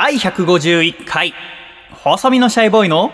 [0.00, 1.34] 第151回、
[2.04, 3.10] 細身のシャイボーイの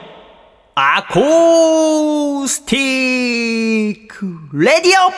[0.75, 5.11] アコースティックレディオ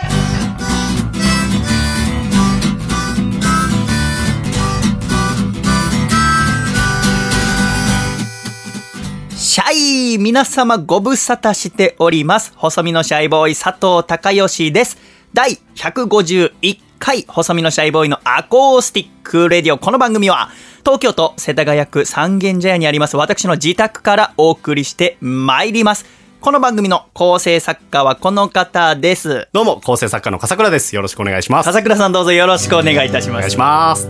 [9.37, 12.53] シャイ皆様ご無沙汰しております。
[12.55, 14.99] 細身のシャイボーイ佐藤孝義です。
[15.35, 19.79] 第151回細身のシャイボーイのアコースティックレディオ。
[19.79, 20.51] この番組は
[20.81, 26.07] 東京都世田谷区三軒茶屋にあります私の自宅からお送りしてまいります。
[26.41, 29.49] この番組の構成作家はこの方です。
[29.53, 30.95] どうも、構成作家の笠倉です。
[30.95, 31.67] よろしくお願いします。
[31.67, 33.37] 笠倉さんどうぞよろしくお願いいたします。
[33.37, 34.05] お願いします。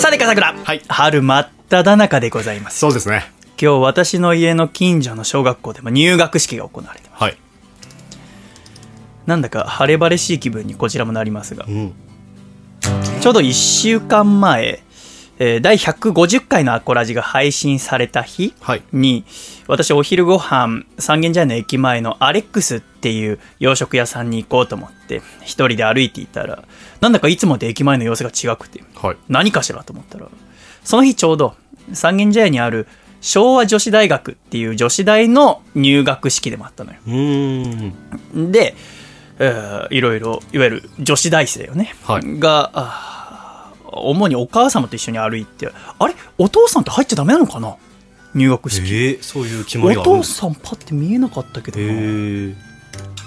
[0.00, 0.54] さて笠倉。
[0.54, 2.78] はい春真っ只中でございます。
[2.78, 3.30] そうですね。
[3.60, 7.22] 今日私の家の近所の小学校でも入学式が行われてます。
[7.22, 7.36] はい。
[9.26, 11.92] なんだか晴れ晴れしい気分にこちらもなりますがう、ん。
[13.20, 14.82] ちょうど1週間前、
[15.38, 18.82] えー第150回のアコラジが配信された日はい。
[18.92, 19.24] に、
[19.68, 26.64] 私お昼ご飯三軒茶屋の駅前のアレックスっていう洋食屋さんに行こうと思って、一人で歩いていたら、
[27.00, 29.16] なんだかいつもと駅前の様子が違くて、はい。
[29.28, 30.28] 何かしらと思ったら、
[30.84, 31.54] その日ちょうど
[31.92, 32.86] 三軒茶屋にある
[33.22, 36.98] 昭和女子大学っていう女子大の入学式でもあったのよ。
[37.06, 37.92] うー
[38.36, 38.52] ん。
[38.52, 38.74] で、
[39.40, 41.94] えーいろいろ、いわゆる女子大生よね。
[42.04, 46.14] はいが、主にお母様と一緒に歩いて、あれ？
[46.38, 47.74] お父さんって入っちゃダメなのかな？
[48.34, 48.82] 入学式。
[48.82, 51.78] えー、そういう決まおりがあるんです父さんパッて見えなかったけど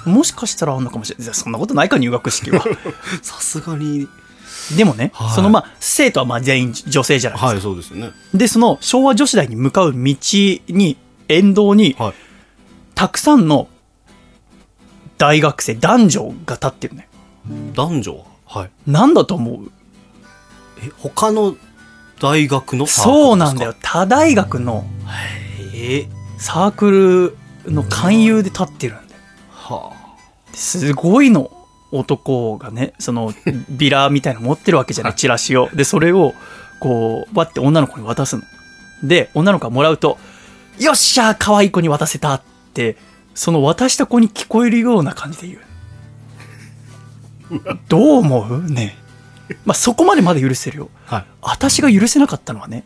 [0.09, 2.64] もしかしたらあんのかもしれないそんなことないか入学式は
[3.22, 4.08] さすがに。
[4.78, 8.11] でもね、はいそのまあ生徒はまあ全員女性じゃないですか、はい、そうですよね。
[8.34, 10.97] でその昭和女子大に向かう道に
[11.28, 12.14] 沿道にはい。
[12.95, 13.67] たくさんの
[15.17, 17.08] 大学生男女が立ってるね。
[17.73, 18.14] 男女？
[18.45, 18.72] ははい。
[18.86, 19.72] なんだと思う？
[20.86, 21.56] え、他の
[22.19, 22.85] 大学の？
[22.88, 23.75] サークルそうなんだよ。
[23.81, 24.85] 他大学の
[25.74, 26.07] え。
[26.07, 26.07] ー、
[26.38, 27.35] サーク
[27.66, 29.22] ルの勧誘で立ってるんだよ。
[29.50, 29.94] は
[30.53, 31.51] すごいの
[31.91, 33.34] 男がねその
[33.69, 35.69] ビラみたいなの持ってるわけじゃないチラシを。
[35.74, 36.34] でそれを
[36.80, 38.44] こうバッて女の子に渡すの。
[39.03, 40.18] で女の子がもらうと
[40.80, 42.41] 「よっしゃ可愛い子に渡せた」っ
[42.74, 42.97] て
[43.35, 45.59] その渡した子に聞こえるような感じで言う。
[47.88, 48.97] どう思うね。
[49.66, 50.89] まあそこまでまだ許せるよ。
[51.07, 51.16] あ。
[51.16, 51.25] はい。
[51.41, 52.83] 私が許せなかったのはね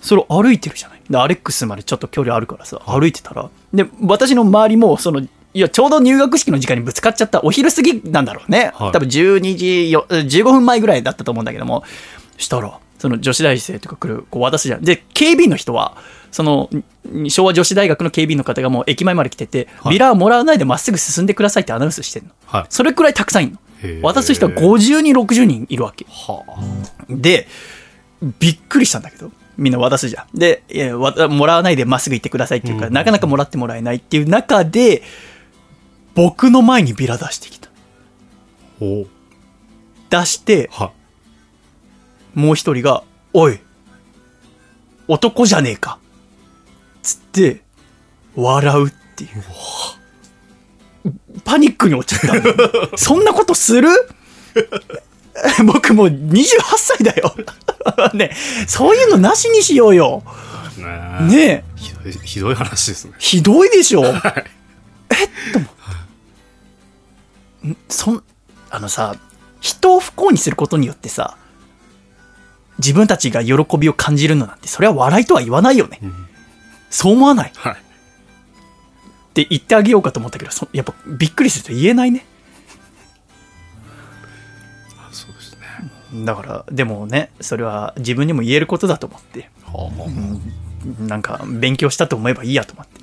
[0.00, 1.02] それを歩いてるじゃない。
[1.08, 3.50] でアレックスまでちょっと距離あるからさ歩いてたら。
[3.72, 8.92] で私の周りもそのいやちょうど入学式の時間にぶつかっちゃったお昼過ぎなんだろうね、はい。
[8.92, 11.84] 多分12時よ15分前ぐらいだったと思うんだけども。
[12.36, 14.82] したらその女子大生とか来るこう渡すじゃん。
[14.82, 15.96] で警備員の人は
[16.30, 19.94] そのん昭和女子大学の警備員の方がもう駅前まで来てて、はい。
[19.94, 22.32] ビラをもらわないでまっすぐ進んでくださいってアナウンスしてるの。
[22.46, 22.66] はい。
[22.68, 23.58] それくらいたくさんいるの。
[24.02, 26.04] 渡す人は50人60人いるわけ。
[26.08, 26.44] は
[27.08, 27.48] で、
[28.38, 30.38] びっくりしたんだけど、みんな渡すじゃん。
[30.38, 32.94] で、いやわもらわないでまっすぐ行ってくださいっていうから、うん。
[32.94, 35.02] なかなかもらってもらえないっていう中で、
[36.14, 37.70] 僕の前にビラ出してきた。
[38.80, 40.92] 出して、は
[42.34, 43.02] もう一人が、
[43.32, 43.58] おい、
[45.08, 45.98] 男じゃねえか。
[47.02, 47.62] つって、
[48.36, 51.10] 笑うっていう。
[51.44, 52.96] パニックに落ちちゃった。
[52.98, 53.88] そんなことする？
[55.64, 57.34] 僕もう28歳だよ。
[58.14, 58.34] ね、
[58.68, 60.22] そういうのなしにしようよ。
[60.78, 60.82] い。
[61.24, 63.12] ねひどい、ひどい話ですね。
[63.18, 64.04] ひどいでしょ？
[64.04, 64.12] えっ
[65.52, 65.70] と思っ
[67.62, 67.68] て。
[67.68, 68.22] んそん、
[68.70, 69.16] あのさ、
[69.60, 71.36] 人を不幸にすることによってさ、
[72.78, 75.98] 自分たちが喜びを感じるのなんて、それは笑いとは言わないよね。
[76.02, 76.28] ん
[76.90, 77.76] そう思わないっはい。
[79.32, 82.26] て言ってあげようかと思ったけど、そやっぱびっくりすると言えないね。
[85.12, 85.56] そうです
[86.12, 86.24] ね。
[86.24, 91.02] だから、でもね、それは自分にも言えることだと思って、はあ。
[91.02, 93.00] なんか勉強したと思えばいいやと思って。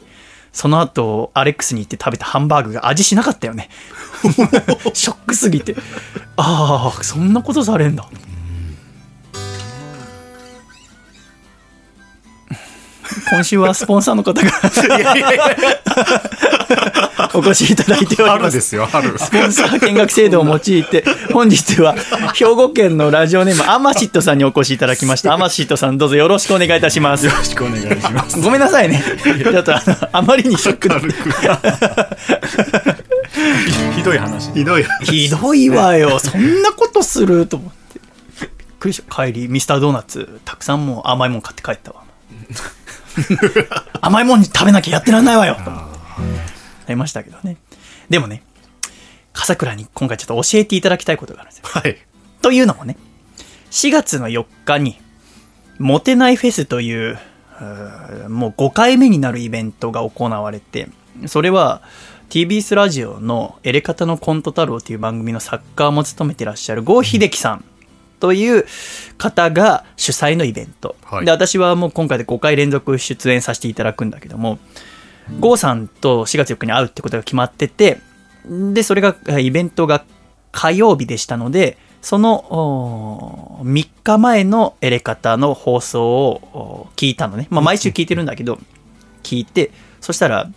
[0.51, 3.69] その後、アレックスに行って食べたハンバーグが味しなかったよね。
[4.93, 5.75] ショックすぎて。
[6.35, 8.09] ああ、そんなことされんだ。
[13.29, 14.51] 今週はスポンサーの方が
[17.33, 18.39] お越しいただいております。
[18.39, 19.17] 春ですよ、春。
[19.17, 21.95] スポンサー見学制度を用いて、本日は
[22.33, 25.33] 兵庫県のラジオネームアマシットさんにお越しいただきました。
[25.33, 27.25] アマシットさんどうぞよろしくお願いいたします。
[27.25, 28.39] よろしくお願いします。
[28.39, 29.03] ごめんなさいね。
[29.23, 30.99] ちょっとあの、あまりにショックだ
[33.95, 34.85] ひどい話ひどい。
[35.03, 36.19] ひどいわよ。
[36.19, 37.77] そんなことすると思って。
[38.39, 38.49] びっ
[38.79, 39.25] くりした。
[39.25, 42.03] 帰り、ミスタードーナツ、たくさんもう甘いもん買って帰ったわ。
[44.01, 45.55] 甘いもん食べなきゃやってらんないわよ。
[45.55, 45.87] とな
[46.89, 47.57] りましたけどね。
[48.09, 48.43] でもね、
[49.33, 51.65] 笠倉に今回ちょっと教えていただきたいことがあるんですよ。
[51.67, 51.97] はい。
[52.41, 52.97] というのもね、
[53.71, 54.99] 4月の4日に、
[55.79, 57.19] モテないフェスという、
[58.29, 60.89] もう5回目になるイベントが行われて、
[61.25, 61.81] それは
[62.29, 67.65] TBS ラジオのエレカタのコント太郎という番組のサッカーも務めてらっしゃる郷秀樹さん
[68.19, 68.65] という
[69.17, 70.95] 方が主催のイベント。
[71.03, 74.59] はいで、私はもう今回で5回連続出演させていただくんだけども、
[75.39, 77.99] 郷さんと4月4日に会うってことが決まってて、
[78.45, 80.05] で、それが、えイベントが
[80.51, 82.35] 火曜日でしたので、その
[83.59, 87.47] お3日前のエレカタの放送をお聞いたのね。
[87.49, 88.59] まあ、毎週聞いてるんだけど、
[89.23, 90.49] 聞いて、そしたら、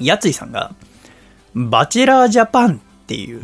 [0.00, 0.74] やついさんが、
[1.54, 3.42] バチェラージャパンっていう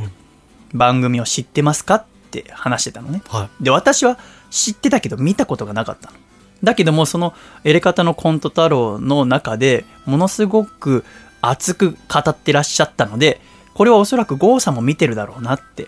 [0.73, 3.23] 番組を知ってますかって話してたのね。
[3.29, 4.19] はで、私は
[4.51, 6.17] 知ってたけど見たことがなかったの。
[6.63, 7.35] だけども、その
[7.65, 11.05] エレカタのコント太郎の中でものすごく
[11.41, 13.41] 熱く語ってらっしゃったので、
[13.75, 15.87] これはおそらく郷さんも見てるだろうなって。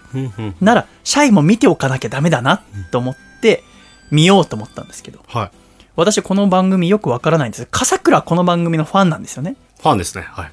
[0.61, 2.63] なら、シャイも見ておかなきゃダメだな
[2.93, 3.65] と思って、
[4.13, 5.51] 見ようと思ったんですけど、はい。
[5.97, 7.67] 私この番組よくわからないんです。
[7.71, 9.57] 笠倉はこの番組のファンなんですよね。
[9.83, 10.23] ファンですね。
[10.23, 10.53] はい。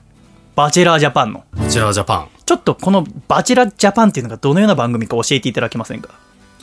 [0.57, 1.43] バチェラージャパンの。
[1.55, 2.29] こちらはジャパン。
[2.43, 6.09] ちょっとこのバチェラージャパンっていうのがどのような番組か教えていただけませんか？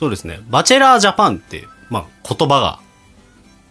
[0.01, 0.41] そうですね。
[0.51, 2.81] バチェラージャパンって、まあ、言葉が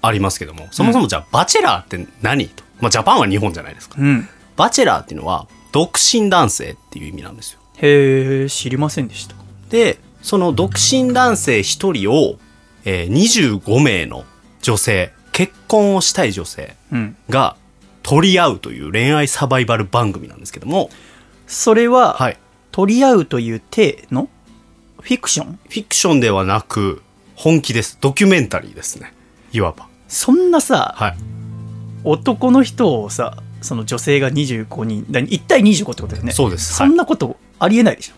[0.02, 2.64] ありますけども、そもそもじゃあ、バチェラーって何と。
[2.80, 3.98] まあ、ジャパンは日本じゃないですか。
[4.00, 4.30] うん。
[4.56, 7.60] バチェラーっていうのは、独身男性っていう意味なんですよ。
[7.81, 9.36] へえ、知りませんでした。
[9.72, 12.38] で、その独身男性一人を、
[12.86, 14.24] えー25名の
[14.62, 17.18] 女性、結婚をしたい女性うん。
[17.30, 17.58] が
[18.04, 20.90] 取り合うという恋愛サバイバル番組なんですけども、
[21.48, 22.38] それは、はい。
[22.72, 24.30] 取り合うという体の？
[25.02, 25.60] フィクション？
[25.64, 27.02] フィクションではなく、
[27.36, 27.98] 本気です。
[28.02, 29.14] ドキュメンタリーですね。
[29.52, 29.88] いわば。
[30.08, 31.18] そんなさ、はい。
[32.04, 36.32] 男の人をさ、その女性が25人、だ1対25ってことだよね。
[36.34, 38.14] そうですそんなことありえないでしょ？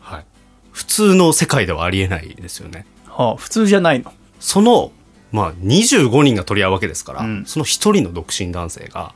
[0.00, 0.24] はい。
[0.72, 2.86] 普通の世界ではありえないですよね。
[3.06, 4.12] はあ、普通じゃないの。
[4.40, 4.92] その、
[5.34, 9.12] まあ、25人が取り合うわけですから、うんその一人の独身男性が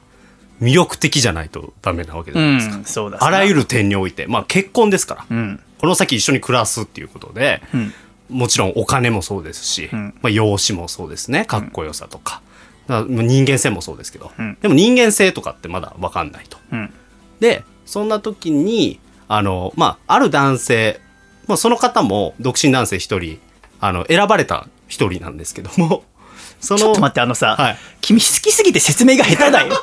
[0.60, 3.06] 魅力的じゃないとダメなわけじゃないですか。
[3.06, 3.18] うだ。
[3.20, 3.60] あらゆる。
[3.60, 5.60] る点において、まあ結婚ですから、うん。
[5.78, 7.92] この先一緒に暮らすっていうことで、うん。
[8.30, 12.42] もちろんお金もそうですし、うんまあ容姿もそうですね、かっこよさとか、
[12.88, 16.58] だから人間性もそうですけど、うんでも人間性とかってまだわかんないと。
[16.72, 16.92] うん。
[17.38, 18.98] で、そんな時に、
[19.28, 21.00] あの、まあ、ある男性、
[21.46, 23.38] まあ、その方も独身男性一人、
[23.78, 26.02] あの、選ばれた一人なんですけども、
[26.60, 27.78] その、ちょっと待って、あのさ、はい。
[28.00, 29.74] 君好きすぎて説明が下手だよ。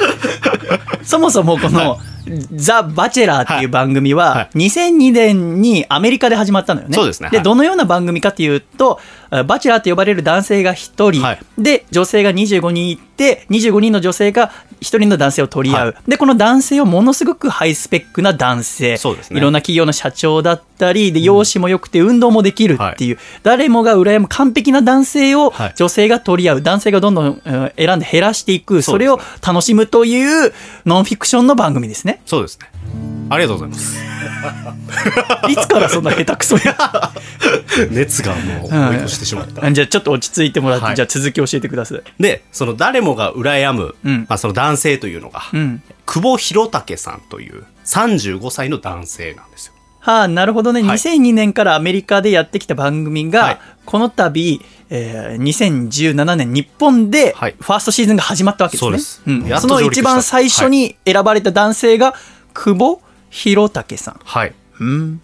[1.02, 1.98] そもそもこの、
[2.52, 6.90] ザ・バチェラーっていう番組はは、2002年にアメリカで始まったのよね。
[6.92, 7.28] で、そうですね。
[7.32, 7.42] はい。
[7.42, 9.00] どのような番組かっていうと、
[9.42, 11.38] バチェラーと呼ばれる男性が1人、はい。
[11.58, 15.86] で、女性が25人いて、25人の女性が1人の男性を取り合う。
[15.88, 18.96] はで、この男性をものすごくハイスペックな男性。
[18.96, 19.38] そうですね。
[19.38, 25.72] いろんな企業の社長だったり、で、容姿も良くて運動もできるっていう、誰もが羨む完璧な男性をはい。
[25.76, 30.52] 女性が取り合う、男性がどんどんうん選んで減らしていく、それを楽しむという
[30.86, 32.20] ノンフィクションの番組ですね。
[32.26, 32.70] そうですね。
[33.30, 34.04] ありがとうございます。
[35.50, 36.76] いつからそんな下手くそや。
[37.90, 39.64] 熱がもう追い越してしまった。
[39.64, 42.02] あじゃあちょっと落ち着いてもらって、はいじゃあ続き教えてください。
[42.20, 45.82] で、その誰もが羨む、うんまあ、その男性というのが、うん。
[46.06, 49.72] 久保弘武さんという35歳の男性なんですよ。
[50.00, 50.82] はあ、なるほどね。
[50.82, 58.90] はい2002年からアメリカでやってきた番組が、はいこの度、えー2017年日本で、フはいァーストシーズンが始まったわけですね。
[58.90, 62.14] そうですんやっとその一番最初に選ばれた男性が、
[62.54, 63.02] 久保
[63.34, 64.20] 弘武さん。
[64.24, 64.54] はい。
[64.78, 65.20] うん。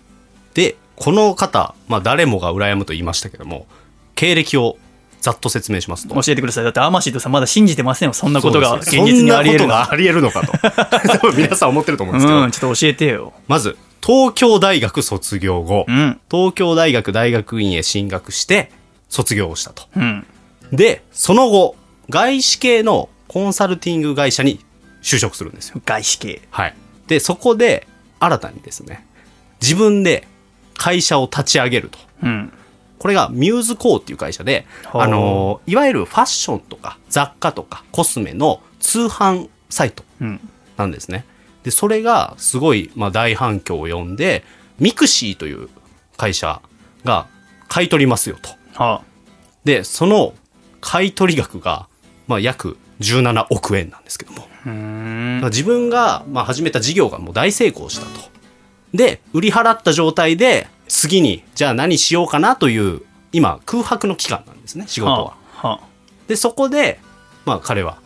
[0.54, 3.68] で、この方、まあ、誰もが羨むと言いましたけども、
[4.16, 4.78] 経歴を
[5.20, 6.14] ざっと説明しますと。
[6.20, 6.64] 教えてください。
[6.64, 8.12] だって、アマシッドさんまだ信じてませんよ。
[8.12, 10.52] そんなことが現実にあり得るのあり得るのかと。
[11.08, 13.32] 多分皆さん思ってると思うんですけど、うん、ちょっと教えてよ。
[13.46, 16.20] まず、東京大学卒業後、うん。
[16.28, 18.72] 東京大学大学院へ進学して、
[19.08, 19.84] 卒業をしたと。
[19.94, 20.26] うん。
[20.72, 21.76] で、その後、
[22.08, 24.58] 外資系のコンサルティング会社に
[25.00, 25.80] 就職するんですよ。
[25.86, 26.42] 外資系。
[26.50, 26.74] はい。
[27.06, 27.86] で、そこで、
[28.20, 29.04] 新たにですね、
[29.60, 30.28] 自分で
[30.74, 31.98] 会社を立ち上げると。
[32.22, 32.52] うん。
[32.98, 40.40] これがミューズコーっていう会社で、はああのーいわゆるファッションとか雑貨とかコスメの通販サイトうん。
[40.76, 41.24] なんですね。
[41.62, 44.44] で、それがすごい、まあ、大反響を呼んで、
[44.78, 45.68] ミクシーという
[46.16, 46.62] 会社
[47.04, 47.26] が
[47.68, 48.50] 買い取りますよと。
[48.82, 49.02] は
[49.64, 50.34] で、その
[50.80, 51.86] 買い取り額が、
[52.26, 54.49] まあ、約17億円なんですけども。
[54.64, 58.30] 自分が、まあ、始めた事業がもう大成功したと。
[58.94, 63.02] で、売り払った状態で、次に、じゃあ何しようかなという、
[63.32, 65.18] 今、空白の期間なんですね、仕事は。
[65.22, 65.68] はあ。
[65.68, 65.86] はあ。
[66.26, 67.00] で、そこで、
[67.44, 67.98] まあ彼は、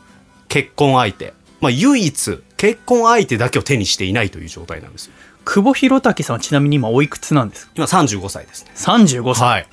[0.49, 5.13] 結婚相手、まあ唯一、結婚相手だけを手にしていないという状態なんですよ。
[5.45, 7.73] 久保弘武さんはちなみに今おいくつなんですか？
[7.75, 8.73] 今35歳ですね。
[8.77, 9.49] 35歳。
[9.49, 9.67] はい。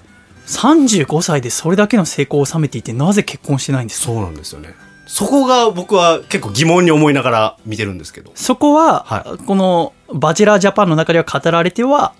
[0.47, 4.07] 35歳でそれだけの成功を収めていてなぜ結婚してないんですか？
[4.07, 4.73] そうなんですよね。
[5.05, 8.31] そこが僕は結構疑問に思いながら見てるんですけど。
[8.35, 12.13] そこは、はこのバチェラージャパンの中では語られては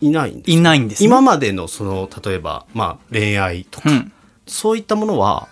[0.00, 0.50] いないんです。
[0.50, 4.12] いないんです、ね、今までのその、例えば、まあ恋愛とか、うん。
[4.46, 5.48] そういったものは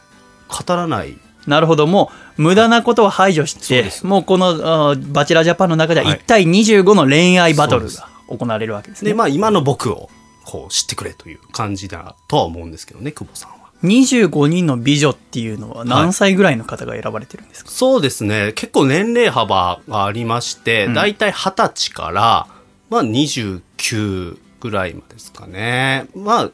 [0.49, 1.17] 語らない。
[1.47, 1.87] なるほど。
[1.87, 4.07] もう無駄なことを排除してそうです。
[4.07, 6.19] もうこのバチェラージャパンの中でははい。
[6.19, 9.11] 1対25の恋愛バトルが行われるわけですね。
[9.11, 10.11] で、まあ今の僕を
[10.45, 13.58] こう知ってくれという感じだとは思うんですけどね、久保さんは。
[13.85, 18.53] 25人の美女っていうのは何歳ぐらいの方が選ばれてるんですか、そうですね。
[18.55, 22.47] 結構年齢幅がありまして、うんだいたい20歳から、
[22.91, 26.07] まあ29ぐらいまでですかね。
[26.17, 26.51] まあ、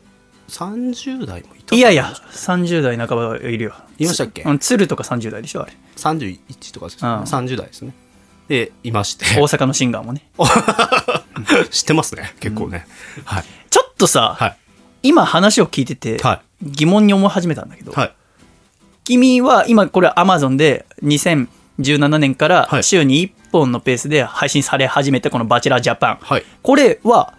[0.49, 4.43] 30代もいたいやいや30代半ばいるよいましたっけ？
[4.43, 7.95] うん鶴とか30代でしょあれ31とかですよね、うん30代ですね。
[8.49, 9.25] で、いまして。
[9.41, 10.29] 大阪のシンガーもね
[11.71, 12.87] 知ってますね、結構ね。
[13.25, 13.45] はい。
[13.71, 14.57] ちょっとさ、はい。
[15.03, 18.15] 今話を聞いてては疑問に思い始めたんだけど、はい。
[19.05, 26.19] 君は今これ Amazon で2017年からはい週に1本のペースで配信され始めたこのバチェラージャパン。
[26.23, 26.45] はい。
[26.63, 27.35] これは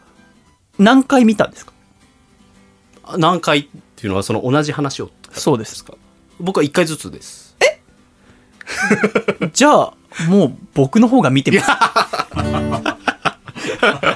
[0.78, 1.74] 何回見たんですか？
[3.18, 3.64] 何回っ
[3.96, 5.10] ていうのはその同じ話を。
[5.32, 5.84] そうです。
[5.84, 5.94] か
[6.40, 7.56] 僕は1回ずつです。
[9.54, 9.94] じゃあ
[10.30, 11.68] もう僕の方が見てます。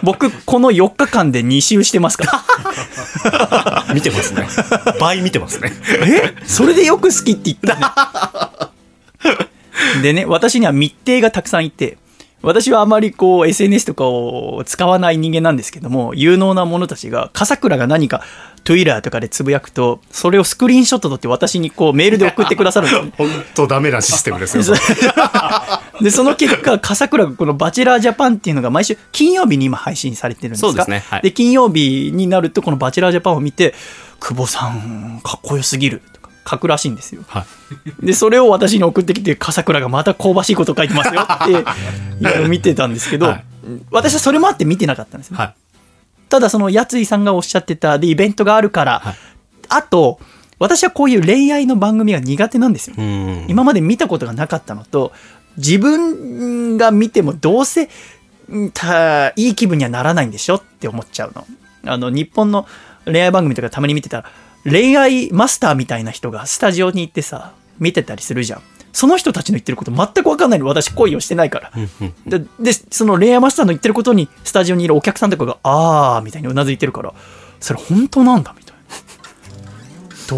[0.03, 3.78] 僕この4日間で2周してますから。
[3.93, 4.47] 見てますね。
[4.99, 5.71] 倍見てますね。
[6.05, 6.35] え？
[6.45, 8.71] それでよく好きって言ったね。
[10.01, 11.97] でね、私には密偵がたくさんいて、
[12.41, 18.23] 私はあまりこう SNS とかを使わない人間なんですけども、有能な者たちが、笠倉が何か
[18.63, 23.13] Twitter とかでつぶやくと、それをスクリーンショット撮って私にこうメールで送ってくださるんですね。
[23.17, 24.63] 本当ダメなシステムですよ。
[26.01, 33.73] で、その結果、笠倉がこのバチェラージャパンっていうのが毎週金曜日に今配信されてるんですかそうですねはいで、金曜日になるとこのバチェラージャパンを見て、
[34.19, 37.23] 久保さん、かっこよすぎるとか書くらしいんですよ。
[37.27, 37.45] は
[38.01, 38.05] い。
[38.05, 43.43] で、それを私に送ってきて、笠倉がまた香ばしいこと書いてますよって 見てたんですけど、はい
[43.91, 45.37] 私はそれもあって見てなかったんですね。
[45.37, 45.55] はい。
[46.29, 49.15] ただその、やついさんがおっしゃってた、で、イベントがあるから、はい
[49.69, 50.19] あと、
[50.57, 52.95] 私はこういう恋愛の番組が苦手なんですよ。
[52.97, 53.45] うん。
[53.47, 55.13] 今まで見たことがなかったのと、
[55.55, 57.89] 自分が見てもどうせ、
[58.51, 61.45] んたいい気分にはならないんでしょって思っちゃうの。
[61.85, 62.67] あの、日本の
[63.05, 64.25] 恋愛番組とかたまに見てたら、
[64.65, 68.61] 恋愛マスターみたいな人がスタジオに行ってさ、見てたりするじゃん。
[68.99, 70.65] その人たちの言ってること全く分かんないの。
[70.65, 71.71] 私恋をしてないから。
[72.27, 77.13] で、でその恋愛マスターの言ってることに、スタジオにいるお客さんとかが、あーみたいにうなずいてるから、
[77.61, 78.81] それ本当なんだみたいな。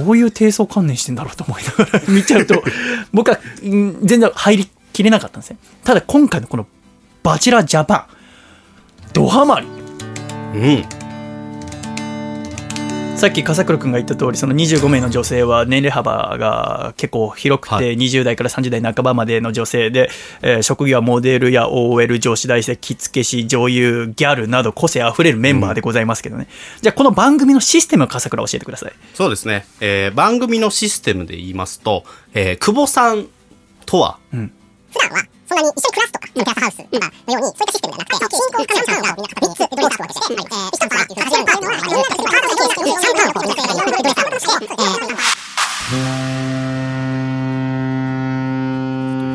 [0.05, 2.63] どういう低層観念してんだろうと思いながら見ちゃうと、
[3.11, 5.57] 僕はうん全然入りきれなかったんですね。
[5.83, 6.67] ただ今回のこの
[7.23, 8.05] バチェラージャパン、
[9.13, 9.65] ドハマり。
[10.53, 10.85] うん。
[13.21, 20.09] さっき笠倉君が言った通り、その25名の女性は年齢幅が結構広くて、はい20代から30代半ばまでの女性で、
[20.41, 26.47] えー職業はモデルや OL、上司大生、着付け師、女優、ギャルなど個性あふれるメンバーでございますけどね。
[26.81, 28.93] じゃあこの番組のシステムを笠倉教えてください。
[29.13, 29.67] そうですね。
[29.81, 33.27] えー番組のシステムで言いますと、えー久保さん
[33.85, 34.37] とは、普
[34.99, 44.79] 段はそんなに一緒に暮らすとか、クラスハウスとかのように、そういったシステムではなくて、新婚カナサウナをみんな3つドリンクスタートして、えー、一から始めるっていうのは、いろんなカード形式に3カードを皆さんがいろんなドリンクスタートして、えー、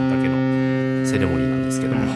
[0.09, 2.07] だけのセレモニーなんですけども。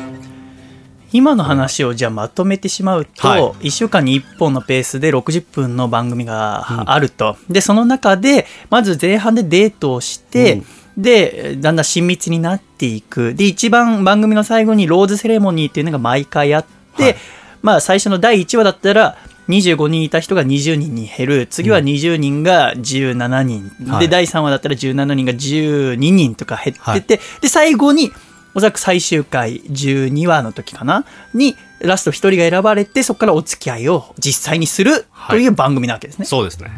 [1.12, 7.37] 今の話をじゃあまとめてしまうと、はい1週間に1本のペースで60分の番組があると。
[7.50, 10.62] で、その中で、まず前半でデートをして、
[10.97, 13.35] で、だんだん親密になっていく。
[13.35, 16.65] で、一番番組の最後にローズセレモニーっていうのが毎回あっ
[16.97, 17.17] て、はい
[17.63, 19.19] まあ最初の第1話だったら、
[19.49, 21.47] 25人いた人が20人に減る。
[21.47, 23.71] 次は20人が17人。
[23.81, 28.13] で、はい第3話だったら17人が12人とか減ってて、で、最後に、
[28.55, 31.05] おそらく最終回12話の時かな？
[31.35, 36.25] に、ラスト1人が選ばれて、そこからお付き合いを実際にするという番組なわけですね。
[36.25, 36.71] そうですね。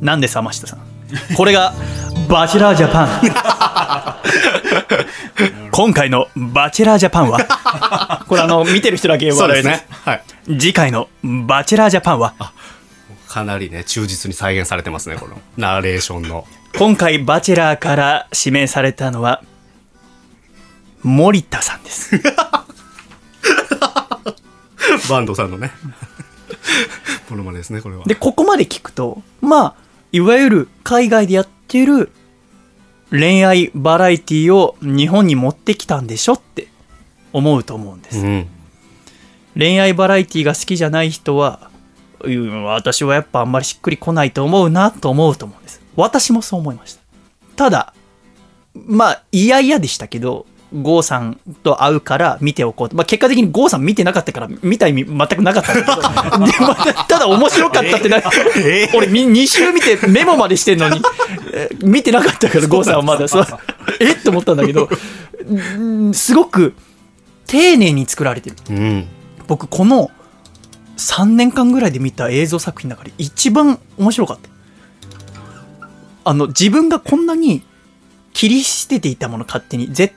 [0.00, 0.89] なんで山下さん？
[1.36, 1.74] これが、
[2.28, 3.08] バチェラージャパン。
[5.72, 9.86] 今回のバチェラージャパンは、これあの、見てる人だけ笑えるそうですね。
[10.04, 10.22] はい。
[10.58, 12.34] 次回のバチェラージャパンは、
[13.28, 16.46] かなりね、忠実に再現されてますね、このナレーションの。
[16.78, 19.42] 今回バチェラーから指名されたのは、
[21.02, 22.20] 森田さんです。
[25.08, 25.72] バンドさんのね。
[27.30, 28.04] ものまねですね、これは。
[28.04, 29.74] で、ここまで聞くと、まあ、
[30.12, 32.10] いわゆる海外でやってる
[33.10, 36.68] 恋愛バラエティを日本に持ってきたんでしょって
[37.32, 38.18] 思うと思うんです。
[38.18, 38.48] うん。
[39.56, 41.70] 恋愛バラエティが好きじゃない人は、
[42.22, 45.80] うん私はやっぱあんまりしっくりこないと思うなと思うと思うんです。
[45.96, 47.00] 私もそう思いました。
[47.56, 47.94] ただ、
[48.74, 52.88] まあ、嫌々でしたけど、ゴーさんと会うから見ておこう。
[52.88, 52.96] と。
[52.96, 58.18] まあ、結果的にゴーさん見てなかったから見た意味全くなかったんだけど、 たただ面白かったってな、
[58.94, 61.02] 俺2週見てメモまでしてんのに、
[61.52, 63.46] え見てなかったからゴーさんはまだ、そう。
[63.98, 64.12] え？
[64.12, 64.88] って思ったんだけど、
[65.48, 66.74] うんすごく
[67.46, 68.56] 丁寧に作られてる。
[68.70, 69.08] うん。
[69.48, 70.10] 僕この
[70.96, 74.48] 3年間ぐらいで見た映像作品の中で一番面白かった。
[76.22, 77.62] あの自分がこんなに
[78.32, 79.88] 切り捨てていたもの勝手に。
[79.92, 80.14] 絶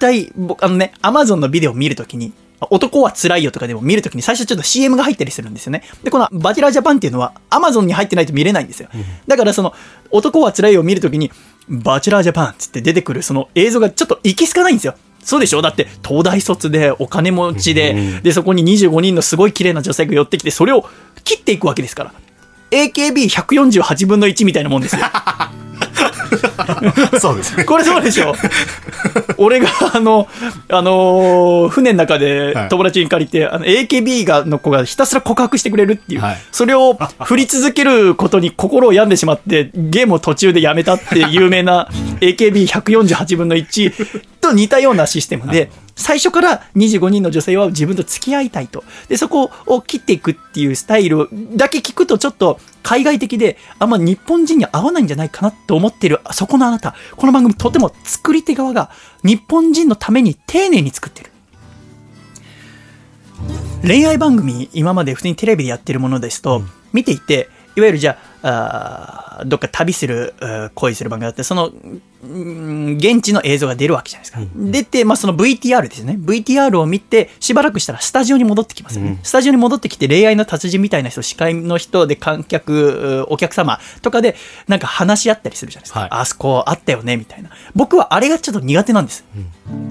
[0.00, 2.32] 対僕あのねアマゾンのビデオを見るときに
[2.68, 5.82] 男は辛いよとかでも見るときに最初ちょっと CM が入ったりするんですよね。
[6.02, 8.90] で、このバチェラージャパンっていうのは Amazon に入ってないと見れないんですよ。
[9.26, 9.72] だからその
[10.10, 11.30] 男は辛いよを見るときに
[11.68, 14.94] バチェラージャパンっつって出てくるその映像がちょっと行き着かないんですよ。
[15.22, 15.62] そうでしょ？
[15.62, 20.86] だって東大卒でお金持ちで、で、そこに25人のすごい綺麗な女性が寄ってきて、それを
[21.24, 22.12] 切っていくわけですから。
[22.70, 25.02] AKB148 分の1みたいなもんですよ。
[27.20, 27.64] そうですね。
[27.64, 28.34] これそうでしょ
[29.36, 30.28] 俺が、あの、
[30.68, 32.68] あのー船の中ではい。
[32.68, 36.38] 友達に借りて、あの、AKB が、の子がひたすら告白してくれるっていう、はい。
[36.52, 41.88] それを振り続けることに心を病んでしまって、ゲームを途中でやめたっていう有名な
[42.20, 48.84] AKB148 分の1と似たようなシステムで、最初から25人の女性は自分と付き合いたいと。
[49.08, 56.94] で、そこを切っていくっていうスタイルだけ聞くとちょっと海外的で、あんま日本人に合わないんじゃないかなと思ってる、そこのあなた。
[57.16, 58.90] この番組とても作り手側が
[59.22, 61.30] 日本人のために丁寧に作ってる。
[63.82, 70.34] 恋愛番組、今まで普通にテレビでやってるものですと、見ていて、いわゆるじゃあ、あーどっか旅する、
[70.74, 71.68] 恋する番組だって、その、
[72.22, 74.40] うん現地の映像が出るわけじゃないですか。
[74.54, 76.18] 出て、まあ、その VTR ですね。
[76.20, 79.18] VTR を見て、しばらくしたらスタジオに戻ってきますよね。
[79.22, 84.36] スタジオに戻ってきて、恋愛の達人みたいな人、司会の人で観客、お客様とかで、
[84.68, 86.00] なんか話し合ったりするじゃないですか。
[86.00, 87.50] はいあそこあったよね、みたいな。
[87.74, 89.24] 僕はあれがちょっと苦手なんです。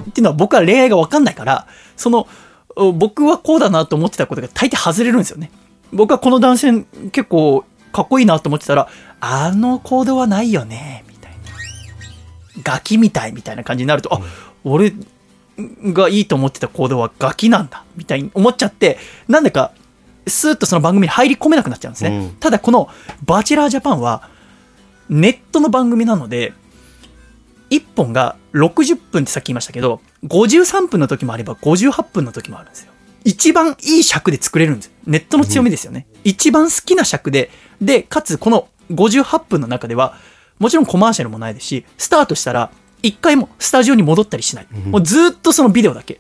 [0.10, 1.66] っていうのは僕は恋愛が分かんないから、
[1.98, 2.28] その、
[2.76, 5.52] お僕はこうだなと思ってたことが大抵外れるんですよね。
[5.92, 8.88] 僕はこの男性結構かっこいいなと思ってたら、
[9.20, 11.38] あの行動はないよね、みたいな。
[12.64, 14.22] ガキみたいみたいな感じになると、あ、
[14.64, 14.94] 俺
[15.58, 18.98] がいいと思ってた行動はガキなんだ、みたいに思っちゃって、
[19.28, 19.72] なんだか、
[20.28, 22.10] スーッとその番組に入り込めなくなっちゃうんですね。
[22.18, 22.90] うんただこの
[23.26, 24.30] バチェラージャパンは、
[25.10, 26.54] ネットの番組なので、
[27.70, 32.92] 1本が60分ってさっき言いましたけど、53分の時もあれば58分の時もあるんですよ。
[33.24, 34.92] 一番いい尺で作れるんですよ。
[35.06, 36.08] ネットの強みですよね。
[36.24, 37.50] 一番好きな尺で、
[37.82, 40.16] で、かつこの58分の中では、
[40.60, 44.68] もちろんコマーシャルもないですし、スタートしたら、一回もスタジオに戻ったりしない。
[44.86, 46.20] もうずーっとそのビデオだけ。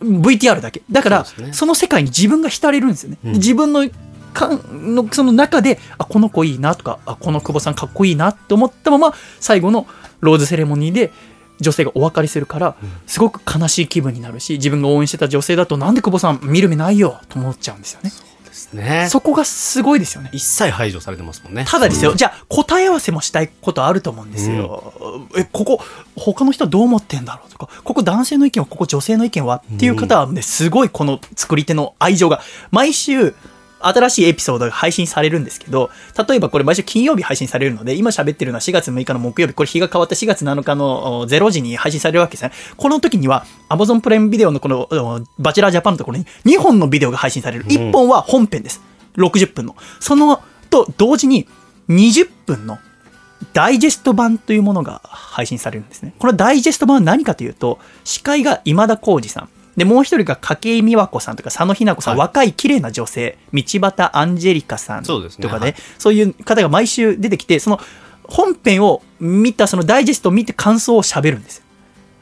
[0.00, 0.82] VTR だけ。
[0.90, 3.18] だから、そ,、ねの世界に自分が浸れるんですよね。
[3.24, 3.88] 自分の
[4.34, 9.86] かんのその中で、あ、この子いいなとか、あ、この久保さんかっこいいなって思ったまま、最後の
[10.20, 11.12] ローズセレモニーで、
[11.60, 18.12] 女性がお別れするから、すごく悲しい気分になるし、自分が応援してた女性だと、なんで久保さん見る目ないよと思っちゃうんですよね。
[18.44, 19.06] ですね。
[19.10, 20.30] そこがすごいですよね。
[20.32, 21.64] 一切排除されてますもんね。
[21.68, 25.28] ただですよ、じゃあ答え合わせもしたいことあると思うんですよ。
[25.36, 25.80] え、ここ、
[26.16, 32.40] 他の人はどう思ってんだろうとか、ここ男性の意見は、ここ女性の意見はっていう方はね、すごいこの作り手の愛情が、
[32.70, 33.34] 毎週、
[33.88, 35.90] 新しいエピソードが配信されるんですけど、
[36.28, 42.52] 例えばこれ毎週金曜日配信されるので、今喋ってるのは4月6日の木曜日、これ日が変わった4月7日のお0時に配信されるわけですね。
[42.76, 47.64] この時には Amazon プライムビデオのこのおバチェラージャパンのところに2本のビデオが配信される。
[47.66, 48.80] 1本は本編です。
[49.16, 49.76] 60分の。
[50.00, 51.46] そのと同時に
[51.88, 52.78] 20分の
[53.52, 56.14] ダイジェスト版というものが配信されるんですね。
[56.18, 59.48] このダイジェスト版は何かというと、司会が今田耕司さん。
[59.76, 62.26] で、もう一人が筧美和子さんとか佐野日奈子さん、はい。
[62.26, 65.74] 若い綺麗な女性、道端アンジェリカさんとかで、はい。
[65.98, 67.80] そういう方が毎週出てきて、その
[68.24, 71.64] 本編を見た、そのダイジェストを見て感想を喋るんですよ。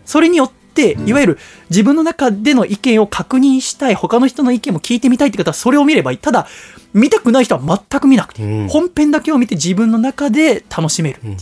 [0.04, 1.38] それによって、いわゆる
[1.70, 6.18] 自分の中での意見を確認したい、他の人の意見も聞いてみたいって方はそれを見ればいい。
[6.18, 6.48] ただ、
[6.92, 8.68] 見たくない人は全く見なくてうん。
[8.68, 11.36] 本編だけを見て自分の中で楽しめるっていう。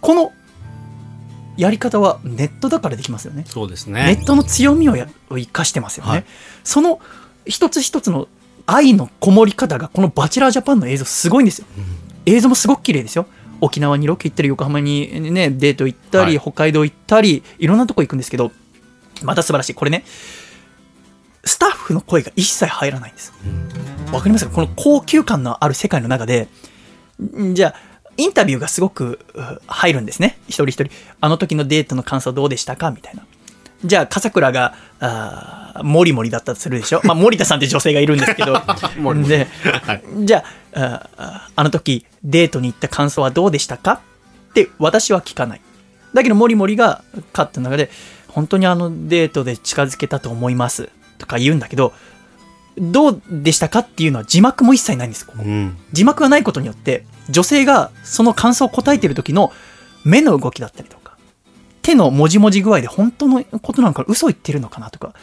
[0.00, 0.32] この
[1.56, 3.44] やり方はネットだからできますよね。
[3.46, 4.18] そうですネね。
[4.20, 6.10] ットの強みを生かしてますよね。
[6.10, 6.24] はい
[6.64, 7.00] その
[7.44, 8.26] 一つ一つの
[8.66, 11.66] 愛のこもり方がこのバチェラージャパンの映像すごいんですよ。
[12.26, 13.26] 映像もすごく綺麗ですよ。
[13.60, 18.50] 沖縄にロケ行ったり、横浜にね、デート行ったり、はい北海道行ったり、いろんなとこ行くんですけど、
[19.22, 19.74] また素晴らしい。
[19.74, 20.04] これね、
[21.44, 23.32] スタッフの声が一切入らないんです。
[24.12, 24.50] わかりますか？
[24.50, 26.48] この高級感のある世界の中で、
[27.38, 27.74] んじゃあ、
[28.16, 30.38] インタビューがすごくう入るんですね。
[30.48, 30.86] 一人一人。
[31.20, 32.90] あの時のデートの感想どうでしたか？
[32.90, 33.26] みたいな。
[33.84, 37.02] じゃあ、笠倉が、あーモリモリだったとするでしょ？
[37.04, 38.54] まあ、森田さんって女性がいるんですけど。
[39.28, 39.46] で、
[40.24, 44.00] じゃあああ、あの時、デートに行った感想はどうでしたか？
[44.50, 45.60] って私は聞かない。
[46.14, 47.90] だけど、モリモリがカットの中で、
[48.28, 50.88] 本当にあのデートで近づけたと思います。
[51.18, 51.92] とか言うんだけど、
[52.78, 55.42] どうでしたかっていうのは字幕も一切ないんです、ここ。
[55.42, 55.76] うん。
[55.92, 59.52] 字幕がないことによって、女性がその感想を答えてる時の
[60.04, 61.16] 目の動きだったりとか、
[61.82, 65.14] 手の文字文字具合で本当のことなのかな嘘言ってるのかなとか、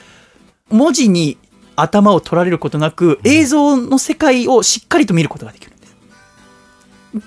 [0.69, 1.37] 文字に
[1.75, 5.95] 頭を取られることなく、映像の世界をしっかりと見ることができるんです。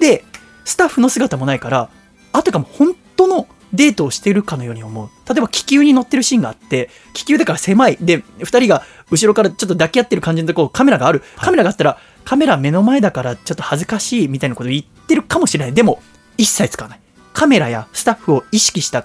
[0.01, 0.25] で、
[0.65, 1.89] スタッフの姿もないから、
[2.33, 5.09] あたかも本当のデートをしているかのように思う。
[5.29, 7.97] 例えば気球に乗ってるシーンがあって、気球だから狭い。
[8.01, 11.23] で、二人が後ろからちょっと抱き合ってる感じのとこカメラがある。
[11.37, 15.75] カメラがあったら、カメラ目の前だからちょっと恥ずかしいみたいなこと言ってるかもしれない。
[15.75, 16.03] でも、
[16.39, 17.01] 一切使わない。
[17.33, 19.05] カメラやスタッフを意識した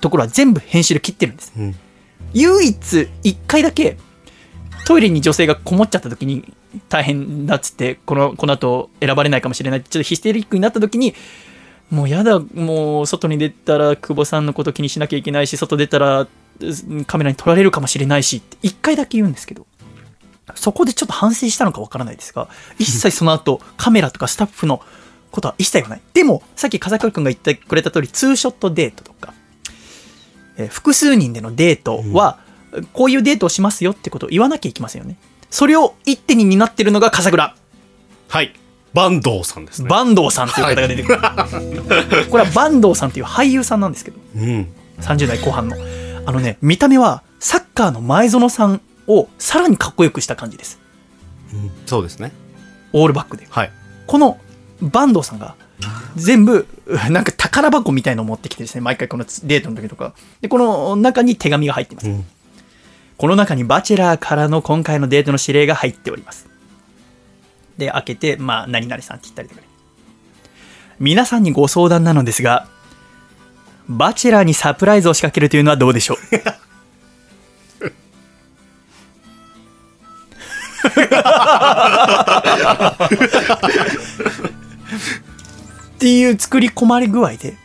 [0.00, 1.52] ところは全部編集で切ってるんです。
[1.56, 1.74] うん。
[2.34, 3.96] 唯一一回だけ
[4.84, 6.54] トイレに女性がこもっちゃった時に
[6.88, 11.14] 大変だっつってこのこの後選ばれないかもしれないちょっとヒステリックになった時に
[11.92, 19.66] もうやだもう外に出たら久保さんのこと気にしなきゃいけないし外出たらうんカメラに撮られるかもしれないしって一回だけ言うんですけど
[20.54, 24.80] そこでちょっと反省したのかわからないですが一切その後カメラとかスタッフの
[25.30, 29.34] ことは一切言わないでもさっき風倉君が言ってくれた通りツーショットデートとか
[30.56, 32.38] えー複数人でのデートは、
[32.92, 35.16] こういうデートをしますよってことを言わなきゃいけませんよね。
[35.50, 37.54] それを一手に担ってるのが笠倉。
[38.28, 38.54] はい。
[38.94, 39.88] 坂東さんですね。
[39.88, 41.18] 坂東さんという方が出てくる。
[42.30, 44.68] これは坂東さんという俳優さんなんですけど、うん。
[45.00, 45.76] 30代後半の。
[46.24, 50.78] あのね、見た目はサッカーの前園さんをさらにかっこよくした感じです。
[51.86, 52.32] そうですね。
[52.92, 53.46] オールバックで。
[53.48, 53.72] はい。
[54.06, 54.38] この
[54.80, 55.56] 坂東さんが
[56.16, 56.66] 全部
[57.10, 62.24] なんか宝箱みたいのを持ってきてですね毎回このデートの時とかでこの中に手紙が入っています、うん
[63.22, 66.48] この中にバチェラーからの今回のデートの指令が入っております
[67.78, 69.66] で開けてまあ何々さんって言ったりとかね。
[70.98, 72.68] 皆さんにご相談なのですが
[73.88, 76.16] バチェラーにサプライズを仕掛けるというのはどうでしょう？
[85.96, 87.56] っていう作り込まれ具合で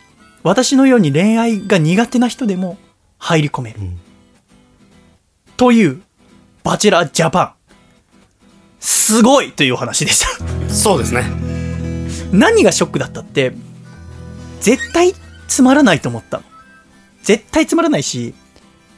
[0.42, 2.78] 私のように恋愛が苦手な人でも
[3.18, 3.98] 入り込める、ん。
[5.56, 6.00] という
[6.62, 7.52] バチェラージャパン
[8.80, 10.72] すごいというお話でした。
[10.72, 11.24] そうですね。
[12.32, 13.52] 何がショックだったって
[14.60, 15.14] 絶対
[15.46, 16.44] つまらないと思ったの。
[17.22, 18.34] 絶対つまらないし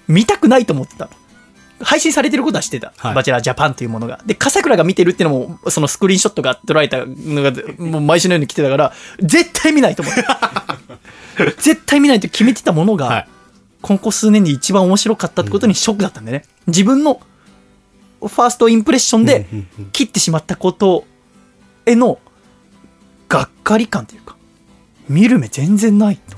[0.09, 1.11] 見たくないと思ってたの。
[1.83, 3.15] 配信されてることは知ってた、はい。
[3.15, 4.21] バチェラージャパンというものが。
[4.27, 10.25] で笠倉が見てるっていうのもそのスクリーンショットが捉えたのがもう毎週のように来てたから絶対見ないと思って
[11.59, 13.29] 絶対見ないと決めてたものが、はい。
[13.83, 16.45] ここ数年で一番面白かったってことにショックだったんでね。
[16.67, 17.21] 自分の
[18.21, 19.47] ファーストインプレッションで
[19.93, 21.05] 切ってしまったこと
[21.87, 22.19] への
[23.29, 24.37] がっかり感というか、
[25.09, 26.37] 見る目全然ないと。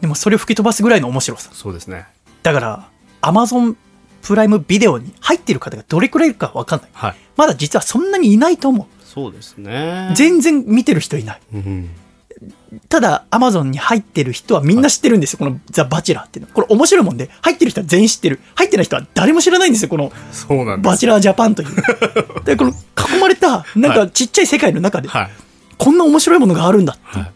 [0.00, 1.50] でもそれを吹き飛ばすぐらいの面白さ。
[1.52, 2.06] そうですね。
[2.42, 2.88] だから、
[3.22, 3.76] Amazon
[4.22, 6.90] プライムビデオに入ってる方がどれくらいいるかわかんない。
[6.92, 7.16] はい。
[7.36, 8.86] まだ実はそんなにいないと思う。
[9.04, 10.12] そうですね。
[10.16, 11.40] 全然見てる人いない。
[11.54, 11.90] うん。
[12.88, 15.38] ただ、アマゾンに入ってる人はみんな知ってるんですよ。
[15.38, 16.52] このザ・バチェラーっていうの。
[16.52, 18.40] これ面白いもんで、入ってる人は全員知ってる。
[18.54, 19.88] 入ってない人は誰も知らないんですよ。
[19.88, 20.12] この。
[20.78, 21.68] バチェラージャパンという。
[22.44, 25.30] で、この囲まれた、なんかちっちゃい世界の中で、はい。
[25.78, 27.32] こんな面白いものがあるんだってはい。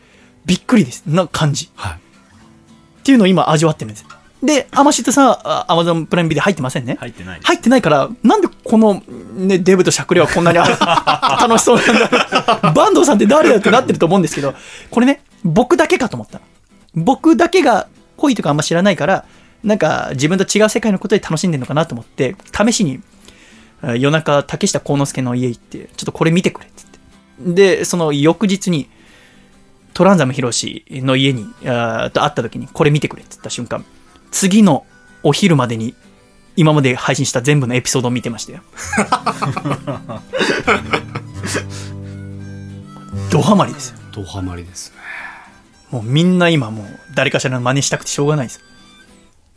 [0.47, 1.05] びっくりです。
[1.07, 1.71] な感じ。
[1.75, 1.93] はい。
[1.93, 4.09] っていうのを今味わってるんですよ。
[4.43, 6.97] で、アマシットさアマゾンプライムビデオ入ってませんね。
[6.99, 9.03] 入ってない入ってないから、なんでこの、
[9.35, 12.73] ね、デブとしゃくれはこんなにあ 楽しそうなんだ。
[12.73, 14.55] バンドさんって誰だってなってると思うんですけど、
[14.91, 16.45] これね、僕だけかと思ったの。
[16.95, 19.25] 僕だけが恋とかあんま知らないから、
[19.63, 23.01] なんか自分と違う世界のことで楽しんでるのかなと思って、試しに、
[23.83, 26.83] あ夜中、竹下幸之助の家行って、ちょっとこれ見てくれって
[27.45, 27.79] 言って。
[27.79, 28.89] で、その翌日に、
[29.93, 33.85] トランザムヒロシの家に、あーと会った時に、これ見てくれって言った瞬間、
[34.31, 34.87] 次の
[35.23, 35.95] お昼までに、
[36.57, 38.63] 今まで配信した全部のエピソードを見てましたよ。
[43.31, 43.99] ドハマりですよ。
[44.13, 44.97] ドハマりですね。
[45.91, 48.63] もうみんな今もう誰かしらの真似したくてしょうがないですよ。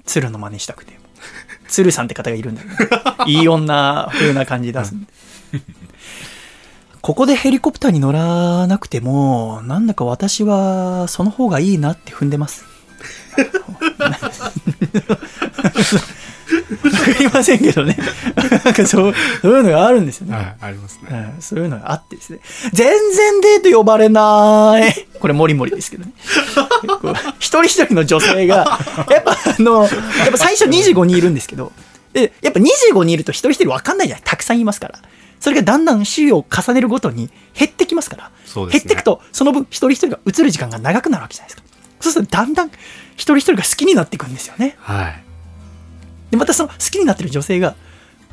[0.06, 1.00] 鶴の真似したくて。
[1.68, 2.76] 鶴さんって方がいるんだよ、ね。
[3.26, 5.08] いい女風な感じ出すんで。
[7.02, 12.64] ここでヘリコプターに乗らなくても、なんだか私はその方がいいなって踏んでます。
[17.04, 17.98] かりませんけどね。
[18.64, 20.36] なんかそう、そういうのがあるんですよね。
[20.36, 21.10] はい、ありますね。
[21.36, 22.40] うんそういうのがあってですね。
[22.72, 25.08] 全然デート呼ばれない。
[25.20, 26.14] これ、もりもりですけどね。
[27.40, 31.72] 一人一人の女性が、やっぱあの、やっぱ最初25人いるんですけど、
[32.14, 35.00] で、やっぱ25人いると一人一人分かんないじゃないたくさんいますから。
[35.40, 38.32] それがだんだん週を重ねるごとに減ってきますから。
[38.46, 41.73] そうですね減っていくと、その分一人一人が映る時間が長くなるわけじゃないですか。
[42.04, 42.68] そうするとだんだん
[43.16, 44.76] 一人一人が好きになっていくんですよね。
[44.80, 45.24] はい。
[46.32, 47.76] で、またその好きになってる女性が、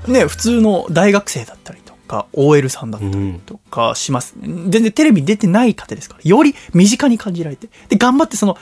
[0.09, 4.35] ね、普通の大学生だったりとか、OL さんだったりとかします。
[4.42, 8.59] 全然テレビに出てない方ですから、より身近に感じられて、で、頑張ってその、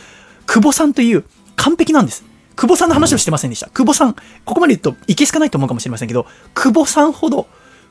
[0.47, 1.25] 久保さんという
[1.57, 2.25] 完璧なんです。
[2.57, 3.71] 久保さんの話をしてませんでした。
[3.71, 7.47] 久保さん、ここまで言うといけすかないと思うかもしれませんけど、久保さんほど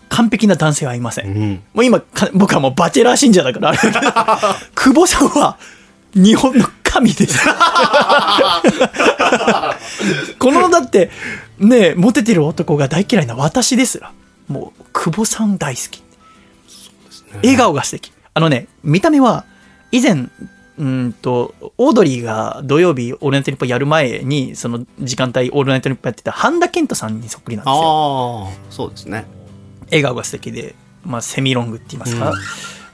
[0.09, 1.27] 完璧な男性はいません。
[1.27, 1.63] うん。
[1.73, 3.73] もう今、か僕はもうバチェラー信者だから
[4.75, 5.57] 久保さんは
[6.13, 6.65] 日本の
[6.97, 7.39] 神です。
[10.39, 11.11] この、だって、
[11.59, 14.11] ね、モテてる男が大嫌いな私ですら、
[14.47, 16.01] もう、久保さん大好き。
[17.43, 18.11] 笑顔が素敵。
[18.33, 19.45] あのね、見た目は、
[19.91, 27.75] 以前、うーんと、オードリーが土曜日、オールナイトニッポンやる前に、その時間帯、オールナイトニッポンやってた、半田健人さんにそっくりなんですよ。
[27.75, 29.25] ああ、そうですね。
[29.87, 32.33] 笑顔が素敵で、まあ、セミロングって言いますか、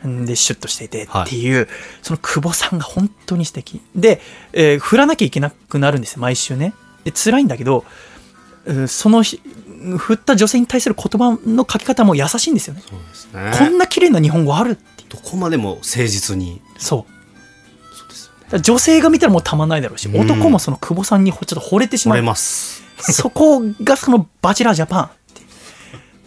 [0.04, 1.68] で、シュッとしていてっていう、
[2.02, 3.82] その久保さんが本当に素敵。
[3.96, 4.22] で、
[4.54, 6.74] えー振らなきゃいけなくなるんですよ、毎週ね。
[7.04, 7.86] で、辛いんだけど、
[8.66, 9.42] うんその日、
[9.98, 12.84] 振った女性に対する言葉の書き方も優しいんですよね。
[12.88, 13.28] そうです
[13.60, 13.70] こね。
[13.70, 15.04] んな綺麗な日本語あるって。
[15.10, 16.62] どこまでも誠実に。
[16.78, 17.12] そう。
[17.96, 18.62] そうですよね。
[18.62, 22.26] 女性が見たらもうたまんないだろうし、うん男もその久保さんにちょっと惚れてしまう惚れ。
[22.26, 22.84] ます。
[23.00, 25.10] そこがそのバチェラージャパン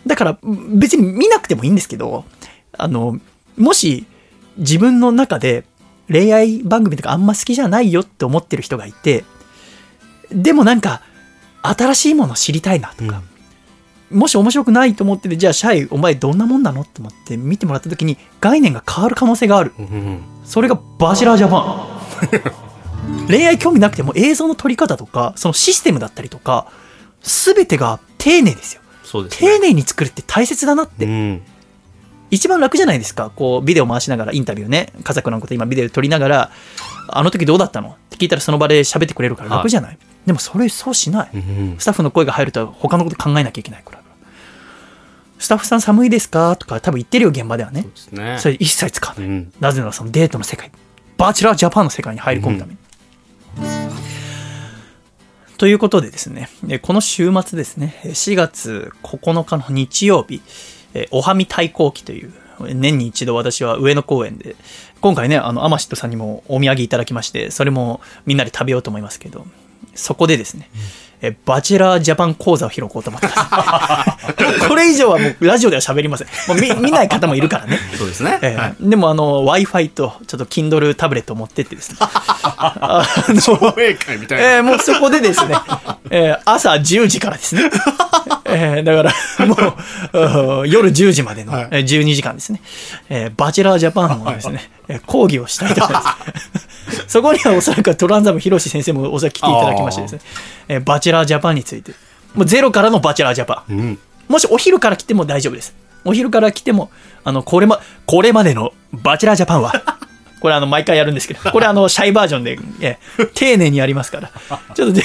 [0.07, 0.39] だから
[0.75, 2.25] 別に見なくてもいいんですけど、
[2.77, 3.19] あの、
[3.57, 4.07] もし
[4.59, 5.64] 自分の中で
[6.09, 9.25] 恋愛番組とかあんま好きじゃないよって思ってる人がいて、
[10.31, 11.03] でもなんか
[11.62, 13.23] 新しいもの知りたいなとか、
[14.11, 19.73] もし面白くないと思ってて、じゃあシャイお前どんなもんなのって思って見てもらった時に概念が変わる可能性がある。
[19.79, 21.88] うんうんそれがバチェラージャパ
[23.23, 23.27] ン。
[23.27, 26.71] 恋愛興味なくても映像の撮り方とか、そのシステムだったりとか、
[27.21, 28.83] すべてが丁寧ですよ。
[29.03, 31.05] す丁寧に作るって大切だなって。
[31.05, 31.42] うん。
[32.31, 33.31] 一番楽じゃないですか。
[33.35, 36.51] こう、ビデオ回しながらインタビューね、家族のこと今ビデオ撮りながら、
[37.09, 37.91] あの時どうだったの？
[37.91, 41.31] って聞いたらその場で喋ってくれるから楽じゃない、でもそれそうしない。
[41.35, 44.03] うんスタッフの声が入ると他のこと考えなきゃいけないから。
[45.39, 46.57] スタッフさん寒いですか？
[46.57, 48.39] とか多分言ってるよ、現場ではねそね。
[48.41, 49.27] それ一切使わない。
[49.27, 49.53] うん。
[49.61, 50.73] なぜならそのデートの世界、
[51.19, 52.79] バーチャラージャパンの世界に入り込むために。
[55.59, 60.43] ということでですね、えこの週末ですね、え4月9日の日曜日、
[60.96, 62.32] えおはみ対抗期という、
[62.74, 64.56] 年に一度私は上野公園で、
[65.00, 69.46] 今回ね、あの、アマシットさんにもお土産いただきまして、それもみんなで食べようと思いますけど、
[69.94, 70.70] そこでですね、
[71.22, 74.04] えバチェラージャパン講座を開こうと思ってま
[74.61, 74.68] す。
[74.68, 76.28] これ以上はもうラジオでは喋りません。
[76.46, 77.78] もう見見ない方もいるからね。
[77.96, 78.38] そうですね。
[78.42, 84.56] えーはいでもあの Wi-Fi とちょっと Kindle タブレットを持ってってですねあの上映会みたいな。
[84.56, 85.54] えーもうそこでですね、
[86.11, 87.62] えー朝10時からですね、
[88.48, 89.54] えーだからも
[90.12, 92.61] ううん夜10時までの、はいえー12時間ですね、
[93.09, 97.06] えーバチェラージャパンをですね、えー講義をしたいと思います。
[97.09, 100.20] そこにはおそらくトランザムヒロシ先生もおそらく来ていただきましてですね、
[100.68, 101.92] えーバチェラージャパンについて、
[102.35, 103.72] もうゼロからのバチェラージャパン。
[103.72, 103.98] うん。
[104.28, 105.74] もしお昼から来ても大丈夫です。
[106.04, 106.90] お昼から来ても、
[107.24, 109.95] あの、これま、これまでのバチェラージャパンは、
[110.40, 112.99] これあの、毎回やるんですけど、これあの、シャイバージョンで、え
[113.35, 114.31] 丁寧にやりますから、
[114.75, 115.03] ちょっとで、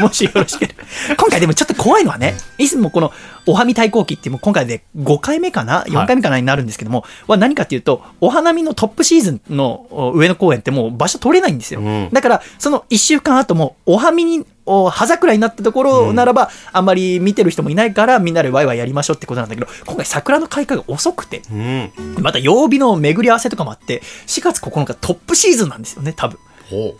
[0.00, 0.84] もしよろしければ。
[1.16, 3.12] 今回でもちょっと怖いのはね、いつもこの、
[3.46, 11.80] おはみ対抗期ってもう今回で5回目かな ?4 回目かなになるんですけども、は何かっていうと、お花見のトップシーズンのお上野公園ってもう場所取れないんですよ。
[11.80, 21.92] うんだから、その1週間後も、おはみに、お葉桜になったところならば、あんまり見てる人もいないから、みんなでワイワイやりましょうってことなんだけど、今回桜の開花が遅くて、うん。
[22.20, 26.38] また曜日の巡り合わせとかもあって、4月9日トップシーズンなんですよね、多分。
[26.70, 26.94] ほ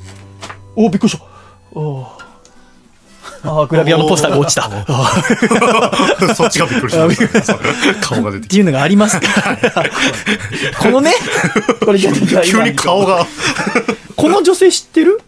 [0.76, 1.24] おお、びっくりした。
[3.46, 4.70] あーグラビアのポスターが落ちた。
[6.34, 7.56] そっちがびっくりした。
[8.00, 9.26] 顔が出てきっていうのがありますか
[9.72, 9.90] ら。
[10.78, 11.12] このね、
[11.84, 11.98] これ。
[11.98, 13.04] 急に顔。
[13.06, 13.26] が。
[14.16, 15.20] この女性知ってる？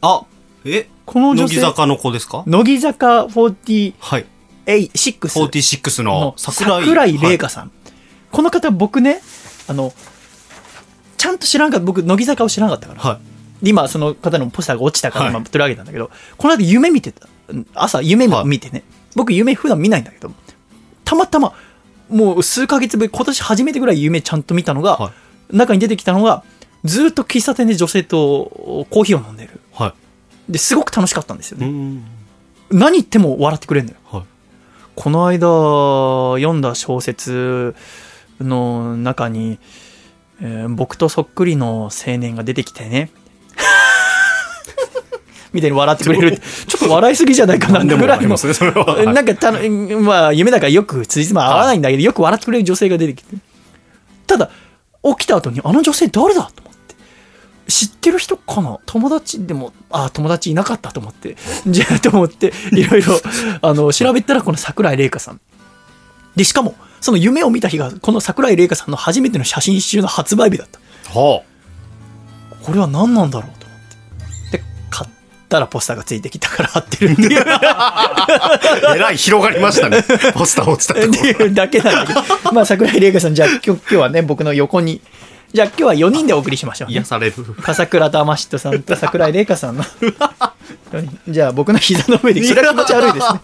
[0.00, 0.22] あ、
[0.64, 1.56] えこの女性？
[1.56, 2.44] 乃木坂の子ですか？
[2.46, 4.26] 乃木坂48、はい。
[4.66, 6.80] 6 46のの桜井。
[6.80, 7.70] 桜井玲はい香さん、
[8.32, 9.20] この方僕ね
[9.68, 9.92] あの
[11.16, 11.86] ちゃんと知らんかった。
[11.86, 13.20] 僕乃木坂を知らなかったから、は
[13.60, 13.64] い。
[13.64, 15.34] で今その方のポスターが落ちたからはい。
[15.34, 17.28] 今取り上げたんだけど、この間夢見てた。
[17.74, 20.32] 朝夢も見てね、僕夢普段見ないんだけど
[21.04, 21.52] たまたま
[22.08, 25.12] もう数ヶ月ぶり今年初めてぐらい夢ちゃんと見たのが、は
[25.50, 26.42] 中に出てきたのが
[26.84, 29.50] ずっと喫茶店で女性とコーヒーを飲んでる。
[29.50, 29.56] は
[30.48, 32.04] ですごく楽しかったんですよね、ん。
[32.70, 33.98] 何言っても笑ってくれるのよ。
[34.04, 34.22] はい
[34.94, 35.48] この間
[36.40, 37.74] 読んだ小説
[38.40, 39.58] の中に、
[40.40, 43.10] えー僕とそっくりの青年が出てきてね。
[45.52, 46.38] みたいに笑ってくれる。
[46.38, 48.36] ちょっと笑いすぎじゃないかなぐらいの
[49.12, 53.36] なんかたの、まあ夢だからよくつじつま合わないんだけど、よく笑ってくれる女性が出てきて。
[54.26, 54.50] ただ、
[55.04, 56.63] 起きた後にあの女性誰だと。
[57.68, 58.78] 知ってる人かな？
[58.86, 61.36] 友達でも、あ、友達いなかったと思って。
[61.66, 63.20] じゃあと思って、いろいろ、
[63.62, 65.40] あの、調べたらこの桜井玲香さん。
[66.36, 70.78] で、しかも、その夢を見た日が、この桜井玲香さんの初めての写真集の発売日だった。
[71.18, 71.42] は
[72.62, 73.78] これは何なんだろうと思っ
[74.50, 74.58] て。
[74.58, 75.10] で、買っ
[75.48, 77.44] たらポスターがついてきたから貼ってるっていう。
[77.46, 78.58] あ。
[78.94, 80.02] えらい広がりましたね。
[80.34, 82.52] ポスター落ちたとこっていう だけなんだけど。
[82.52, 85.00] まあ、桜井玲香さん、じゃあ今日今日はね、僕の横に。
[85.54, 87.04] じゃあ今日は4人でお送りしましょう、ね癒。
[87.04, 87.36] される。
[87.62, 89.84] 笠倉玉シットさんと桜井玲香さんの。
[91.28, 93.40] じゃあ僕の膝の上で、それは気持ち悪いですね。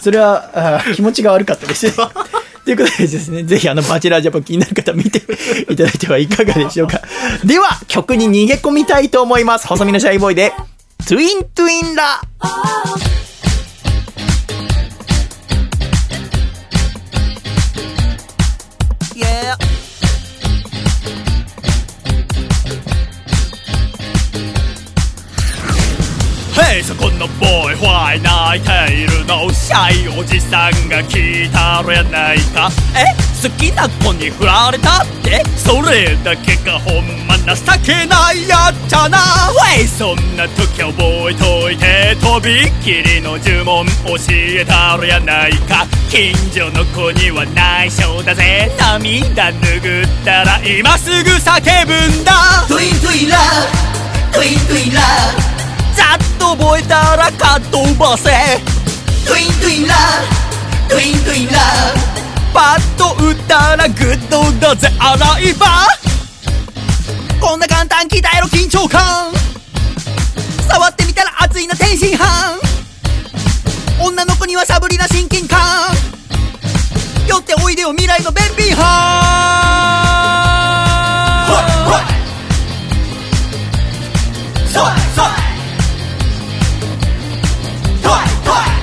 [0.00, 1.94] それはあー気持ちが悪かったです。
[2.64, 5.18] ということでですね、ぜひあのバチェラージャパン気になる方見て
[5.68, 7.00] いただいてはいかがでしょうか。
[7.44, 9.68] では、曲に逃げ込みたいと思います。
[9.68, 10.52] 細身のシャイボーイで、
[11.08, 12.20] トゥイントゥインラ。
[27.02, 32.70] このボーイホイ泣いているのシャイおじさんが聞いたらやないか。
[32.94, 33.02] え？
[33.42, 35.42] 好きな子に振られたって？
[35.58, 39.18] それだけがほんま情けないやっちゃな。
[39.18, 40.92] ウェイそんな時覚
[41.28, 45.84] えといてとびっきりの呪文教えたらやないか。
[46.08, 48.70] 近所の子には内緒だぜ。
[48.78, 52.32] 涙拭ったら今すぐ叫ぶんだ。
[52.68, 53.38] トゥイントゥインラ
[54.32, 55.00] トゥイントゥインラ
[55.94, 58.30] ざっと覚えたらかっ飛ばせ。
[59.26, 59.94] トゥイントゥインラ
[60.88, 61.58] トゥイントゥインラ
[62.52, 65.66] パッと打ったらグッドだぜ洗い場
[67.40, 69.32] こんな簡単鍛えろ緊張感。
[70.68, 72.60] 触ってみたら熱いな天津飯。
[74.04, 75.58] 女の子にはサブリな親近感。
[77.28, 78.82] 寄っておいでよ未来の便秘班
[84.72, 84.82] そ
[85.22, 85.41] う
[88.12, 88.81] そう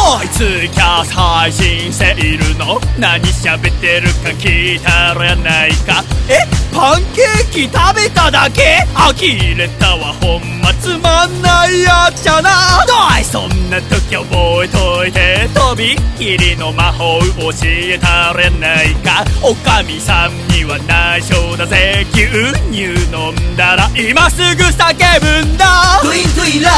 [0.00, 0.38] もういつ
[0.72, 2.80] キャス配信セールの。
[2.98, 6.02] 何喋ってるか聞いたらやないか。
[6.26, 6.38] え？
[6.74, 8.86] パンケーキ食べただけ？
[8.94, 9.12] 呆
[9.58, 10.14] れたわ。
[10.14, 12.50] ほんまつまんないやっちゃな。
[12.86, 15.48] どいそんな時覚えといて。
[15.52, 19.24] とびっきりの魔法教えたらやないか。
[19.42, 22.06] おかみさんには内緒だぜ。
[22.14, 22.26] 牛
[22.72, 22.84] 乳
[23.14, 26.00] 飲んだら今すぐ叫ぶんだ。
[26.00, 26.70] トゥイントゥインラ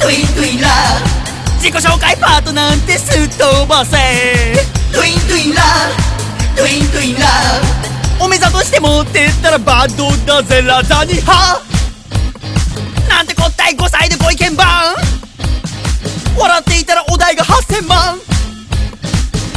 [0.00, 0.68] トゥイントゥインラ
[1.64, 3.96] 自己紹介パートなんてすっ飛ばせ
[4.92, 5.62] トゥイントゥインラ
[6.54, 7.26] トゥイントゥインラ
[8.22, 11.58] お目ざとして持ってったらバッドだぜラザニハ
[13.08, 14.66] なんてこったい5歳でご意見番
[16.38, 18.18] 笑っていたらお題が8000万。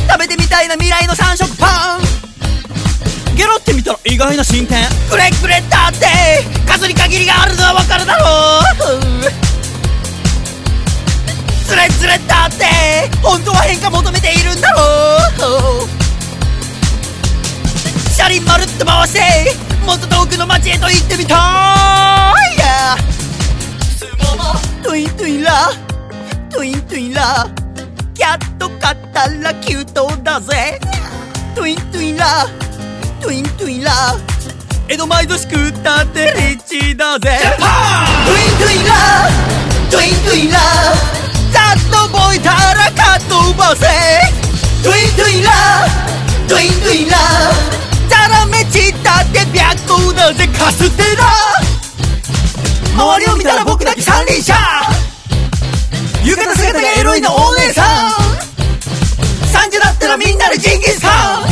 [0.09, 3.35] 食べてみたいな未来の三色パン。
[3.35, 4.77] ゲロってみたら意外な進展
[5.09, 6.07] くれくれだって
[6.65, 8.61] 数に限りがあるのはわかるだろ
[9.43, 9.56] う。
[11.67, 12.65] ズレズレだって
[13.21, 15.87] 本当は変化求めているんだろう。
[18.15, 19.19] 車輪まるっと回して
[19.85, 21.37] もっと遠くの街へと行ってみたい、
[22.57, 22.97] yeah、
[23.97, 25.51] スモモトゥイントゥインラ
[26.49, 27.47] トゥイントゥインラ
[28.13, 30.79] キャット買ったらキュートだぜ。
[31.53, 32.45] トゥイントゥインラ
[33.19, 33.91] トゥイントゥインラ
[34.87, 37.39] 江戸前寿司食ったってリッチだぜ。
[38.25, 38.93] トゥイントゥインラ
[39.91, 40.59] トゥイントゥインラ
[41.57, 43.87] ざっと覚えたらかっ飛ばせ。
[44.83, 45.51] トゥイントゥインラ
[46.47, 47.17] トゥイントゥインラ
[48.07, 51.23] ザラメチったって白だぜカステラ
[52.95, 54.53] 周りを見たら僕だけ三輪車
[56.23, 58.11] 浴衣姿がエロいのお姉さん。
[59.51, 61.43] 3時だったらみんなでジンギスカン。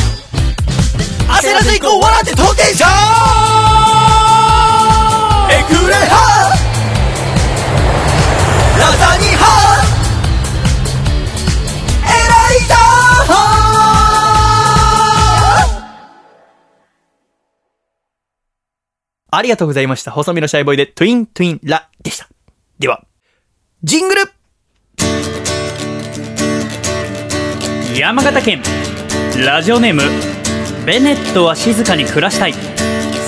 [1.41, 2.85] 焦らず行こう笑って当店者
[19.35, 20.11] ありがとうございました。
[20.11, 22.27] 細身のシャイボーイでトゥイントゥインラでした。
[22.79, 23.03] では、
[23.83, 24.21] ジングル。
[27.97, 28.61] 山形県
[29.45, 30.01] ラジオネーム
[30.85, 32.53] ベネットは静かに暮らしたい。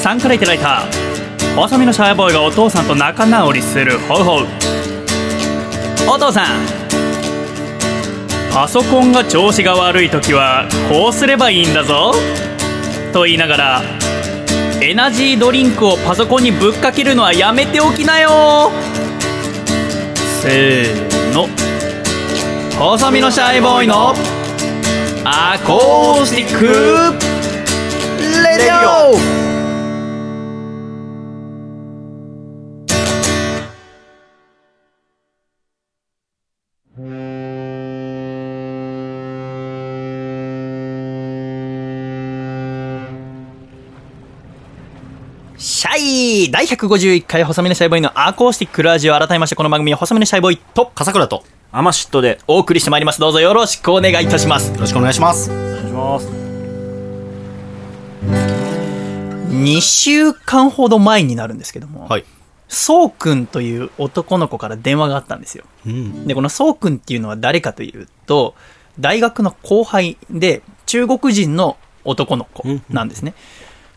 [0.02, 0.84] さんからいただいた
[1.56, 4.48] 細身のシャイボーイがお父さんと仲直りするほうほう
[6.10, 6.46] お父さん。
[8.54, 12.14] パソコンが調子が悪い時はこうすればいいんだぞ。
[13.14, 13.82] と言いながら
[14.80, 18.72] エナジードリンクをパソコンにぶっかけるのはやめておきなよ。
[20.42, 21.48] せーの。
[22.78, 24.14] 細身のシャイボーイの
[25.26, 26.66] アコースティック。
[28.44, 29.37] レディオ。
[46.46, 53.20] 第151回細身のシャイボーイのアコースティックラジオ改めましてこの番組は細身のシャイボーイと笠倉とよアマシットでお送りしてまいります。
[53.20, 54.72] どうぞよろしくお願いいたします。
[54.78, 55.50] ろしくお願いします。
[55.50, 56.28] お願いします
[59.50, 62.26] 2週間ほど前になるんですけども、はい。
[62.68, 65.64] そうくんという男の子から電話があったんですよ。
[65.88, 66.28] うん。
[66.28, 68.54] でこのそうくんっていうのは誰かというと
[69.00, 73.34] 大学の後輩で中国人の男の子なんですね、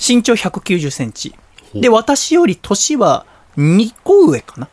[0.00, 1.34] 身長190センチ
[1.74, 4.68] で私より年は2個上かな。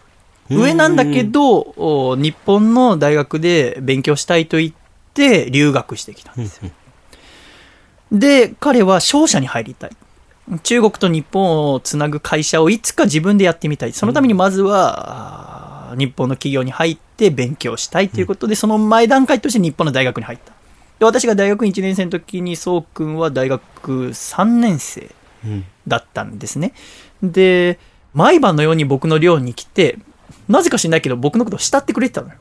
[0.50, 4.74] 上なんだけどお日本の大学で勉強したいと言っ
[5.14, 6.72] て留学してきたんですよ。
[8.12, 9.92] で彼は商社に入りたい。
[10.64, 13.92] 中国と日本をつなぐ会社をいつか自分でやってみたい。
[13.92, 20.54] そのためにまずは、日本の企業に入って勉強したいということで、その前段階として日本の大学に入った。
[21.00, 25.12] で私が大学1年生の時にそうくんは大学3年生。
[25.46, 26.74] うんだったんですね。
[27.24, 27.80] で、
[28.14, 29.98] 毎晩のように僕の寮に来て、
[30.48, 32.36] なぜか知んないけど僕のことを慕ってくれてたのよ。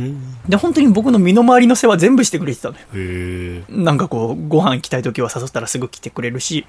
[0.00, 3.64] うんで、本当に僕の身の回りの世話全部してくれてたのよ。
[3.68, 6.66] なんかこう、ご飯行きたい時は誘ったらすぐ来てくれるし、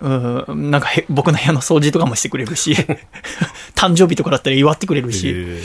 [0.00, 0.08] う
[0.54, 2.74] ん、なんかへ僕の部屋の掃除とかもしてくれるし、
[3.74, 5.62] 誕生日とかだったら祝ってくれるし、へ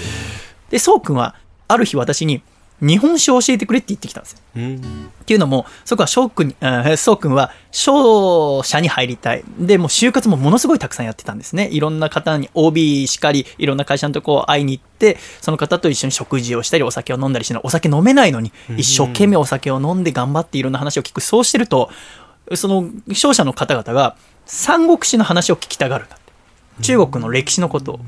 [0.70, 1.36] で、そうくんは、
[1.68, 2.42] ある日私に、
[2.82, 4.40] 日本酒を教えてくれって言ってきたんですよ。
[4.56, 6.56] えうんっていうのも、そこは翔くん
[6.96, 9.44] そうくんは商社に入りたい。
[9.60, 11.68] で、もう就活もものすごいたくさんやってたんですね。
[11.72, 17.62] いろんな方に OB しかり、いろんな会社のとこ会いに行って、その方と一緒に食事をしたり、お酒を飲んだりしない。
[17.64, 21.20] お酒飲めないのに、一生懸命お酒を飲んで頑張っていろんな話を聞く。
[21.20, 21.90] そうしてると、
[22.56, 24.16] その商社の方々が
[24.46, 26.84] 三国志の話を聞きたがるんだって。
[26.84, 28.00] 中国の歴史のことを。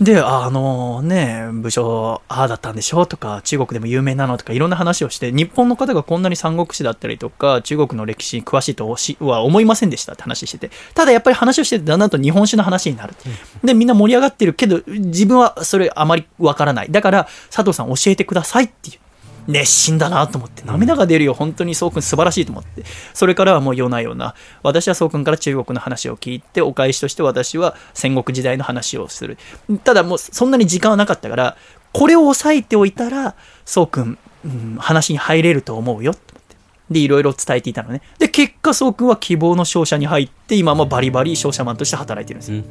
[0.00, 3.06] で、ああのね、武将、ああだったんでしょ？
[3.06, 4.36] とか、中国でも有名なの？
[4.36, 13.14] とか、いろんな話をして、日本の方がこんなに三国志だったりとか、中国の歴史に詳しいとしは思いませんでしたって話してて、ただやっぱり話をしてて、だんだんと日本史の話になる。
[13.62, 16.90] で、みんな盛り上がってるけど、自分はそれあまりわからない。
[16.90, 18.98] だから、佐藤さん教えてくださいっていう。
[19.46, 22.84] 熱心だなと思って、涙が出るよ、本当にそうくん素晴らしいと思って。
[23.12, 29.38] それからはもう夜な夜な、私はそうくんから中国の話を聞いて、お返しとして私は戦国時代の話をする。
[29.84, 31.56] ただもうそんなに時間はなかったから、
[31.92, 33.34] これを押さえておいたら、
[33.64, 36.56] そうくん、うん話に入れると思うよ、と思って。
[36.90, 38.02] で、いろいろ伝えていたのね。
[38.18, 42.62] で、結果、そうくんは希望の商社に入って、今もバリバリ商社マンとして働いてるんですよ。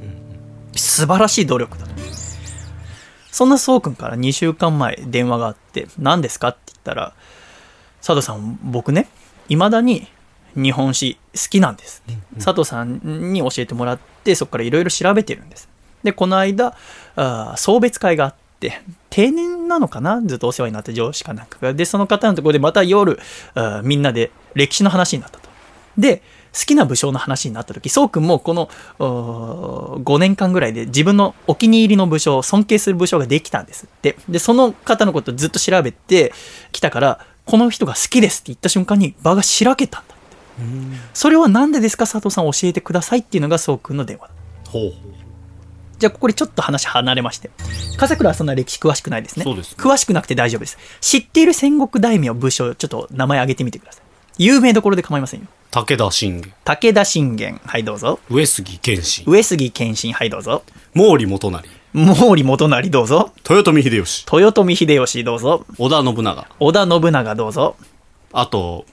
[0.75, 2.02] 素晴らしい努力だと。
[3.33, 7.13] そんなそうくんから2週間前電話があって、何ですかって言ったら、
[7.97, 9.09] 佐藤さん、僕ね、
[9.49, 10.07] 未だに
[10.55, 12.03] 日本史好きなんです。
[12.35, 15.67] 佐藤さんに教えてもらって、そこからいろいろ調べてるんです。
[16.03, 16.77] で、この間、
[17.15, 20.21] あー送別会があって、定年なのかな？
[20.21, 21.73] ずっとお世話になった上司かなんかが。
[21.73, 23.19] で、その方のところでまた夜、
[23.83, 25.49] みんなで歴史の話になったと。
[25.97, 26.21] で、
[26.53, 34.17] 好きな武将の話になった時、そうくんもこの5年間ぐらいで自分のお気に入りの武将、尊敬する武将ができたんですって。
[34.29, 36.31] で、その方のことをずっと調べて
[36.71, 40.23] きたから、この人が好きですって言った瞬間に場がしらけたんだって。
[41.13, 42.05] それはなんでですか？
[42.05, 44.33] 佐藤さん教えてくださいっていうのがそうくんの電話だ。
[44.69, 44.93] ほう
[45.97, 47.49] じゃあ、ここでちょっと話離れまして。
[47.97, 49.45] 笠倉はそんな歴史詳しくないですね。
[49.45, 50.77] ね詳しくなくて大丈夫です。
[51.01, 54.03] 知っている戦国大名武将、ちょっと名前挙げてみてください。
[54.37, 55.47] 有名どころで構いませんよ。
[55.71, 56.53] 武田信玄。
[56.65, 58.19] 武田信玄、はいどうぞ。
[58.29, 59.23] 上杉謙信。
[59.27, 60.63] 上杉謙信、はいどうぞ。
[60.93, 61.61] 毛利元就。
[61.93, 63.31] 毛利元就、どうぞ。
[63.49, 64.25] 豊臣秀吉。
[64.31, 65.65] 豊臣秀吉、どうぞ。
[65.77, 66.47] 織田信長。
[66.59, 67.75] 織田信長、どうぞ。
[68.31, 68.85] あと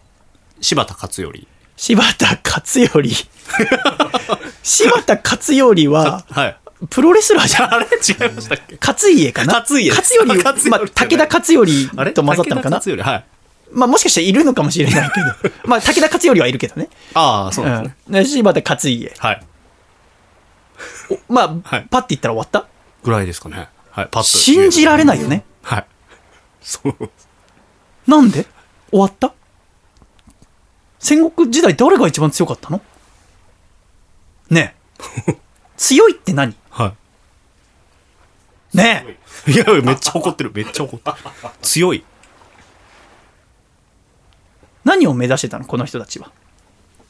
[0.61, 1.45] 柴田勝頼。
[1.77, 3.11] 柴田勝頼。
[4.63, 6.57] 柴田勝頼は、はい。
[6.89, 7.73] プロレスラーじゃん。
[7.75, 7.87] あれ？
[7.87, 8.77] 違いましたっけ？
[8.81, 9.61] 勝家かな？
[9.61, 9.91] 勝家。
[9.91, 12.81] 勝頼、まあ、武田勝頼と混ざったのかな？
[12.81, 13.25] 武田勝頼はい
[13.73, 15.27] まあ、もしかしたらいるのかもしれないけど。
[15.65, 16.89] まあ、武田勝頼はいるけどね。
[17.15, 18.13] ああそうですね、うん。
[18.15, 19.15] で柴田勝家。
[19.19, 19.47] はい
[21.11, 22.67] おまあ、はいパッて言ったら終わった？
[23.05, 25.45] ぐらいですかねはいパッと信じられないよね。
[25.63, 25.87] はい
[26.63, 27.11] そう
[28.07, 28.47] なんで？
[28.91, 29.33] 終わった？
[30.99, 32.81] 戦国時代誰が一番強かったの？
[34.51, 34.75] ね
[35.77, 36.55] 強いって何？
[36.71, 36.95] は
[38.75, 39.05] ね
[39.47, 39.55] えい。
[39.55, 40.53] いや、めっちゃ怒ってる。
[40.55, 41.17] めっちゃ怒ってる。
[41.63, 42.05] 強い。
[44.85, 45.65] 何を目指してたの？
[45.65, 46.31] この人たちは。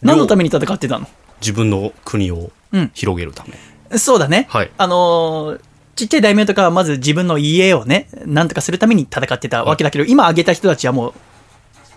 [0.03, 1.07] 何のために戦ってたの？
[1.41, 3.45] 自分の国をうん広げるた
[3.91, 3.99] め。
[3.99, 4.47] そうだね。
[4.51, 5.61] はいあのー
[5.97, 11.15] ちっちゃい大名とかはまず自分の家をね、なんとかするために戦ってたわけだけど、今挙げた人たちはもう、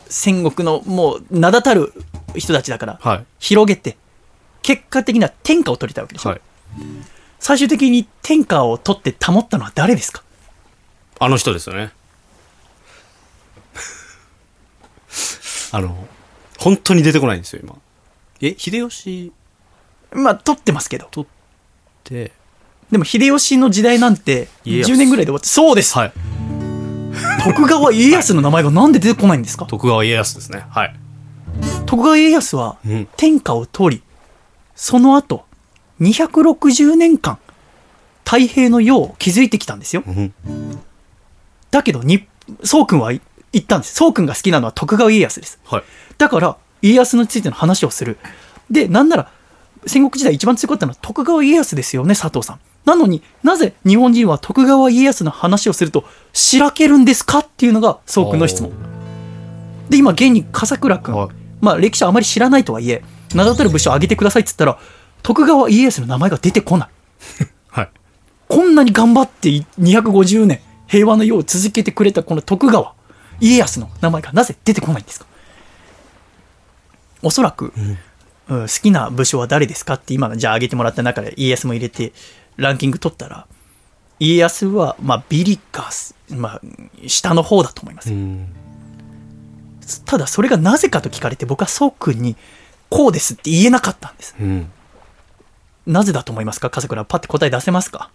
[0.09, 1.93] 戦国のもう名だたる
[2.36, 3.26] 人たちだから、はい。
[3.39, 3.95] 広げて、
[4.61, 6.32] 結果的には天下を取りたいわけでしょ？
[6.32, 6.41] はい。
[7.39, 10.21] 最終的に天下を取って保ったのは誰ですか？
[11.19, 11.93] あの人ですよね。
[15.74, 16.07] あの、
[16.59, 17.76] 本当に出てこないんですよ、今。
[18.41, 19.34] え、秀吉？
[20.11, 21.07] まあ、取ってますけど。
[21.07, 21.26] っ
[22.03, 22.32] て、
[22.91, 26.13] でも秀吉の時代なんて、家康10年ぐらいで終わって、そうです、はい。
[27.43, 29.65] 徳川家康の名前がなんで出てこないんですか？
[29.65, 30.63] 徳川家康ですね。
[30.69, 30.95] はい。
[31.88, 34.03] 徳川家康はうん天下を取り、
[34.76, 35.45] その後、
[36.01, 37.39] 260年間、
[38.26, 40.03] 太平の世を築いてきたんですよ。
[40.05, 40.34] うん。
[41.71, 42.28] だけど、に、
[42.63, 43.11] 宗君は
[43.54, 43.93] 言ったんです。
[43.95, 45.60] 宗君が好きなのは徳川家康です。
[45.64, 45.84] はい。
[46.18, 48.18] だから、家康についての話をする。
[48.70, 49.32] で、なんなら、
[49.86, 52.60] 戦国時代一番強かったのは徳川家康ですよね、佐藤さん。
[52.86, 58.72] なのになぜ日本人は徳川家康の話をすると、しらけるんですかっていうのが、宗君の質問。
[59.89, 61.30] で、今、現に笠倉君、はい
[61.62, 64.80] まあ、歴史あまり知らないとはいえ、名だたる武将を挙げてくださいって言ったら、
[65.22, 66.89] 徳川家康の名前が出てこない。
[67.70, 67.89] はい。
[68.49, 72.93] こんなに頑張ってい250年平和の世を続けてくれたこの徳川
[73.45, 75.25] 家康の名前がなぜ出てこないんですか？
[77.21, 77.97] おそらく、うん
[78.45, 82.11] 好きな武将は誰ですかって今のじゃあ挙げてもらった中で家康も入れて
[82.57, 83.47] ランキング取ったら
[84.19, 85.89] 家康はまあビリか、
[86.29, 86.61] まあ、
[87.07, 88.53] 下の方だと思いますようん。
[90.05, 92.35] ただそれがなぜかと聞かれて僕は宗君に
[92.89, 94.69] こうですって言えなかったんですうん。
[95.87, 96.69] なぜだと思いますか？
[96.69, 98.09] 笠倉パッて答え出せますか？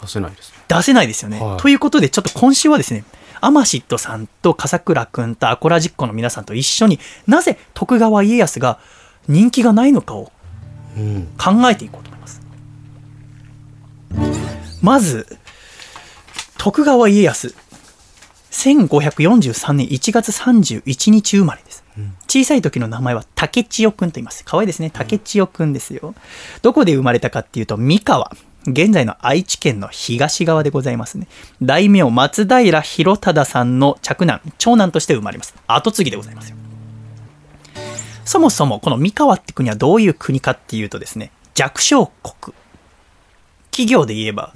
[0.00, 0.58] 出せないですね。
[0.68, 1.40] 出せないですよね。
[1.40, 3.04] はいということで、ちょっと今週はですね、
[3.40, 8.78] アマシットさんと笠倉くんとアコラジッコの皆さんと一緒になぜ徳川家康が
[9.28, 10.32] 人気がないのかを。
[11.36, 12.42] 考えていこうと思います。
[14.82, 15.38] まず、
[16.56, 17.54] 徳川家康、
[18.50, 21.84] 1543年1月31日生まれです。
[22.28, 24.44] 小さい時の名前は竹千代くんと言います。
[24.44, 24.90] 可愛いですね。
[24.90, 26.14] 竹千代くんですよ。
[26.62, 28.30] どこで生まれたかっていうと、三河。
[28.72, 31.26] 現在の愛知県の東側でございますね。
[31.62, 35.54] 大名松平広忠さんの嫡男、長男として生まれます。
[35.66, 36.56] 後継ぎでございますよ。
[38.24, 42.54] そもそもこの三河って国はどういう国かっていうとですね、弱小国。
[43.70, 44.52] 企業で言えば、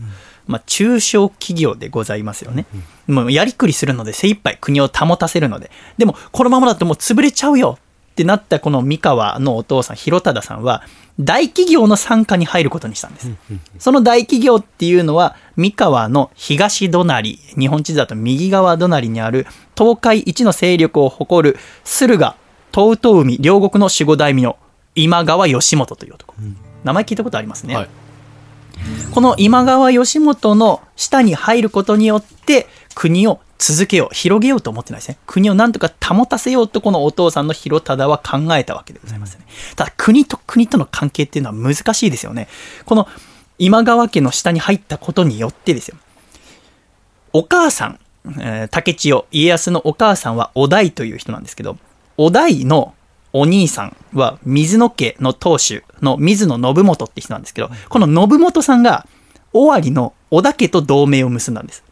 [0.47, 2.67] まあ中小企業でございますよね。
[3.07, 5.71] もうやりくりするので精一杯国を保たせるので。
[5.97, 7.79] でもこのままだともう潰れちゃうよ
[8.13, 10.83] ってなったこの三河のお父さん、広忠さんは、
[11.19, 13.31] 大企業の傘下に入ることにしたんです。
[13.79, 19.47] その大企業っていうのは、三河の東隣、日本地図だと右側隣にある、
[19.77, 22.37] 東海一の勢力を誇る、駿河、
[22.75, 24.55] 東都海、両国の守護大名、
[24.95, 26.35] 今川義元という男。
[26.85, 27.77] 名前聞いたことありますね。
[27.77, 27.89] はい。
[29.13, 35.19] この今川義元の下に入ることによって国を続けよう、広げようと思ってないですね。
[35.25, 39.47] 国をなんとか保たせようとこのお父さんの広忠は考えたわけでございますね。
[39.77, 42.49] ただ国と国との関係っていうのは難しいですよね。
[42.85, 43.07] この
[43.59, 45.97] 今川家の下に入ったことによってですよ。
[47.33, 48.01] お母さん、
[48.41, 51.79] えー竹千代、家康のお母さんはお代という人なんですけど、
[52.17, 52.95] お代の
[53.33, 59.07] お兄さんは水野家の当主の水野信元って人なんですけど、この信元さんが
[59.53, 61.85] 尾張の織田家と同盟を結んだんです。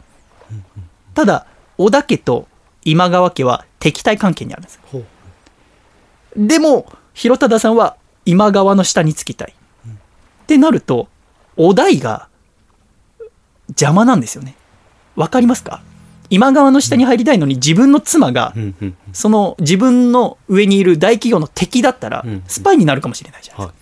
[1.14, 1.46] ただ、
[1.82, 2.46] 織田家と
[2.84, 4.80] 今川家は敵対関係にあるんです。
[6.36, 9.54] でも、広忠さんは今川の下につきたい。
[9.54, 11.08] ってなると、
[11.56, 12.28] お代が
[13.68, 14.56] 邪魔なんですよね。
[15.16, 15.80] わかりますか？
[16.28, 18.74] 今川の下に入りたいのに自分の妻がうん。
[18.80, 18.96] うん。
[19.14, 23.78] その自分の上にいる大企業の敵だったらうんスパイになるかもしれないじゃないです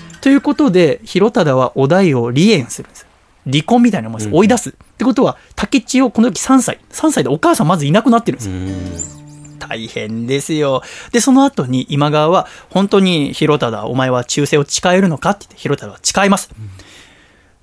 [0.00, 0.08] か。
[0.08, 0.20] はい。
[0.22, 3.06] ということで広忠はお代を離縁するんです。
[3.44, 4.28] 離婚みたいなもんです。
[4.28, 4.74] うん追い出す。
[5.02, 6.78] ってことは竹千代この時3歳。
[6.90, 8.58] 3歳でお母さんまずいなくなってるんですうよ。
[8.58, 9.58] ん。
[9.58, 10.82] 大変ですよ。
[11.10, 16.50] で、その後に今川は、本当に広忠、お前は忠誠を誓えるのかって言って、広忠は誓います。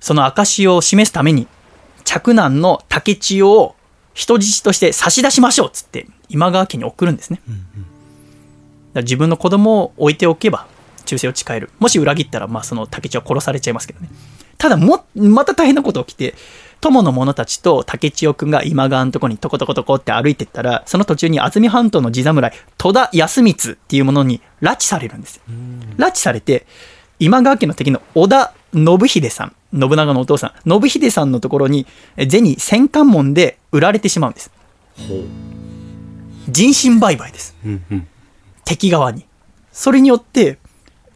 [0.00, 1.46] その証を示すために、
[2.04, 3.76] 嫡男の竹千代を
[4.14, 7.40] 人質として差し出しましょうっつって、今川家に送るんですね。
[7.46, 7.56] だか
[8.94, 10.66] ら自分の子供を置いておけば、
[11.04, 11.70] 忠誠を誓える。
[11.78, 14.08] もし裏切ったら、まあその竹千代は殺されちゃいますけどね。
[14.60, 16.34] ただも、また大変なこと起きて、
[16.82, 25.42] 友の者たちと竹千代くんが今川のとこにトコトコトコって歩いてったら、その途中に安住半島の地侍、戸田康光っていうものに拉致されるんですよ。
[25.96, 26.66] 拉致されて、
[27.18, 31.86] 今川家の敵の織田信秀さん、信長のお父さん、信秀さんのところに、
[32.18, 34.50] え銭戦艦門で売られてしまうんです。
[36.48, 37.56] 人身売買です。
[37.64, 38.08] うんうん
[38.66, 39.26] 敵側に。
[39.72, 40.58] それによって、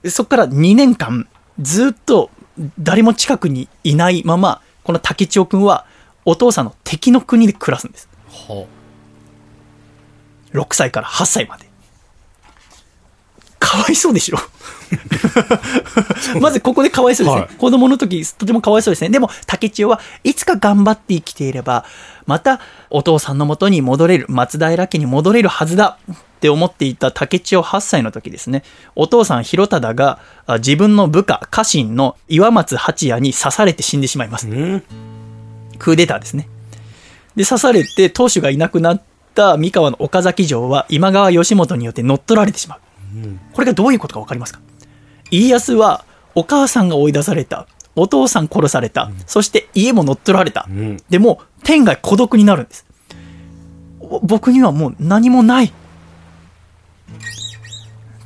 [0.08, 1.28] そこから2年間、
[1.60, 2.30] ずっと
[2.78, 5.86] 誰も近くにいないまま、この竹千代くんは、
[6.24, 8.08] お父さんの敵の国で暮らすんです。
[8.48, 8.66] は
[10.52, 11.68] 6歳から8歳まで。
[13.58, 14.36] かわいそうでしょ？
[16.40, 17.40] まずここでかわいそうですね。
[17.42, 19.08] はい子供の時、とてもかわいそうですね。
[19.10, 21.84] でも、竹千代はいつか頑張って生きていれば、
[22.26, 25.98] またお父さんの元に戻れる、松平家に戻れるはずだ
[26.44, 28.64] って思っていた竹千代8歳の時ですね。
[28.96, 34.46] お父さん広忠があ自分の部下、家臣の岩松八也に刺されて死んでしまいます。
[34.46, 34.82] うん
[35.78, 36.46] クーデターですね。
[37.34, 39.02] で、刺されて当主がいなくなっ
[39.34, 42.80] た三河の岡崎城は今川義元によって乗っ取られてしまう。
[43.54, 44.60] これがどういうことか分かりますか？
[45.30, 47.66] 家康はお母さんが追い出された。
[47.96, 49.10] お父さん殺された。
[49.26, 50.66] そして家も乗っ取られた。
[50.68, 52.84] んでも天外孤独になるんです。
[54.00, 55.72] お僕にはもう何もない。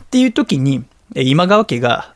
[0.08, 0.84] っていう時に、
[1.14, 2.14] え今川家が、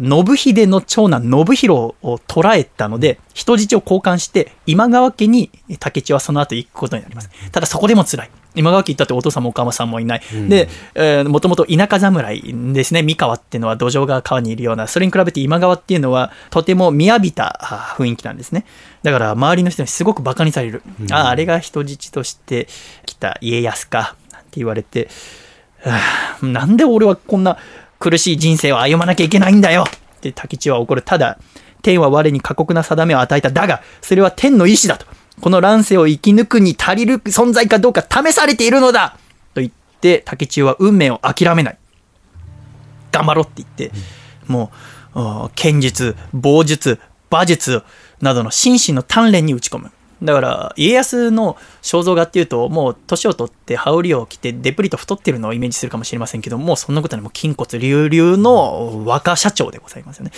[0.00, 7.30] 信秀の長男信弘を捕らえたので、人質を交換して、今川家に竹千代はその後行くことになります。
[7.50, 8.30] ただそこでも辛い。
[8.54, 10.22] 今川家行ったってお父さんもお母さんもいない。
[10.48, 13.02] で、えーもともと田舎侍ですね。
[13.02, 18.64] 三河っていうのは土壌が川にいるような、それに比べて今川っていうのはとても雅びたあ雰囲気なんですね。
[19.02, 20.82] だから周りの人にすごく馬鹿にされる。
[21.10, 22.68] ああ、あれが人質として
[23.04, 25.45] 来た家康か、なんて言われて、はあ
[26.42, 27.58] なんで俺はこんな
[27.98, 29.84] 苦しい人生を歩まなきゃいけないんだよ
[30.16, 31.02] って竹千代は怒る。
[31.02, 31.38] ただ、
[31.82, 33.50] 天は我に過酷な定めを与えた。
[33.50, 35.06] だが、それは天の意志だと。
[35.40, 39.18] この乱世を生き抜くに足りる存在かどうか試されているのだ
[39.54, 41.78] と言って、竹千代は運命を諦めない。
[43.12, 43.96] 頑張ろうって言って、
[44.46, 44.72] も
[45.14, 46.98] う、うん剣術、棒術、
[47.30, 47.82] 馬術
[48.20, 49.90] などの心身の鍛錬に打ち込む。
[50.22, 60.32] だから、家康の肖像画っていうと、もう年を取って羽織を着てデプリと太ってるのをイメージするかもしれませんけども、そんなことにも筋骨隆々の若社長でございますよね。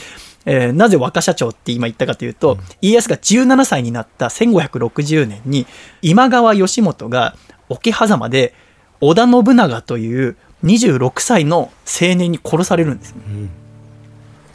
[0.47, 5.66] えーなぜ若社長って今言ったかというと、家康が17歳になった1560年に、
[6.03, 7.37] 今川義元が
[7.68, 8.55] 桶狭間で
[9.01, 13.22] 織田信長という26歳の青年に殺されるんですね。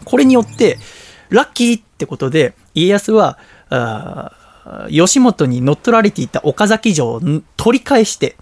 [0.04, 0.78] これによって、
[1.30, 3.38] ラッキーってことで、家康は、
[3.70, 7.22] あー義元に乗っ取られていた岡崎城を
[7.58, 8.36] 取り返して、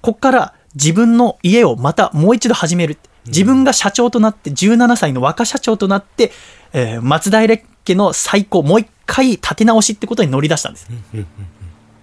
[0.00, 2.98] ここから自分の家をまたもう一度始める。
[3.26, 6.32] 自分が社長となって、17歳の若社長となって、
[6.72, 10.88] えー松平家の再興、もう一回立て直しってことに乗り出したんです。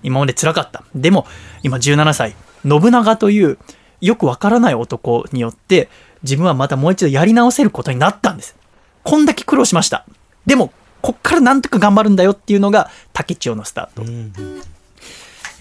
[0.03, 0.83] 今まで辛かった。
[0.95, 1.25] でも、
[1.63, 3.57] 今17歳、信長という
[4.01, 5.89] よくわからない男によって、
[6.23, 8.55] 自分はまたもう一度やり直せることになったんです。
[9.03, 10.05] こんだけ苦労しました。
[10.45, 10.71] でも、
[11.01, 14.03] こっからなんとか頑張るんだよっていうのが竹千代のスタート。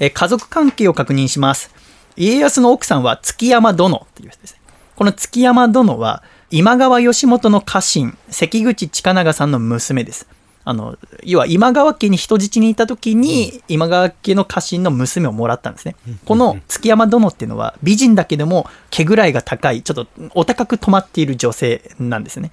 [0.00, 1.70] えー家族関係を確認します。
[2.16, 4.60] 家康の奥さんは築山殿っていう人ですね。
[4.94, 10.26] この築山殿は今川義元の家臣、関口近長さんの娘です。
[10.64, 15.96] あの、要は今川家に人質にいた時に、今川家の家臣の娘をもらったんですね。
[16.24, 22.50] この築山殿っていうのは美人だけども毛ぐらいが高い、ちょっとお高く止まっている女性なんですね。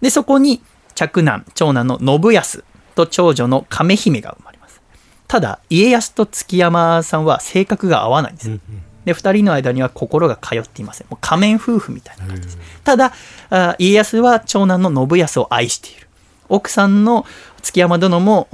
[0.00, 0.62] で、そこに
[0.98, 2.64] 嫡男、長男の信康
[2.96, 4.80] と長女の亀姫が生まれます。
[5.28, 8.60] ただ、家康と築山さんは性格が合わないんです。
[9.04, 11.06] で、二人の間には心が通っていません。
[11.08, 12.58] もう仮面夫婦みたいな感じです。
[12.82, 13.12] ただ、
[13.50, 16.08] あ家康は長男の信康を愛している。
[16.48, 17.24] 奥さんの
[17.62, 18.48] 築山殿も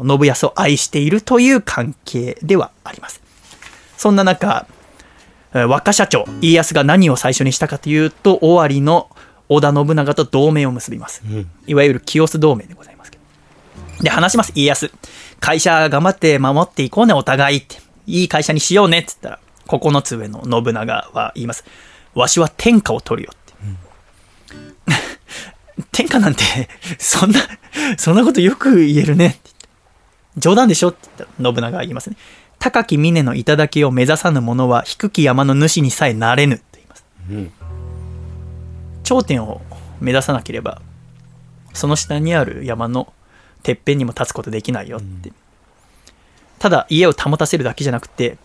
[0.00, 3.22] お信康を愛しているという関係ではあります。
[3.96, 4.66] そんな中、
[5.54, 9.08] えー若社長、家康が何を最初にしたかというと、尾張の
[9.48, 11.22] 織田信長と同盟を結びます。
[11.66, 14.02] いわゆる清須同盟でございますけど。
[14.02, 14.90] で、話します、家康。
[15.40, 17.76] 会社頑張って守っていこうね、お互いって。
[18.06, 21.64] いい会社にしようね、って言ったら、9つ上の信長は言います。
[22.14, 23.52] わしは天下を取るよって。
[25.92, 26.42] 天下なんて、
[26.98, 27.40] そんな、
[27.98, 29.68] そんなことよく言えるねって言って。
[30.38, 32.16] 冗談でしょって言ったら信長が言いますね。
[32.58, 37.04] 高き峰の頂を目指さぬ者は低き山の主にさえなれぬって言います。
[39.06, 39.62] 頂点を
[40.00, 40.82] 目指さなければ、
[41.72, 43.12] その下にある山の
[43.62, 45.32] てっぺんにも立つことできないよって。
[46.58, 48.36] ただ家を保たせるだけじゃなくて、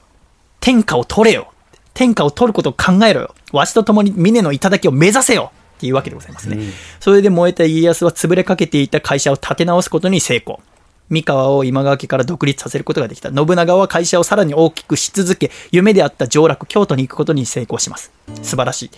[0.59, 1.51] 天下を取れよ
[1.95, 6.59] 天下を取ることを考えろよわしと共に峰の頂を目指せよっていうわけでございますね。
[6.99, 10.61] それで燃えた家康は潰れかけていた会社を立て直すことに成功。
[11.09, 13.33] 三河を今川家から独立させることができた。
[13.33, 18.11] 信長は会社をさらに大きくし続け、夢であった上洛、京都に行くことに成功します。
[18.43, 18.91] 素晴らしい。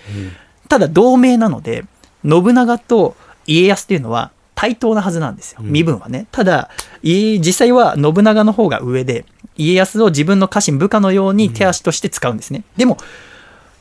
[0.69, 1.85] ただ同盟なので、
[2.23, 5.59] 信長と家康っていうのは対等なはずなんですよ。
[5.61, 6.27] 身分はね。
[6.31, 6.69] ただ、
[7.01, 9.25] い実際は信長の方が上で、
[9.57, 12.63] 家康を自分の家臣部下のように手足として使うんですね。
[12.77, 12.97] でも、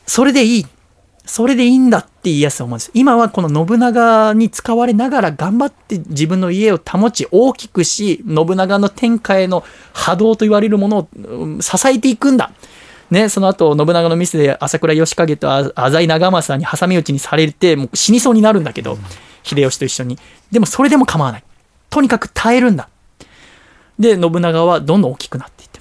[0.05, 0.65] それでいい。
[1.25, 2.91] それでいいんだって家康は思うんです。
[2.93, 9.63] 今はこの信長に使われながら頑張って自分の家を保ち大きくし、信長の天下への
[9.93, 12.51] 波動と言われるものをうん支えていくんだ。
[13.11, 18.97] ね、その後、信長のミスで朝倉義景とあ浅井長政に挟み撃ちにされて、もう死にそうになるんだけど、
[19.43, 20.17] 秀吉と一緒に。
[20.51, 21.43] でもそれでも構わない。
[21.89, 22.89] とにかく耐えるんだ。
[23.99, 25.79] で、信長はどんどん大きくなっていって。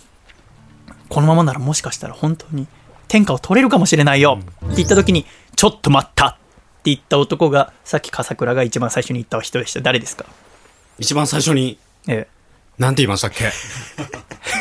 [1.08, 2.66] このままならもしかしたら本当に
[3.08, 5.24] 天下を取れるかもしれないよって言った時に、
[5.56, 6.38] ちょっと待ったって
[6.84, 9.80] 言った男が、さっき笠倉が一番最初に言った人でした。
[9.80, 10.26] 誰ですか？
[10.98, 12.41] 一番最初に、ええ。
[12.82, 13.44] なんて言いましたっけ？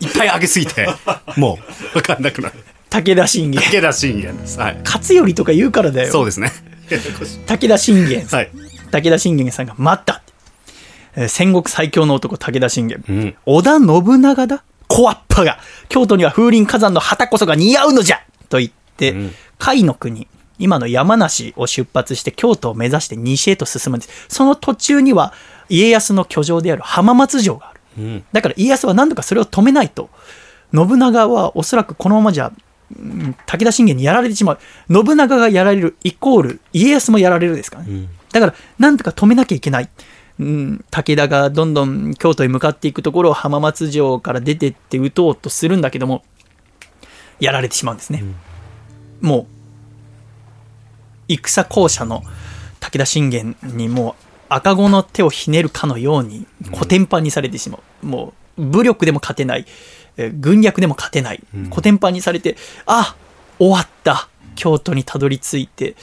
[0.00, 0.88] いっぱい上げすぎて、
[1.36, 1.58] も
[1.94, 2.54] う、わかんなくなる。
[2.90, 3.62] 武田信玄。
[3.62, 4.58] 武田信玄です。
[4.58, 4.80] はい。
[4.84, 6.12] 勝頼とか言うからだよ。
[6.12, 6.52] そうですね。
[7.46, 8.40] 武田信玄さん。
[8.40, 8.50] はい。
[8.90, 10.22] 武田信玄さんが待った
[11.16, 15.58] えー戦国最強の男武田信玄、ん織田信長だ小っぱが
[15.88, 20.26] 京都には風林火山の旗こそが似合うのじゃと言って、ん甲斐の国
[20.58, 24.26] 今の山梨を出発して京都を目指して西へと進むんです。
[24.28, 25.32] その途中には
[25.68, 27.80] 家康の居城である浜松城がある。
[27.98, 28.24] うん。
[28.32, 30.10] だから家康は何とかそれを止めないと。
[30.72, 34.58] 信長はおそらくこのままじゃうん武田信玄にやられてしまう。
[34.92, 39.88] 信長がやられるイコール家康もやられるですからね、だから何とか止めなきゃいけない、
[40.38, 46.24] うん、武田がどんどん京都へ向かっていくところを浜松城から出てって撃とうとするんだけども
[47.40, 48.22] やられてしまうんですね、
[49.20, 49.46] もう
[51.28, 52.22] 戦校舎の
[52.80, 54.14] 武田信玄にもう
[54.48, 59.66] 赤子の手をひねるかのようにコテンパンにされてしまう、もう武力でも勝てない、
[60.16, 62.56] えー軍略でも勝てない、コテンパンにされて
[62.86, 63.16] あ
[63.58, 64.28] 終わった。
[64.56, 65.96] 京都にたどり着いて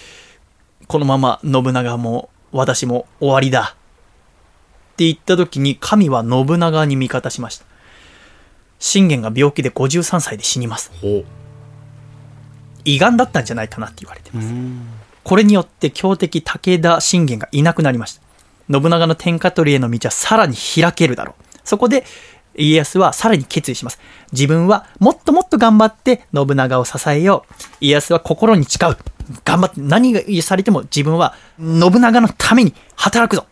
[0.88, 3.76] このまま信長も私も終わりだ。
[4.93, 7.65] って言った時に神は信長に味方しました。
[8.80, 10.91] 信玄が病気で53歳で死にます。
[11.01, 11.24] ほ
[12.84, 14.47] 胃がんだったんじゃないかなって言われてます。
[14.49, 14.51] う。
[15.24, 18.22] これによって強敵武田信玄がいなくなりました。
[18.72, 21.43] 信長の天下取りへの道はさらに開けるだろう。
[21.63, 22.05] そこで
[22.55, 23.99] 家康はさらに決意します。
[24.32, 27.53] 自分はもっともっと頑張って信長を支えよう。
[27.82, 28.97] 家康は心に誓う。
[29.45, 33.45] 頑張って何がされても自分は信長のために働くぞ。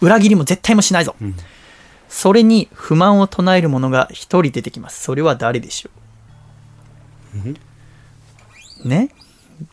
[0.00, 1.16] 裏切りも絶対もしないぞ。
[2.08, 5.02] それに不満を唱える者が一人出てきます。
[5.02, 5.90] それは誰でしょ
[8.84, 8.88] う？
[8.88, 9.08] ね？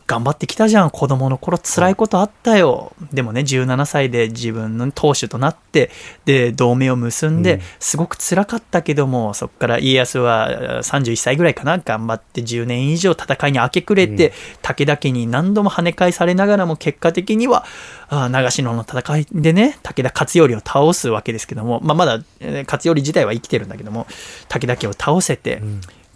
[0.06, 1.58] 頑張ってきたじゃん子供の頃。
[1.58, 2.92] 辛いことあったよ。
[3.12, 5.90] でもね17歳で自分の当主となって
[6.24, 10.50] で同盟を結んで、すごく辛かったけどもそこから家康はあ
[10.82, 14.32] 31歳ぐらいかな頑張って10年以上戦いに明け暮れて、
[14.62, 17.64] 武田家に何度も跳ね返されながらも結果的には
[18.08, 24.06] あ長篠の戦いでね武田勝頼を倒すわけですけども、まあ、まだえー勝頼自体は生きてるんだけども
[24.48, 25.62] 武田家を倒せて、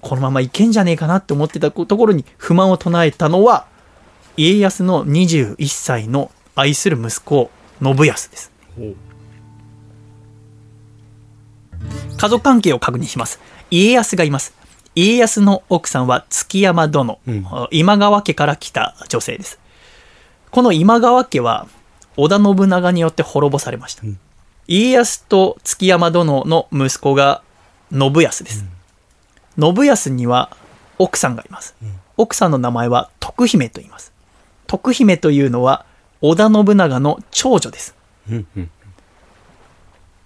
[0.05, 3.66] このままいけんじゃねえかなって思ってたところに不満を唱えたのは
[4.36, 7.50] 家康の21歳の愛する息子
[7.82, 8.52] 信康です。
[12.16, 13.40] 家族関係を確認します。
[13.70, 14.55] 家康がいます。
[14.94, 17.46] 家康の奥さんは築山殿、うん。
[17.70, 19.59] 今川家から来た女性です。
[20.50, 21.66] この今川家は
[22.16, 24.18] 織田信長によって滅ぼされました、ん。
[24.68, 27.42] 家康と築山殿の息子が
[27.90, 28.64] 信康です、
[29.59, 30.57] 信康には
[30.98, 31.74] 奥さんがいます、
[32.16, 34.12] 奥さんの名前は徳姫と言います。
[34.66, 35.86] 徳姫というのは
[36.20, 37.94] 織田信長の長女です。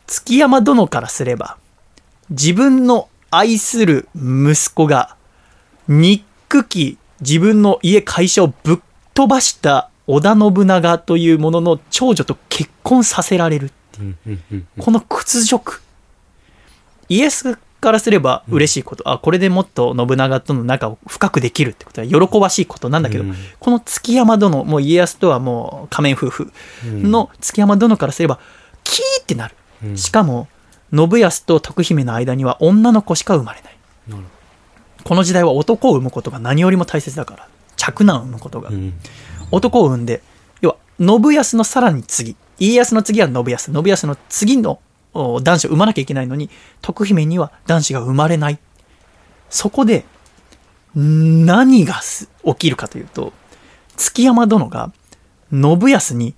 [0.07, 1.59] 築山殿からすれば
[2.31, 5.16] 自分の愛する息子が
[5.87, 8.79] 憎き自分の家会社をぶっ
[9.12, 13.70] 飛ばした織田信長というものの長女と結婚させられる
[14.79, 15.83] この屈辱。
[17.11, 23.35] イエスからすれば嬉しいこと、あこれでもっと信長との仲を深くできるってことは喜ばしいことなんだけど、うん。
[23.61, 26.53] この築山殿もう家康とはもう仮面夫婦
[26.85, 28.41] の築山殿からすれば
[28.83, 29.55] キーってなる、
[29.85, 29.97] うん。
[29.97, 30.49] しかも
[30.93, 33.76] 信康と徳姫の間には女の子しか生まれない。
[35.05, 38.95] この時代は男を産むことが何よりも大切だから嫡男を産むことが、うん。
[39.51, 40.22] 男を産んで
[40.61, 42.37] 要は信康のさらに次。
[42.59, 43.72] 家康の次は信康。
[43.72, 44.81] 信康の次のお
[45.15, 46.51] 男子を産まなきゃいけないのに
[46.81, 48.59] 徳姫には男子が生まれない。
[49.51, 50.05] そこで
[50.99, 53.33] ん何がす起きるかというと
[53.97, 54.93] 築山殿が
[55.51, 56.35] 信康に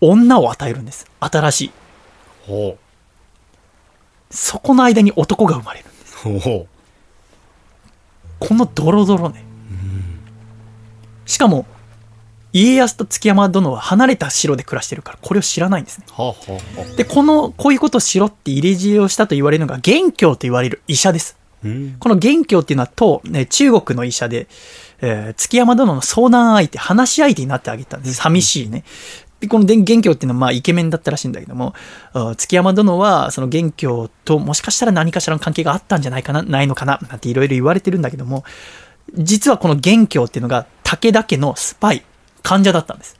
[0.00, 1.06] 女を与えるんです。
[1.20, 1.70] 新しい。
[2.46, 2.76] ほ
[4.30, 6.16] そこの間に男が生まれるんです。
[8.40, 9.44] このドロドロね。
[11.26, 11.66] しかも、
[12.52, 16.06] 家康と築山殿は離れた城で暮らしてるからこれを知らないんですね。
[16.10, 21.36] はあはあはあで、この、こういうことをしろって入れ知恵をしたと言われるのが元凶と言われる医者です。
[21.64, 24.48] うんこの元凶っていうのは当、ね、中国の医者で、
[25.00, 28.14] えー築山殿の相談相手、話し相手になってあげたんです。
[28.14, 28.84] 寂しいね。
[29.40, 31.74] で、こので元凶っていうのはまあイケメンだったらしいんだけども、
[32.12, 38.44] あ築山殿はその元凶ともしかしたら何かしらの関係があったんじゃないかな、ないのかな、なんていろいろ言われてるんだけども、
[39.14, 42.04] 実はこの元凶っていうのが武田家のスパイ、
[42.42, 43.18] 患者だったんです。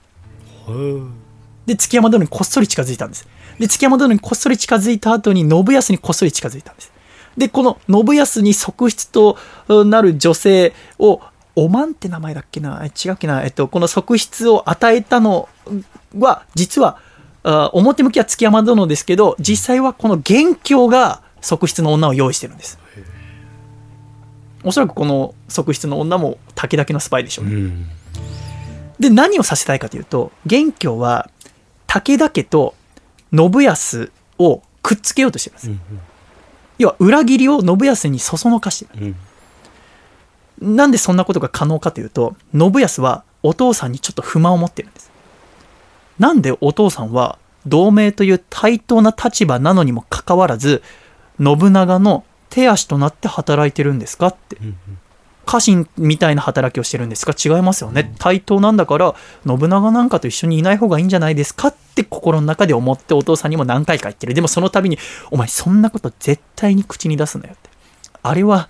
[1.66, 3.27] で、築山殿にこっそり近づいたんです。
[3.59, 6.93] で、築山殿にこっそり近づいた後に信康にこっそり近づいたんです。
[7.37, 9.39] で、この信康に側室と
[9.85, 11.20] なる女性を、
[11.55, 12.83] おまんって名前だっけな？
[12.83, 13.43] え違うっけな？
[13.43, 15.49] えっと、この側室を与えたの
[16.18, 16.99] は、実は、
[17.45, 22.79] あ表向きは築山殿ですけど、実際はこの元凶が側室の女を用意してるんです。
[24.64, 27.55] おそらくこの側室の女も武田家のスパイでしょうね。
[27.55, 27.87] うん
[29.03, 31.28] で、何をさせたいかというと、元凶は
[31.86, 32.74] 武田家と
[33.34, 35.94] 信康をくっつけようとしてるんです。
[36.78, 39.07] 要は裏切りを信康にそそのかしてる。
[39.07, 39.16] うん
[40.61, 45.11] なんでそんなことが可能かというと、信康はお父さんにちょっと不満を持ってるんです。
[46.20, 47.36] なんでお父さんは
[47.66, 50.82] 同盟という対等な立場なのにもかかわらず、
[51.42, 54.57] 信長の手足となって働いてるんですかって。
[55.45, 57.34] 家臣みたいな働きをしてるんですか？
[57.38, 58.14] 違いますよね。
[58.18, 59.14] 対等なんだから、
[59.47, 64.34] 信長なんかと一緒にいない方がいいんじゃないですかって心の中で思ってお父さんにも何回か言ってる。
[64.34, 64.99] でもその度に、
[65.30, 67.70] お前そんなこと絶対に口に出すなよって。
[68.22, 68.68] あれは、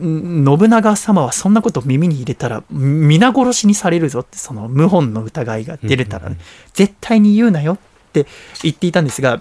[0.00, 6.36] ん信長様はそんなこと耳に入れたら皆殺しにされるぞってその謀反の疑いが出れたら、ね、
[6.74, 7.78] 絶対に言うなよっ
[8.12, 8.26] て
[8.62, 9.40] 言っていたんですが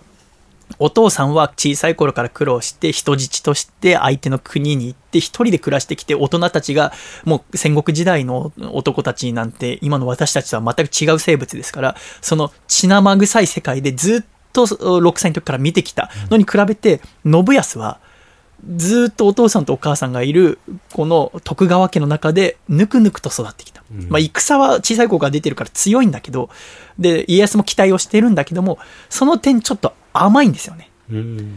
[0.79, 6.91] お父さんは小さい頃から苦労して人質として相手の国に行って一人で暮らしてきて大人たちが
[7.23, 17.99] もう戦国時代の男たちなんて今の私たちとは全く違う生物ですからその血生臭い世界でずっと6歳の時から見てきたのに比べて信康は
[18.75, 20.59] ずっとお父さんとお母さんがいる
[20.93, 23.83] この徳川家の中でぬくぬくと育ってきた。
[23.91, 26.49] うんまあ戦は小さい子が出てるから強いんだけど、
[26.97, 29.93] で、家康も期待をしてるんだけども、その点ちょっと
[30.23, 30.89] 甘いんですよね。
[31.11, 31.55] うん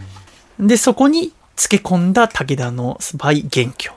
[0.60, 3.92] で、そこにつけ込んだ武田のスパイ元凶。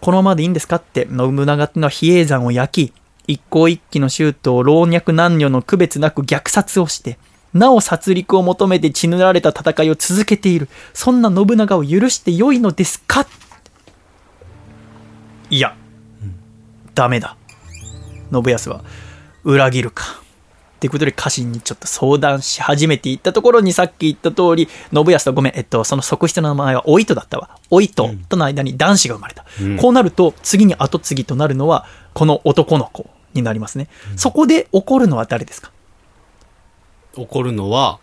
[0.00, 2.92] このままでいいんですかって、信長ってのは比叡山を焼き、
[3.26, 7.18] 一向一揆の衆と老若男女の区別なく虐殺をして、
[7.54, 10.68] なお殺戮を求めて血塗られた戦いを続けている。
[10.92, 13.26] そんな信長を許してよいのですか？
[15.50, 15.76] いや、
[16.94, 17.36] ダメだ。
[18.32, 18.84] 信康は
[19.44, 20.21] 裏切るか？
[20.82, 27.50] っていうことで家臣にちょっと相談し始めていったところにさっき言った通り、信康とごめん、えっと、その側室の名前はお糸だったわ。
[27.70, 29.44] お糸との間に男子が生まれた。
[29.60, 33.86] うんこうなると、次に後継ぎとなるのは、この男の子になりますね。
[34.16, 35.70] そこで起こるのは誰ですか？
[37.14, 38.00] 起こるのは、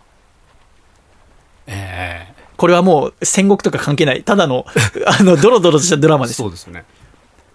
[1.66, 4.24] えこれはもう戦国とか関係ない。
[4.24, 4.64] ただの、
[5.06, 6.38] あの、ドロドロとしたドラマー、です。
[6.38, 6.86] そうですね。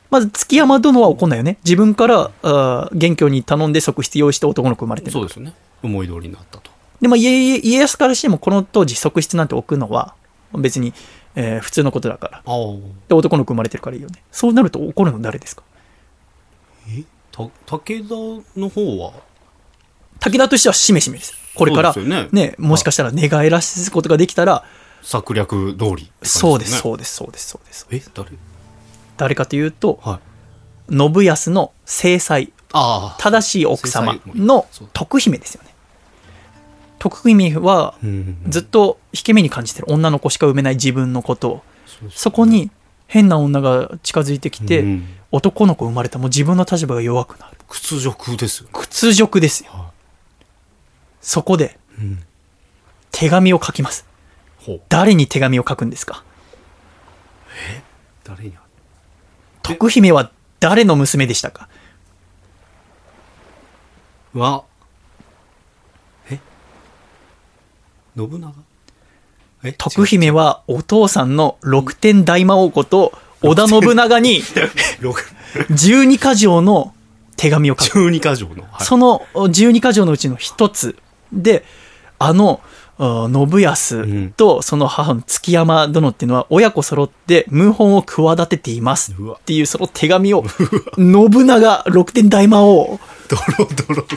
[0.10, 1.58] まず、築山殿は怒んないよね。
[1.64, 5.12] 自分から、あー元凶に頼んで側室用意して男の子生まれてる。
[5.12, 5.54] そうですよね。
[5.84, 6.72] 思い通りになったと。
[7.02, 10.14] で、まあ、家家康からしても、この当時側室なんて置くのは、
[10.54, 10.94] 別に、
[11.36, 12.38] えー普通のことだから。
[12.38, 12.54] ああ。
[13.08, 14.22] で、男の子生まれてるからいいよね。
[14.32, 15.64] そうなると怒るの誰ですか？
[17.32, 19.12] た、武田の方は、
[20.22, 21.34] 武田としてはしめしめです。
[21.56, 24.64] これから、ねね、もしかしたら寝返らすことができたら、
[25.02, 27.88] 策略通りね、そうです、そうです、そうです、そうです。
[27.92, 28.30] え、誰？
[29.18, 30.20] 誰かというと、は
[30.90, 30.96] い。
[30.96, 32.40] 信康の正妻。
[33.18, 35.74] 正しい奥様の徳姫ですよね。
[37.00, 41.64] 徳姫は、うんずっと引け目に感じてる女の子しか産めない自分のことを、
[42.10, 42.72] そこに
[43.08, 47.58] 変な女が近づいてきて、うん男の子生まれたもう自分の立場が弱くなる。
[47.68, 48.70] 屈辱ですよね。
[48.74, 49.72] 屈辱ですよ。
[49.72, 49.92] は
[51.20, 52.24] そこでうん。
[53.12, 54.06] 手紙を書きます。
[54.90, 56.24] 誰に手紙を書くんですか？
[58.24, 58.54] 誰に？
[58.58, 58.65] あ
[59.66, 61.68] 徳姫は誰の娘でしたか？
[64.34, 64.64] は、
[66.30, 66.40] え？
[68.16, 68.54] 信長？
[69.64, 69.74] え？
[69.74, 73.12] 徳姫はお父さんの六天大魔王こと
[73.42, 74.42] 織田信長に
[75.00, 75.24] 六。
[75.72, 76.94] 十二箇条の
[77.38, 78.00] 手紙を書く。
[78.00, 78.64] 十二箇条の。
[78.64, 78.86] はい。
[78.86, 80.96] その十二箇条のうちの一つ
[81.34, 81.66] で、
[82.20, 82.66] あの、あ
[82.98, 90.44] 信康とその母の築山殿っていうのは親子揃って謀反を企てていますっていうその手紙を
[90.98, 93.00] 信長六天大魔王。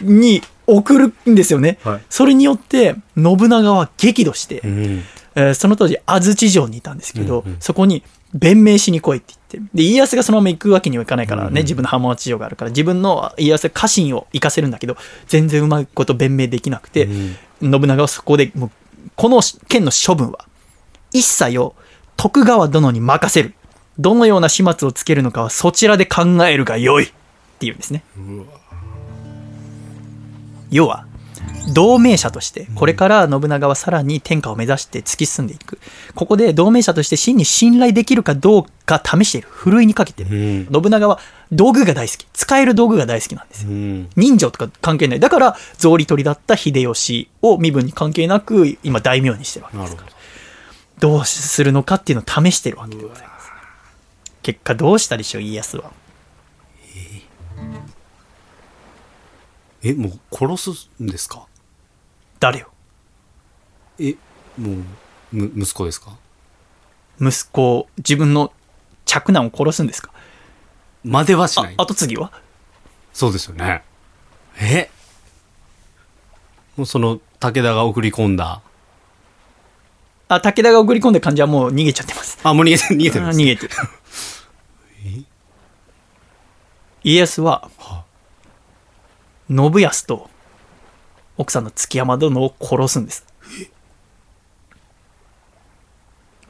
[0.02, 1.78] に送るんですよね。
[1.82, 4.82] はいそれによって信長は激怒して、うん。
[4.82, 5.04] え
[5.34, 8.02] えーその当時安土城にいたんですけど、そこに
[8.34, 12.70] 弁明しに来いって言ってで家康がそのまま行くわけにはいかないからね、うんうん自分の浜松城があるから。
[12.70, 14.96] 自分の家康家臣を生かせるんだけど
[15.26, 17.72] 全然うまいこと弁明できなくて、うん。
[17.72, 18.70] 信長はそこでもう
[19.16, 20.46] この剣の処分は
[21.12, 21.74] 一切を
[22.16, 23.55] 徳川殿に任せる。
[23.99, 27.11] どのような始末をつけるのかはそちらで考えるがよいっ
[27.59, 28.05] ていうんですね。
[30.70, 31.07] 要は
[31.72, 35.78] 同盟者としてこれから信長はさらに天下を目指して突き進んでいく。
[36.14, 39.48] ここで同盟者として真に信頼できるかどうか試している。
[39.50, 40.30] ふるいにかけてる。
[40.30, 40.82] うん。
[40.82, 41.18] 信長は
[41.52, 42.26] 道具が大好き。
[42.32, 43.70] 使える道具が大好きなんですよ。
[43.70, 44.08] うん。
[44.16, 45.20] 人情とか関係ない。
[45.20, 50.12] だから草履取りだった秀吉を身分に関係なく今大名にしてるわけですから。
[51.00, 51.20] ど。
[51.20, 53.50] うするのかっていうのを試してるわけでございます。
[54.42, 55.92] 結果どうしたでしょう家康は。
[59.80, 61.46] えもう殺すんですか？
[62.41, 62.66] 誰を
[63.99, 64.14] え
[64.57, 64.76] もう
[65.32, 66.16] む息子ですか？
[67.20, 68.53] 息子を自分の
[69.05, 70.11] 嫡男を殺すんですか？
[71.05, 71.74] まではしあない。
[71.76, 72.30] 後継ぎは？
[73.12, 73.82] そうですよね。
[74.61, 74.91] え？
[76.76, 78.62] もうその武田が送り込んだ。
[80.28, 82.39] あ武田が送り込んだ感じはもう逃げちゃってます。
[82.43, 83.74] あもう逃げて 逃げてるんですあ逃げてる。
[87.05, 87.70] 家康は
[89.49, 90.28] 信康と
[91.39, 93.24] 奥さんの築山殿を殺すんです。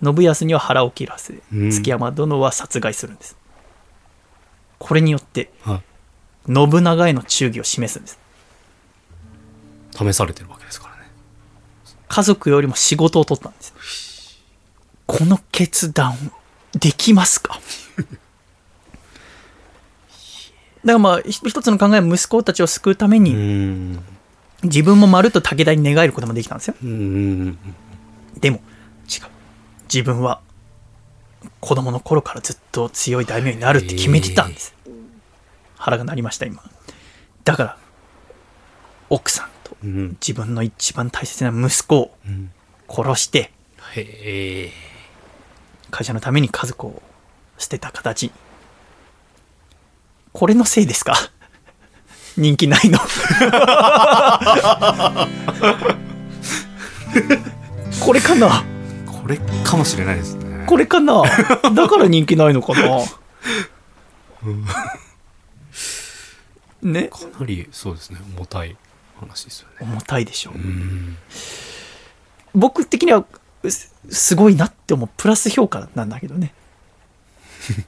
[0.02, 1.70] 信康には腹を切らせうん。
[1.70, 3.36] 築山殿は殺害するんです。
[4.78, 5.82] これによっては
[6.48, 6.52] い。
[6.52, 8.18] 信長への忠義を示すんです。
[9.92, 11.02] 試されてるわけですからね。
[12.08, 14.38] 家族よりも仕事を取ったんです。
[15.06, 16.14] この決断
[16.78, 17.58] できますか？
[20.84, 24.04] だからまあひ一つの考えは息子たちを救うためうにん
[24.62, 26.74] 自分もまるっと武田に寝返ることもできたんですよ。
[26.82, 27.58] うん
[28.40, 28.56] でも
[29.08, 29.28] 違う。
[29.92, 30.40] 自分は
[31.60, 34.74] 子供の頃からずっと強い大名になるって決めてたんです、
[35.76, 36.62] 腹が鳴りました今。
[37.44, 37.78] だから
[39.08, 40.08] 奥さんとうん。
[40.20, 42.50] 自分の一番大切な息子をうん。
[42.88, 43.52] 殺して
[43.94, 44.72] へえ。
[45.90, 47.02] 会社のために家族を
[47.58, 48.24] 捨てた形。
[48.24, 48.32] に
[50.32, 51.14] これのせいですか？
[52.38, 52.98] 人気ないの？
[58.00, 58.64] これかな？
[59.06, 60.64] これかもしれないですね。
[60.66, 61.22] これかな？
[61.74, 63.04] だから人気ないのかな？
[66.82, 67.08] ね？
[67.08, 68.18] かなりそうですね。
[68.36, 68.76] 重たい
[69.18, 69.76] 話ですよね。
[69.80, 70.58] 重たいでしょう。
[70.58, 71.16] ん。
[72.54, 73.24] 僕的には
[73.68, 75.08] すすごいなって思う。
[75.16, 76.54] プラス評価なんだけどね。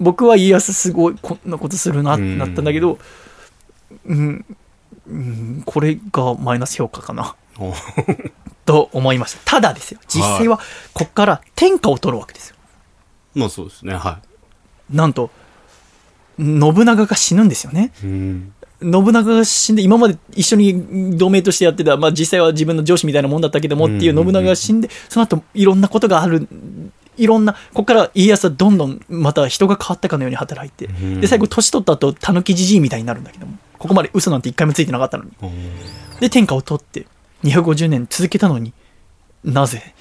[0.00, 2.98] 僕は家康すごいこんなことするなってなったんだけど
[4.06, 4.44] うん、
[5.06, 7.36] うん、これがマイナス評価かな。
[7.58, 7.72] お。
[8.64, 9.40] と思いました。
[9.44, 10.00] ただですよ。
[10.08, 10.60] 実際は
[10.92, 12.56] こっから天下を取るわけですよ。
[13.34, 14.20] まあそうですねは
[14.90, 15.30] なんと
[16.38, 17.92] 信長が死ぬんですよね。
[18.02, 18.52] いうん。
[18.82, 26.48] 信長が死んで今まで一緒に同盟としてやってた、まあ、実際は自分の上司みたいなもんだったけどもっていう信長が死んでその後いろんなことがある
[27.18, 31.20] いろんなここから家康はどんどんまた人が変わったかのように働いてん。
[31.20, 35.30] で最後年取った後たぬきじじいみたいになるんだけどもここまで嘘なんて一回もついてなかったのに。
[36.20, 37.06] で天下を取って
[37.44, 38.74] 250年続けたのに
[39.42, 39.94] なぜ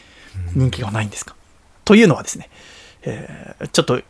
[0.53, 1.34] 人気がないんですか、
[1.86, 2.49] というのはですね、
[3.03, 4.01] えーちょっと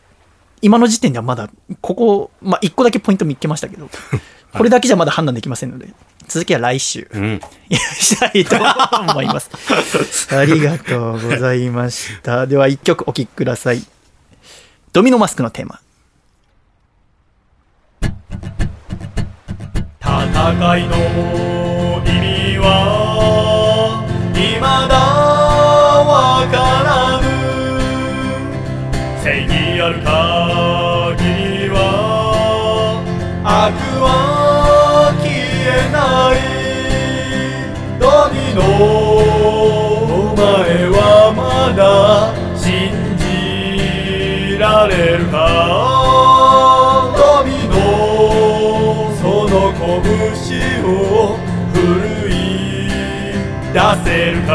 [0.61, 1.49] 今の時点ではまだ
[1.82, 3.89] ここ、まあ、1個だけポイント見っけましたけど
[4.51, 5.93] これだけじゃまだ判断できませんので
[6.28, 7.07] 続きは来週。
[7.11, 7.41] うん。
[7.70, 8.55] したいと
[9.11, 9.49] 思います。
[10.36, 12.45] ありがとうございました。
[12.45, 13.84] では1曲お聴きください。
[14.93, 15.80] ドミノマスクのテーマ
[20.20, 20.95] 戦いの
[22.03, 22.65] 意味は
[24.34, 24.65] 未だ
[26.03, 26.11] わ
[26.51, 26.88] から
[27.22, 27.26] ぬ。
[29.24, 29.49] 正義
[29.82, 31.24] ある限
[31.63, 31.78] りは
[33.45, 33.47] 悪
[34.01, 34.05] は
[35.22, 35.26] 消
[35.63, 35.97] えな
[36.36, 36.38] い。
[37.99, 38.03] ド
[38.34, 38.59] ミノ
[40.03, 40.39] お前
[40.89, 40.99] は
[41.34, 41.39] ま
[41.74, 41.82] だ
[42.57, 42.67] 信
[43.17, 45.68] じられるか。
[54.03, 54.51] せるか？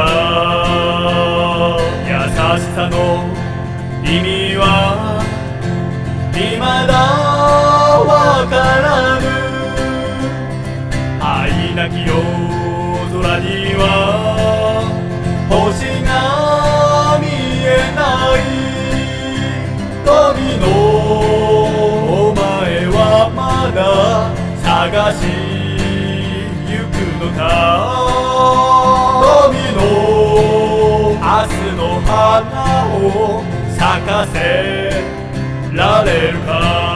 [2.07, 2.13] 優
[2.61, 2.97] しさの
[4.05, 4.63] 意味は？
[6.33, 6.93] 未だ
[8.05, 8.13] わ
[8.49, 8.53] か
[8.83, 8.87] ら
[9.21, 9.23] ぬ。
[11.21, 12.13] 愛なき夜
[13.13, 13.45] 空に
[13.77, 13.83] は？
[15.49, 15.55] 星
[16.05, 16.09] が
[17.21, 17.25] 見
[17.65, 17.67] え
[17.97, 18.01] な
[18.37, 18.39] い。
[20.05, 20.63] ドミノ
[22.29, 22.41] お前
[22.89, 22.99] は
[23.35, 23.41] ま
[23.73, 23.79] だ
[24.63, 25.19] 探し
[26.69, 26.93] 行く
[27.25, 27.45] のか？
[29.75, 29.81] の
[31.15, 33.43] 明日の花を
[33.77, 34.37] 咲かせ
[35.73, 36.94] られるか？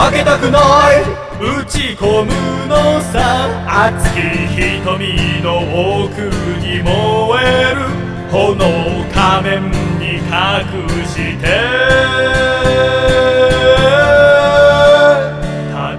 [0.00, 0.58] 負けたくな
[0.94, 1.02] い。
[1.38, 2.32] 打ち込む
[2.66, 3.92] のさ。
[3.92, 4.20] 熱き
[4.56, 5.58] 瞳の
[6.04, 6.22] 奥
[6.60, 6.90] に燃
[7.44, 7.78] える。
[8.30, 8.56] 炎
[9.12, 10.24] 仮面に隠
[11.04, 11.44] して。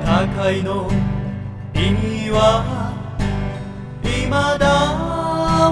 [0.03, 0.89] 戦いの
[1.73, 2.37] 意味は
[4.03, 4.29] 未
[4.59, 4.65] だ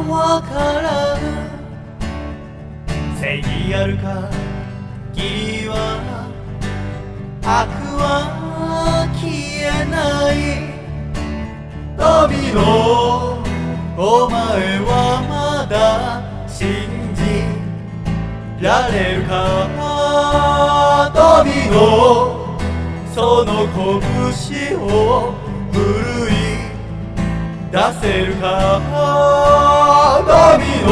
[0.07, 1.21] わからぬ
[3.19, 4.29] 正義あるか
[5.13, 5.75] 義は
[7.43, 9.27] 悪は消
[9.67, 10.35] えない
[11.97, 13.43] 旅の
[13.97, 17.19] お前はまだ信じ
[18.63, 19.33] られるか
[21.13, 22.57] 旅の
[23.13, 25.33] その拳を
[25.73, 25.77] 奮
[26.29, 26.33] い
[27.71, 28.45] 出せるか
[30.25, 30.91] 旅の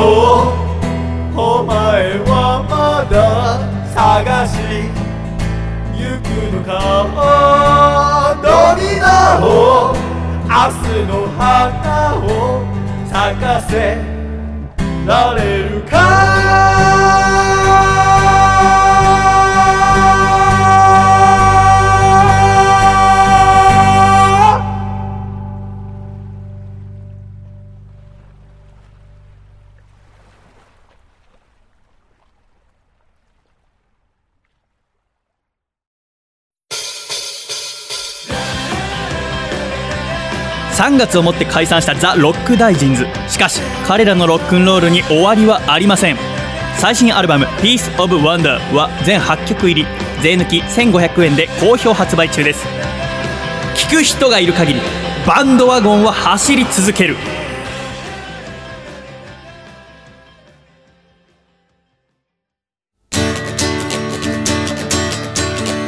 [1.40, 3.16] お前はまだ
[3.94, 4.67] 探し
[6.68, 6.76] 行くの
[7.16, 9.96] かドミナを
[10.44, 10.52] 明
[10.84, 12.28] 日の花を
[13.08, 13.96] 咲かせ
[15.06, 16.27] られるか
[40.78, 43.08] 3月をもって解散したザ・ロック大臣ズ。
[43.28, 46.18] しかし彼らのロックンロールに終わりはありません。
[46.78, 49.88] 最新アルバム「Piece of Wonder」は全8曲入り。
[50.22, 52.64] 税抜き1500円で好評発売中です。
[53.76, 54.82] 聴く人がいる限り
[55.26, 57.18] バンドワゴンは走り続ける。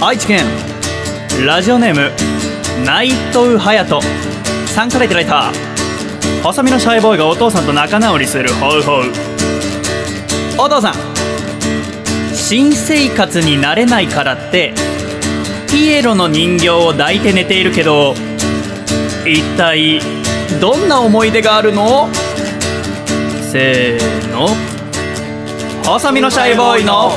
[0.02, 0.44] 愛知県
[1.46, 2.12] ラジオネーム
[2.84, 4.39] 内藤隼人
[4.70, 5.52] さんからいただいた。
[6.44, 9.04] 細身のシャイボーイがお父さんと仲直りするホウホウ。
[10.58, 10.94] お父さん
[12.34, 14.74] 新生活になれないからって
[15.70, 18.14] ピエロの人形を抱いて寝ているけど
[19.26, 20.00] 一体
[20.60, 22.10] どんな思い出があるの？
[23.52, 24.48] せーの。
[25.86, 27.12] 細身のシャイボーイの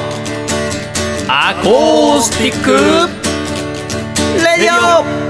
[1.29, 2.73] アコースティック
[4.39, 5.22] レディオ！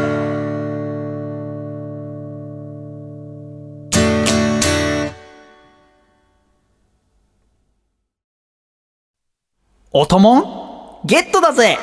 [9.94, 11.06] おともん？
[11.06, 11.76] ゲットだぜ。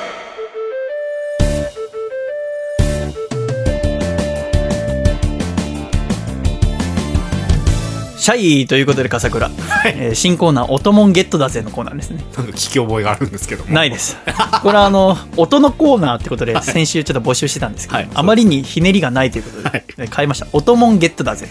[8.18, 9.48] シャイということで笠倉、
[9.86, 12.24] えー新コーナー「おともんゲットだぜ」のコーナーですね。
[12.36, 13.72] なんか聞き覚えがあるんですけども。
[13.72, 14.16] ないです。
[14.62, 18.08] これはあの音のコーナーってことで先週ちょっと募集してたんですけど、はい。
[18.12, 21.48] あまりにひねりがないということで、変えました「おともんゲットだぜ」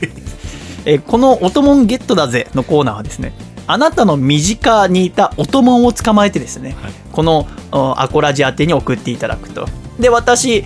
[0.83, 3.31] えーこの「おともんゲットだぜ」のコーナーはですね
[3.69, 6.91] あなたの身近にいたおともんを捕まえてですね、はい。
[7.11, 9.67] このおアコラジ宛てに送っていただくと。
[9.99, 10.63] で私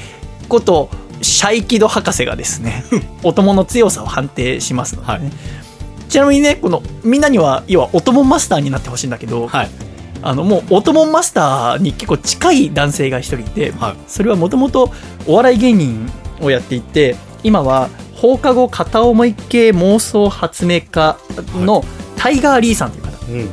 [0.47, 0.89] こと
[1.21, 2.85] シャイキド博士がですね
[3.21, 5.31] おともんの強さを判定しますのでね、はい。
[6.07, 9.69] ちなみにねこのみんなには要はおともんマスターになってほしいんだけど、はい。
[10.21, 13.95] あのもうオトモンマスターに結構近い男性が一人いて、はい。
[14.07, 14.89] それはもともと
[15.27, 16.09] お笑い芸人
[16.39, 21.17] をやっていて今は放課後片思い系妄想発明家
[21.65, 21.83] の
[22.17, 23.49] タイガー・リーさんという方、うん。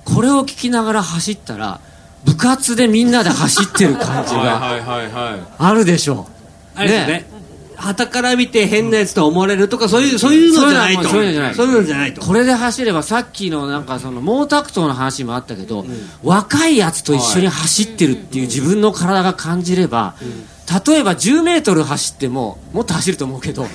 [0.04, 1.80] これを聞きながら走ったら
[2.24, 6.32] 部活でみんなで走ってる感じがはいはいはいはいあるでしょう
[6.74, 7.24] あれですよね
[7.82, 11.08] 旗から見て変なやつと思われるとかそういうそういうのじゃないと。
[11.08, 11.54] そういうのじゃない。
[11.54, 12.22] そういうのじゃないと。
[12.22, 15.84] これで走ればさっきのなんかその毛沢東の話もあったけど、
[16.22, 20.14] 若いやつと一緒に走ってるっていう自分の体が感じれば、
[20.86, 23.70] 例えば10メートル走ってももっと走ると思うけど、 例え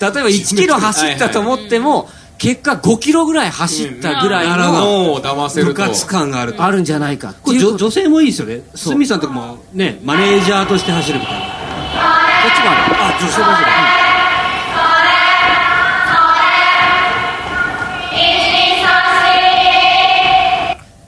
[0.00, 2.08] ば1キロ走ったと思っても
[2.38, 5.20] 結果5キロぐらい走ったぐらいの
[5.64, 6.64] 部活感があると。
[6.64, 8.62] あるんじゃないかってこれいう女女性もいいですよね。
[8.74, 11.61] 鷲見さんとかもねマネージャーとして走るみたいな
[12.42, 12.80] こっちもある。
[12.98, 14.02] あ女性もそうだ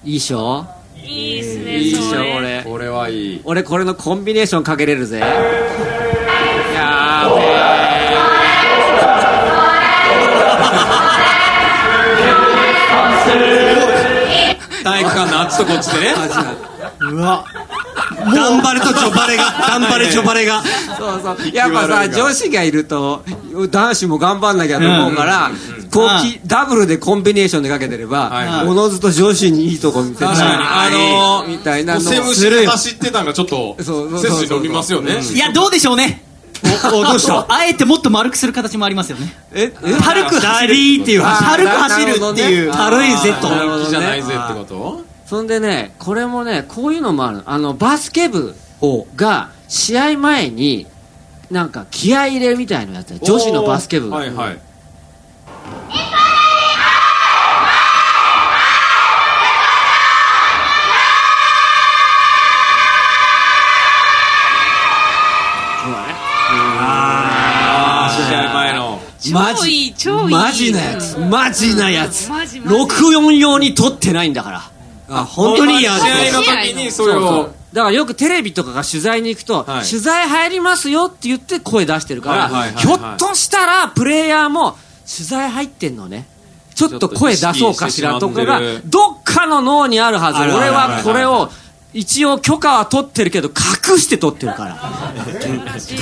[0.04, 0.66] いいでしょ。
[0.96, 2.36] いいっすねいいでしょそれ。
[2.36, 3.40] 俺これはいい。
[3.44, 5.18] 俺これのコンビネーションかけれるぜ。
[5.18, 7.42] やーべ
[14.84, 16.00] 体育館のあっちとこっちで。
[16.00, 16.14] ね
[17.00, 17.44] うわ
[18.24, 20.62] 頑張れとちょばれが頑張れちょばれが。
[20.98, 21.54] そうそう。
[21.54, 23.24] やっぱさ女子がいると
[23.70, 25.50] 男子も頑張んなきゃと思うから、
[25.92, 28.46] こうきダブルでコンビネーションでかけてれば、はい。
[28.48, 30.52] はいおのずと女子にいいとこ見せて確かに。
[30.52, 35.20] あのーみたいなのセムシで走ってたんがちょっと背筋伸びますよね。
[35.20, 36.22] いや、どうでしょうね。
[36.86, 37.44] おどうした？
[37.48, 39.34] あえてもっと丸くする形もありますよね。
[39.52, 39.94] ええ？
[40.02, 40.72] 軽く走る。
[41.02, 42.72] っていうあ軽く走るっていう。
[42.72, 43.84] 軽い Z なるほどね。
[43.84, 45.13] 気じゃないぜってこと？
[45.34, 47.42] そんでねこれもねこういうのもあるの。
[47.46, 48.54] あのバスケ部
[49.16, 50.86] が試合前に
[51.50, 54.58] なんか気合い入れみたいのやって女子のバスケ部が、はいはい。
[68.28, 69.00] 試合前の。
[69.18, 70.30] 超いい超いい。
[70.30, 71.18] マジなやつ。
[71.18, 72.94] マジなやつマジマジ。
[72.94, 74.73] 64用に撮ってないんだから
[75.08, 75.78] あ本当に？
[75.78, 77.50] いいやつ試合の時にそれを。
[77.72, 82.82] だからよくテレビとかが取材に行くと、はい取材入りますよって言って声出してるから、はいはいはいはい。
[82.84, 84.76] ひょっとしたらプレイヤーも
[85.06, 86.26] 取材入ってんのね
[86.74, 90.40] ちょっと声出そうかしらとかがどっかの脳にあるはず。
[90.40, 91.50] 俺はこれを
[91.94, 94.76] 一応許可は取ってるけど隠して取ってるから。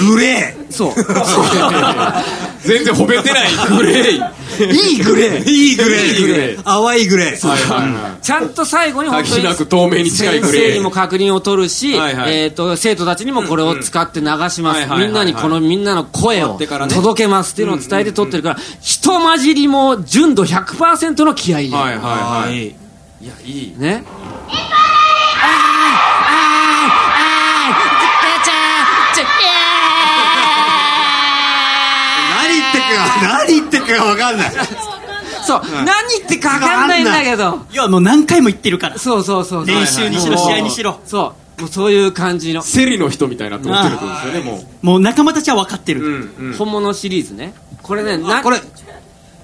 [0.09, 0.95] グレそう。
[2.65, 3.51] 全然褒めてない。
[3.69, 4.21] グレー。
[4.21, 4.33] はい
[4.63, 5.45] いいグレー。
[5.45, 6.05] ーいいグレー。
[6.05, 6.63] いいグレー。
[6.63, 7.49] 淡いグレー。
[7.49, 10.63] はいはちゃんと最後に本当になく透明に近いグレー。
[10.63, 12.37] 先生にも確認を取るし、はいはい。
[12.37, 16.59] えー、と生徒たちにもこれを使って流します、みんなにこのみんなの声を
[16.89, 22.59] 届けますっていうのを伝えて取ってるから、人混じりも純度100%の気合いはいはいはい。
[22.59, 22.75] い
[23.23, 23.75] いやいい。
[23.77, 24.05] ね
[32.79, 34.51] 何言ってっか何言ってっかが分かんない。
[35.45, 37.67] そう、何言ってか分かんないんだけど。
[37.73, 38.99] いや、もう何回も言ってるから。
[38.99, 39.67] そうそうそう。
[39.67, 41.01] そう練習にしろ、試合にしろ。
[41.05, 41.63] そう。
[41.63, 42.63] もうそういう感じの。
[42.63, 44.87] セリの人みたいなって思ってるってことですよねもう。
[44.87, 46.05] もう仲間たちは分かってる。
[46.05, 46.53] うんうん。
[46.55, 47.55] 本物シリーズね。
[47.83, 48.61] これねなこれ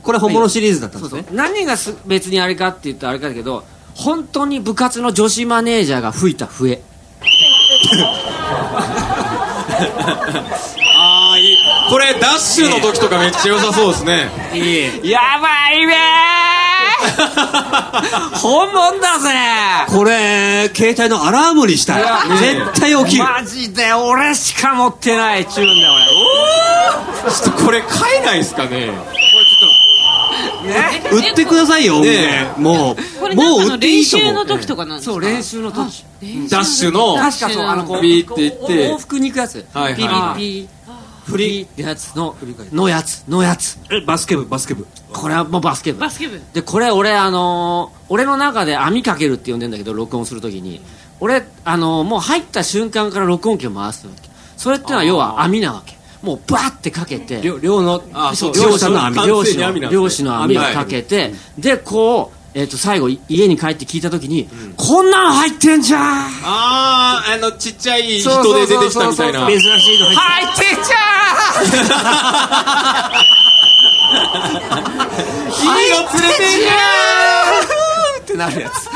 [0.03, 1.21] これ本物シリーズだったんですね。
[1.23, 3.65] そうそう何がす別にあれかって言ったらあれかだけど
[3.95, 6.81] 本当に部活の女子マネージャーが吹いた笛
[11.89, 14.31] これダッシュの時とかめっちゃ良さそうですね。
[15.02, 15.97] やばいべー。
[18.39, 19.31] 本物だぜ。
[19.89, 22.02] これ携帯のアラームにしたい。
[22.39, 23.24] 絶対起きる。
[23.24, 25.47] マジで俺しか持ってない。
[25.47, 25.94] チューンだよ
[27.31, 28.90] ちょっとこれ買えないですかね。
[30.65, 31.02] 俺ね。
[31.12, 32.97] 売ってくださいよねも
[33.31, 34.28] うもう売ってい練いと思う。
[34.28, 35.12] 習の時とかなんですか？
[35.15, 36.05] そう練習の時。
[36.51, 38.90] ダッシュの確かそうあのこうビーって言って。
[38.94, 39.65] 往復に行くやつ。
[39.73, 39.94] はいはい。
[39.97, 40.78] ピーピーピー
[41.29, 42.35] フリーってやつの
[42.73, 43.79] のやつのやつ。
[43.91, 44.87] えバスケ部バスケ部。
[45.13, 45.99] これはもうバスケ部。
[46.01, 46.41] バスケ部。
[46.55, 50.81] でこれ俺あのー俺の中で網かけるって呼んでんだけど録音するときに。
[51.21, 54.29] 俺あのーもう入った瞬間から録音機を回すわけ。
[54.57, 55.99] それってのは要は網なわけ。
[56.23, 57.43] もうバーってかけて。
[57.43, 59.81] 寮寮のあそう漁師の漁師の網。
[59.81, 60.03] なんですね。
[60.03, 61.35] 漁師の網をかけて。
[61.59, 66.03] でこうえー、と最後い家に帰って聞いたときに、こんなん入ってんじゃん。
[66.03, 69.47] あああのちっちゃい人で出てきたみたいな。
[69.47, 70.99] 珍しいの入ってんじゃ
[75.91, 78.89] が連れてんってなるやつ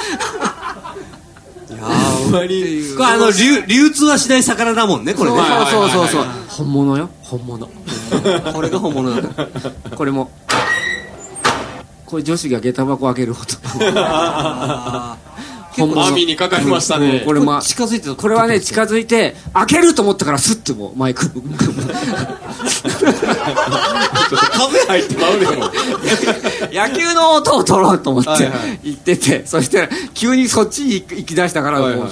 [1.85, 5.05] あんまりこれあの流流通はしない魚だもん。
[5.05, 5.39] ねこれね
[5.71, 7.67] そうそうそうそう本物よ本物
[8.53, 9.49] これが本物だ
[9.97, 10.31] これも
[12.13, 13.41] これ女子が下駄箱開ける音
[15.73, 21.31] 本物網にかかりましたうんねこれま近づいてたこれはね近づいて開けると思ったからスッてもうマイク。
[21.31, 21.41] 風
[24.87, 25.71] 入ってまうでも
[26.71, 28.49] 野球の音を取ろうと思ってはいは
[28.83, 28.91] い。
[28.91, 31.99] 行っててそしたら急にそっちに行き出したからもう、はい。
[31.99, 32.11] はい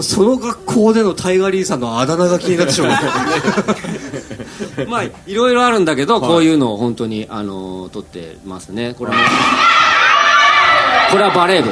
[0.00, 2.90] その学校でのタイガー・リーさんのあだ名が気になってしまう
[4.88, 8.94] まあいろいろあるんだけど、こういうのを本当にあの撮ってますね。
[8.96, 9.16] これも
[11.10, 11.70] これはバレー部。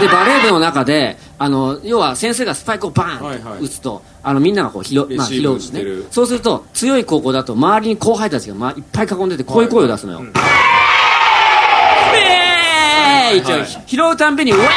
[0.00, 3.60] でバレー部の中であの要は先生がスパイクをバーンはいはい。
[3.60, 10.32] 打つと、あのみんながこう拾,、まあ、拾うんですねそうすると強い高校だと周りに後輩たちが、まあ、いっぱい囲んでてこういう声を出すのよ、ウェー
[13.32, 13.66] イって、はい。
[13.86, 14.74] 拾うたんびにウェーイだか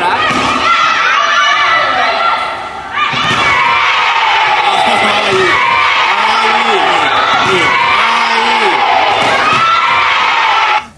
[0.00, 0.12] ら。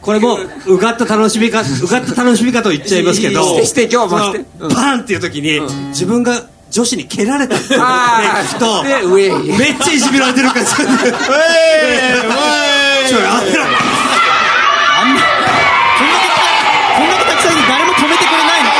[0.00, 0.36] これも
[0.66, 4.38] うがった楽しみかうがった楽しみかと言っちゃいますけどしてして今日もして。
[4.60, 7.56] バーンっていう時に自分が女子に蹴られた。
[7.56, 8.98] っていうあ聞くとめ
[9.70, 10.90] っちゃいじめられてる感じ ちょや
[13.46, 13.68] めろこ
[17.04, 18.70] んだけたくさんいて誰も止めてくれないの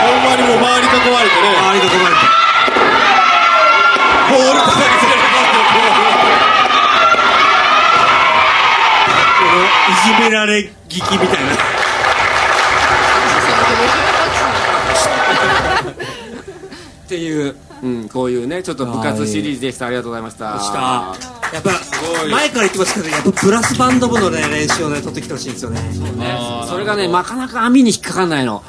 [0.00, 2.14] ほんまにもう周り囲まれてね周りが困る
[4.30, 5.10] ボール叩きつ
[10.20, 11.52] けられいじめられ聞きみたいな
[17.02, 20.44] っていう、うん、こういうねちょっと部活シリーズでしたありがとうございました
[21.52, 21.72] やっぱ
[22.30, 25.80] 前から言ってますけどやっぱブラスバンド部のね練習をね取ってきてほしいんですよね
[26.68, 27.90] それがねなかなか網に。
[27.90, 28.62] 引っかかんないの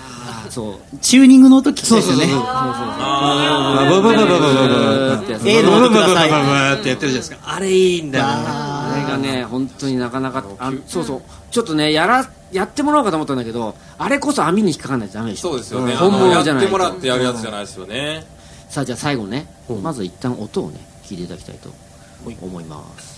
[0.52, 11.22] そうチューニングの音聞きたいですよねああブブブブブブブってやつ A の音くださいブブブってやってるじゃないですかあれいいんだよあれがね本当になかなかあそうそう
[11.52, 18.26] ちょっとねやらやってもらおうかと思ったんだけどあれこそ網に引っかかんないとダメでしょそうですよね本物じゃないやってもらってやるやつじゃないですよね
[18.68, 19.48] さあじゃあ最後ね
[19.82, 21.70] まず一旦音をね聞いていただきたいと
[22.42, 23.11] 思います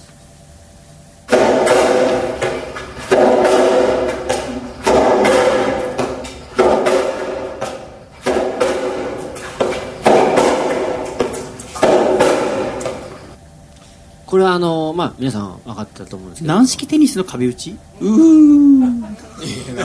[14.34, 16.55] これはあのまあ皆さん分かったと思うんですけど。
[16.55, 17.77] 軟式テニスの壁打ち？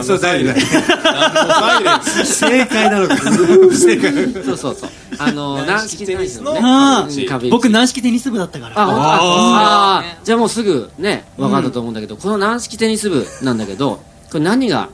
[0.01, 0.55] そう大丈夫
[2.25, 4.11] 正解なのか不正解
[4.43, 4.89] そうそうそう。
[5.19, 6.61] あの軟式テニスのね。
[6.63, 7.31] あうん壁打ち。
[7.31, 8.73] あ僕軟式テニス部だったから。
[8.75, 14.01] あ、あじゃあもうすぐね分かったと思うんだけど、この軟式テニス部なんだけど
[14.31, 14.89] これ何が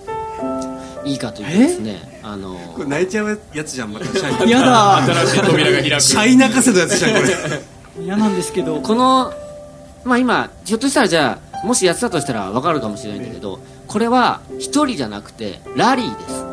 [1.05, 7.75] いいかというとですねあのこれ泣いちゃうやつじゃんまたシャイやだ新しい扉が開くシャイ泣かせのやつじゃんこれ。
[8.03, 8.81] 嫌なんですけど。
[8.81, 9.31] この
[10.05, 16.43] まあ今ひょっとしたらじゃあもしやってたとしたら分かるかもしれないんだけどこれは一人じゃなくてラリーです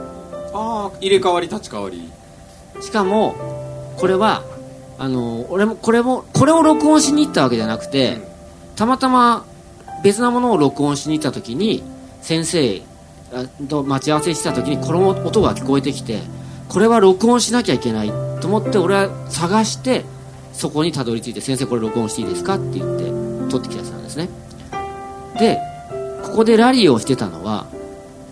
[0.55, 2.11] ああ入れ替わり立ち替わり
[2.81, 4.43] しかもこれは
[4.99, 8.19] あの俺もこれもこれを録音しに行ったわけじゃなくて、
[8.77, 9.45] たまたま
[10.05, 11.83] 別なものを録音しに行った時に
[12.21, 12.83] 先生
[13.33, 16.21] あと待ち合わせした時にこの音が聞こえてきて
[16.69, 18.09] これは録音しなきゃいけない
[18.41, 20.05] と思って俺は探して
[20.53, 23.22] そこにたどり着いて「先生これ録音していいですか?」って言って
[23.53, 24.29] 撮ってきたやつなんですね。
[25.39, 25.61] で
[26.25, 27.67] ここでラリーをしてたのは、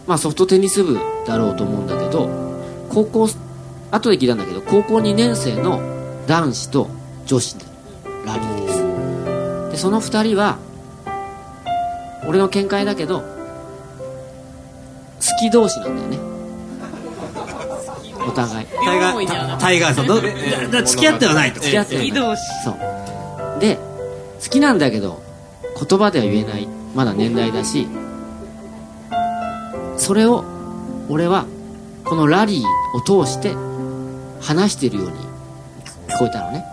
[0.06, 2.28] まあ、ソフトテニス部だろうと思うんだけど
[2.88, 3.28] 高校
[3.90, 5.80] 後で聞いたんだけど高校2年生の
[6.26, 6.88] 男子と
[7.26, 7.64] 女子で
[8.24, 9.70] ラリーです。
[9.72, 10.58] でその2人は
[12.26, 13.26] 俺の見解だけど好
[15.38, 16.18] き同士なんだよね。
[18.26, 18.66] お互い。
[18.84, 21.60] タイガータタイガーさん付き合ってはないと。
[21.60, 23.60] 付き合ってる移動しそう。
[23.60, 23.89] で
[24.42, 25.22] 好きなんだけど
[25.88, 26.66] 言葉では言えない。
[26.94, 27.86] まだ年代だし。
[29.96, 30.44] それを
[31.08, 31.46] 俺は
[32.04, 32.64] このラリー
[32.96, 33.54] を通して
[34.40, 35.18] 話してるように
[36.08, 36.64] 聞こえたのね。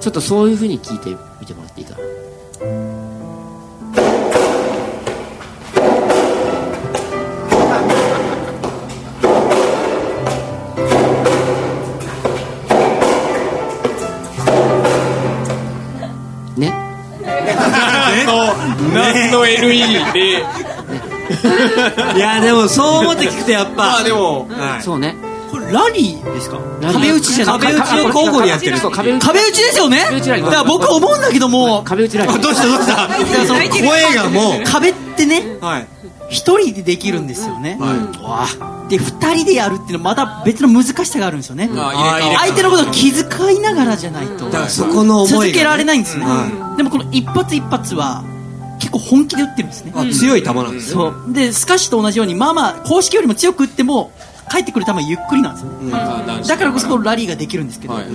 [0.00, 2.09] ちょっとそういう風に聞いてみてもらっていいかな。
[18.90, 20.44] 何の LE で。
[22.16, 23.76] いやでもそう思って聞くとやっぱ。
[23.76, 24.48] まあでも。
[24.48, 24.82] はい。
[24.82, 25.14] そうね。
[25.50, 26.60] これラリーですか？
[26.80, 28.78] 壁打ちじゃなくて壁打ちを交互にやってる。
[28.78, 30.04] 壁打ち壁打ちですよね？
[30.04, 31.82] だから僕思うんだけども。
[31.82, 33.08] 壁打ちラリーどうしたどうした？
[33.82, 34.64] 声がもう。
[34.64, 35.58] 壁ってね。
[35.60, 35.88] はい。
[36.28, 38.46] 一人でできるんですよね、は
[38.88, 41.68] で二人でやるっていうのはまた別の難しさがあるんですよね。
[41.74, 44.48] 相手のことを気遣いながらじゃないと。
[44.48, 45.46] いだからそこの思いがね。
[45.46, 48.22] 続けられないんですよね、はでもこの一発一発は
[48.80, 50.92] 結構本気で打ってるんですね、あ強い球なんですね。
[50.94, 51.32] そう。
[51.32, 54.10] でスカッシュと同じようにまあまあ公式よりも強く打っても
[54.50, 55.70] 帰ってくる球はゆっくりなんですよ。
[55.70, 58.08] ね、だからこそラリーができるんですけど、はいは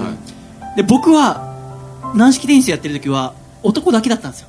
[0.74, 0.76] い。
[0.76, 3.34] で僕は軟式テニスやってる時は
[3.64, 4.48] 男だけだったんですよ。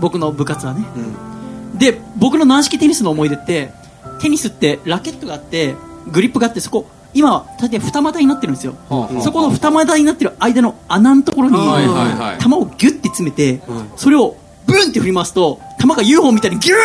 [0.00, 0.84] 僕の部活はね。
[0.96, 1.78] うん。
[1.78, 3.72] で僕の軟式テニスの思い出って
[4.20, 5.74] テニスってラケットがあって
[6.06, 11.60] グリップがあってそこ今は大体二股になってるんですよ、はあはあそこの二股になってる間の穴のところに球
[12.54, 13.60] をギュッて詰めて、
[13.94, 14.36] それを
[14.66, 16.78] ブンって振りますと球が UFO みたいにギュー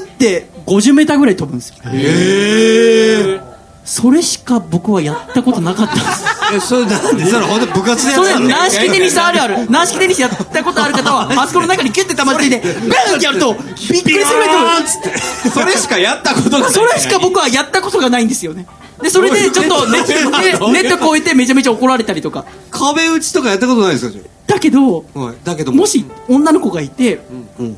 [0.00, 1.76] ンって50メーターぐらい飛ぶんですよ。
[1.92, 3.54] へえ
[3.84, 5.94] それしか僕はやったことなかった。
[5.94, 6.24] んです。
[6.54, 9.70] えそれなんでそれ本当に部活でやそれってたの軟式テニスあるある。
[9.70, 15.02] 軟式テニスやったことある方はあそこの中にギュッて溜まっていてブーンってやるとびっくりするぐらい飛
[15.44, 18.66] ぶそれしかやったことがないそれしか僕はやったことがないんですよね
[19.02, 25.04] でそれでちょっとネッネネット越えてめちゃめちゃ怒られたりとか壁打ちとかやったことないですかじだけど
[25.44, 25.86] だけども。
[25.86, 27.20] し女の子がいて
[27.58, 27.76] うん。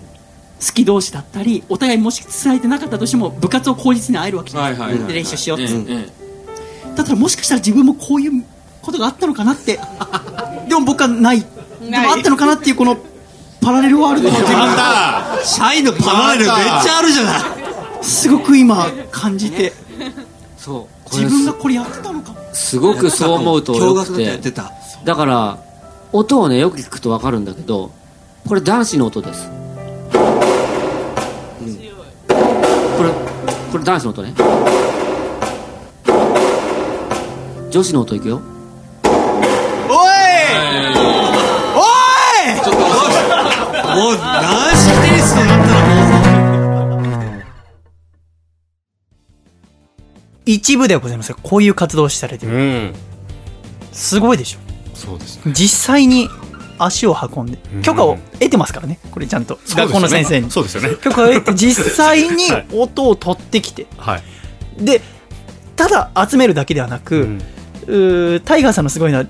[0.59, 5.13] 好き同士だったりお互いもし伝えてなかったとしても部活を口実に会えるわけじゃないですか、はいはいはい。
[5.13, 5.73] で練習しようって、
[6.97, 8.45] だったらもしかしたら自分もこういう
[8.81, 9.79] ことがあったのかなって。
[10.69, 11.41] でも僕はない。
[11.41, 11.47] で
[11.91, 12.97] もあったのかなっていうこの
[13.61, 14.31] パラレルワールド。
[14.31, 14.37] の
[15.45, 17.43] シャイのパラレルめっちゃあるじゃない。
[18.03, 19.73] すごく今感じて。
[20.57, 22.39] そ自分がこれやってたのかも。
[22.53, 24.73] すごくそう思うと驚愕だってやっててた。
[25.05, 25.59] だから
[26.13, 27.91] 音をねよく聞くと分かるんだけど
[28.47, 29.55] これ男子の音です、こ
[33.03, 33.11] れ
[33.73, 34.35] これ男子の音ね。
[37.71, 38.41] 女子の音いくよ。
[39.05, 39.11] おい！
[41.75, 41.83] お
[42.39, 43.97] い！
[43.97, 45.79] もう軟式テニスとなったら
[46.97, 47.43] も
[50.47, 52.95] 一部ではございますがこういう活動をされてるうん。
[53.93, 54.61] すごいでしょ
[54.97, 55.53] そうですね。
[55.55, 56.29] 実際に
[56.79, 57.83] 足を運んでうん。
[57.83, 58.99] 許可を得てますからね。
[59.11, 60.51] これちゃんと学校の先生に。
[60.51, 60.97] そうですよね。
[60.97, 64.23] 許可を得て 実際に音を取ってきてはい。
[64.85, 65.01] で
[65.77, 67.39] ただ集めるだけではなく、
[67.87, 68.41] うん。
[68.41, 69.27] タイガーさんのすごいのは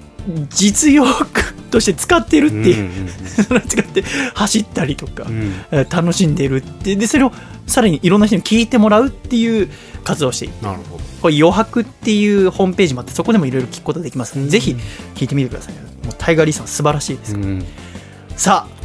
[0.51, 2.91] 実用句として使ってるっていう、
[3.43, 5.53] それを使って走ったりとか、うん。
[5.71, 7.33] えー楽しんでるってでそれを
[7.67, 9.69] さらにいろんな人に聞いてもらうっていう
[10.05, 10.55] 活動をしている。
[10.63, 14.77] なるほどこれ余白っていうホームページもあってそこでもいろいろ聞くことができますので、ぜひ
[15.15, 15.75] 聞いてみてください
[16.05, 17.65] もうタイガー・リーさん素晴らしいです、うん。
[18.37, 18.77] さあ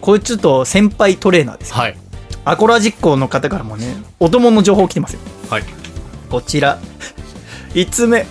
[0.00, 1.74] これちょっと先輩トレーナーです。
[1.74, 1.96] はい。
[2.44, 5.20] アコラ実行の方からもねお供の情報来てますよ。
[5.50, 5.64] はい。
[6.30, 6.78] こちら。
[7.74, 8.26] 5つ目。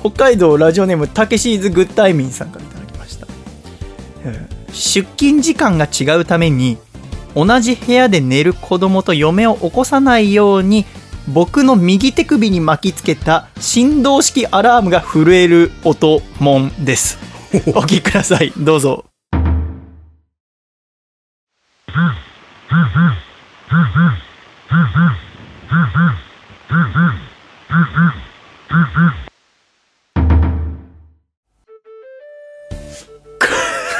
[0.00, 3.26] 北海道ラジオネームたけしーズグッタイミンさんからいただきました、
[4.24, 6.78] えー出勤時間が違うために
[7.34, 10.84] 同じ部屋で寝る子供と嫁を起こさないように
[11.26, 17.18] 僕の右手首に巻きつけた振動式アラームが震える音もんです。
[17.74, 18.52] お聞きください。
[18.56, 19.04] どうぞ。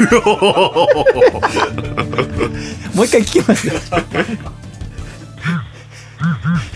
[2.94, 3.74] もう一回聞きますよ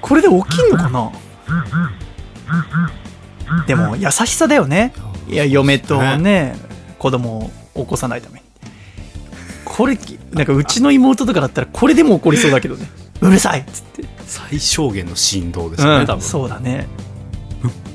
[0.00, 1.12] これで起きんのかな？
[3.66, 4.92] でも優しさだよね。
[5.28, 6.56] いや嫁とね
[6.98, 8.46] 子供を起こさないために。
[9.64, 9.98] これ
[10.32, 12.86] なんかうちの妹とかだったらこれでも怒りそうだけどね。
[13.20, 16.28] うるさいっつって、最小限の振動ですよね、多うん、分。
[16.28, 16.88] そうだね。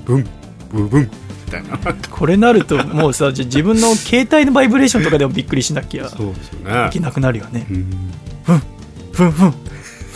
[0.05, 0.25] ブン
[0.71, 1.11] ブブン
[1.45, 1.77] みたいな。
[2.09, 6.87] これなるともうさ自分の携帯のバイブレーションとかでもびっくりしなきゃそうですよね。
[6.87, 7.67] いけなくなるよね。
[7.69, 8.11] うん。
[8.47, 8.59] ふん
[9.11, 9.53] ふんふん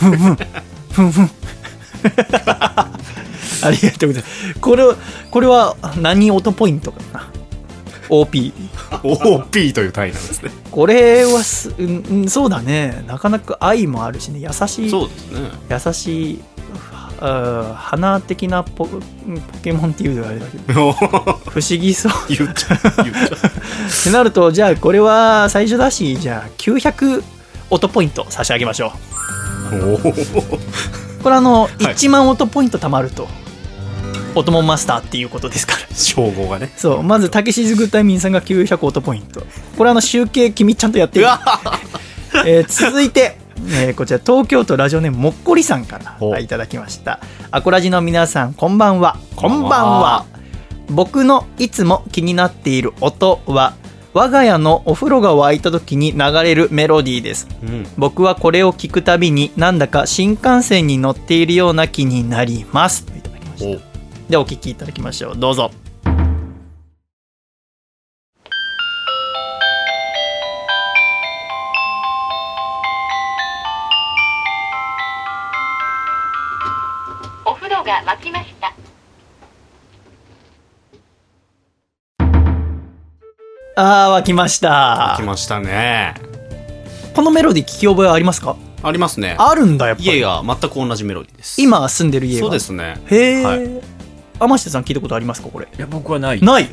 [0.02, 1.10] ふんふん。
[1.12, 1.30] ふん
[3.64, 4.60] ありがとうございます。
[4.60, 4.96] これは
[5.30, 7.30] これは何音ポイントかな
[8.08, 8.52] ？OP
[9.04, 10.50] OP という単位なんですね。
[10.70, 13.04] これはす、うんうん、そうだね。
[13.06, 14.40] なかなか愛もあるしね。
[14.40, 15.50] 優しいそうですね。
[15.70, 16.42] 優しい
[17.20, 18.98] あ花的なポポ
[19.62, 20.92] ケモンっていうのはあれだけど。
[21.48, 22.12] 不思議そう。
[22.28, 23.14] 言っちゃう言っ
[24.04, 27.22] てなるとじゃあこれは最初だしじゃあ900
[27.70, 29.61] 音ポイント差し上げましょう
[31.22, 31.84] これあの、い。
[31.84, 33.28] 1万音ポイント貯まると。
[34.34, 35.80] 音モンマスターっていうことですから。
[35.94, 36.72] 称号がね。
[36.76, 37.02] そう。
[37.02, 39.46] まずたけしずぐたいみんさんが900音ポイント。
[39.76, 41.26] これあの集計君ちゃんとやってる、
[42.46, 43.36] えー続いて
[43.68, 47.20] えーこちら東京都ラジオネームもっこりさんからいただきました。
[47.50, 49.16] アコラジの皆さんこんばんは。
[49.36, 50.24] こんばんは。
[50.90, 53.74] 僕のいつも気になっている音は
[54.14, 57.48] 我が家のお風呂が沸いた時に流れるメロディーです。
[57.62, 57.86] うん。
[57.96, 63.04] 僕はこれを聞くたびになんだか新幹線に乗っているような気になります。
[63.06, 63.78] といただきました。
[63.78, 64.30] お。
[64.30, 65.36] ではお聞きいただきましょう。
[65.38, 65.70] どうぞ。
[77.46, 78.81] お風呂が沸きました
[83.76, 85.16] ああ、沸きました。
[85.18, 86.14] 沸きましたね。
[87.14, 88.56] このメロディ聞き覚えありますか？
[88.82, 89.36] ありますね。
[89.38, 90.08] あるんだ、やっぱり。
[90.08, 91.60] 家が全く同じメロディです。
[91.60, 92.40] 今住んでる家が。
[92.40, 93.00] そうですね。
[93.06, 93.68] へえ、はい。
[94.40, 95.66] 天下さん聞いたことありますかこれ。
[95.66, 96.42] いや、僕はない。
[96.42, 96.68] ない。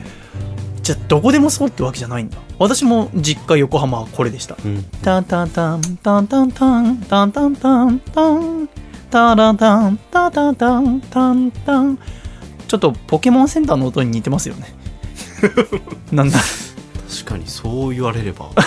[0.82, 2.38] じゃあ、どこでもそうってわけじゃないんだ。
[2.58, 4.58] 私も実家横浜はこれでした。
[4.66, 8.70] うん、タンタンタン、タンタンタン、タンタンタン、タン、
[9.12, 12.00] タタン、タタタン、タンタン。
[12.68, 14.74] ちょっとポケモンセンターの音に似てますよね。
[16.12, 16.40] なんだ
[17.10, 18.50] 確かにそう言われれば。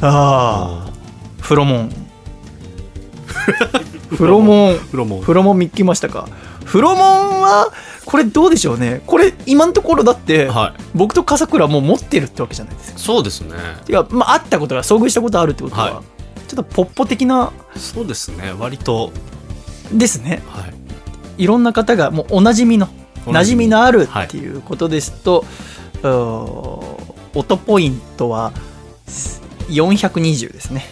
[0.00, 0.90] ああ。
[1.40, 1.92] フロモン。
[4.08, 4.78] フロモン。
[4.78, 5.22] フロモン。
[5.22, 6.28] フロモン見っきましたか？
[6.64, 7.72] フロモンは
[8.04, 9.02] これどうでしょうね。
[9.06, 10.82] これ今のところだって、はい。
[10.94, 12.98] 僕と笠倉はもう持ってるってわけじゃないですか。
[12.98, 13.54] そうですね。
[13.88, 16.02] いやまあ会ったことが遭遇したことあるってことは、は
[16.46, 18.54] ちょっとポッポ的なそうですね。
[18.58, 19.12] 割と。
[19.92, 20.42] ですね。
[20.48, 20.74] はい。
[21.42, 22.88] いろんな方がもうおなじみの
[23.26, 25.44] 馴染みのあるっていうことですと、
[26.02, 26.96] うー
[27.34, 28.52] 音ポイントは
[29.68, 30.86] 420ですね。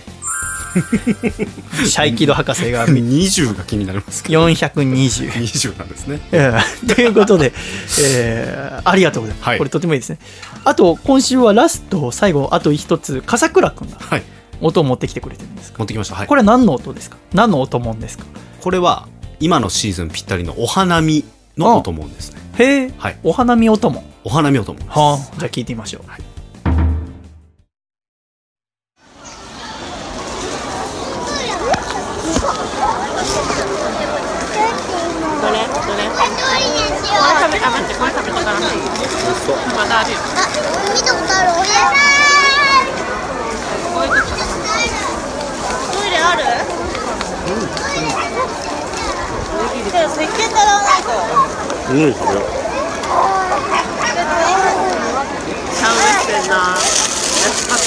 [1.87, 4.45] シャイキド博士が20が気になりますけど。
[4.49, 6.21] 420 20なんですね。
[6.33, 6.53] え
[6.85, 6.87] え。
[6.95, 7.53] ということで、
[8.03, 9.59] えーありがとうございます、はい。
[9.59, 10.19] これとてもいいですね。
[10.65, 14.23] あと今週はラスト最後あと一つ笠倉君がはい。
[14.61, 16.17] 音を持ってきてくれてるんですか持ってきました。
[16.17, 16.27] はい。
[16.27, 17.17] これは何の音ですか？
[17.33, 18.25] 何の音もんですか？
[18.61, 19.07] これは
[19.41, 21.25] 今のシーズンぴったりのお花見
[21.57, 22.41] のお供ですね。
[22.59, 26.35] へえ、はい、お花見お供お花見お供、はあ、じゃあ聞いてみましょう、はい
[50.15, 51.44] 石鹸だろなん。
[51.91, 52.41] うん食べよ
[55.75, 56.57] シャウエッセンな。
[57.45, 57.85] 安かった。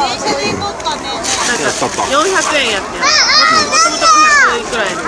[0.00, 1.02] 電車で行こうかね
[1.46, 1.58] なん。
[1.58, 1.70] か
[2.10, 2.98] 400円やって。
[2.98, 3.04] る
[3.70, 5.00] もともと500円くらいの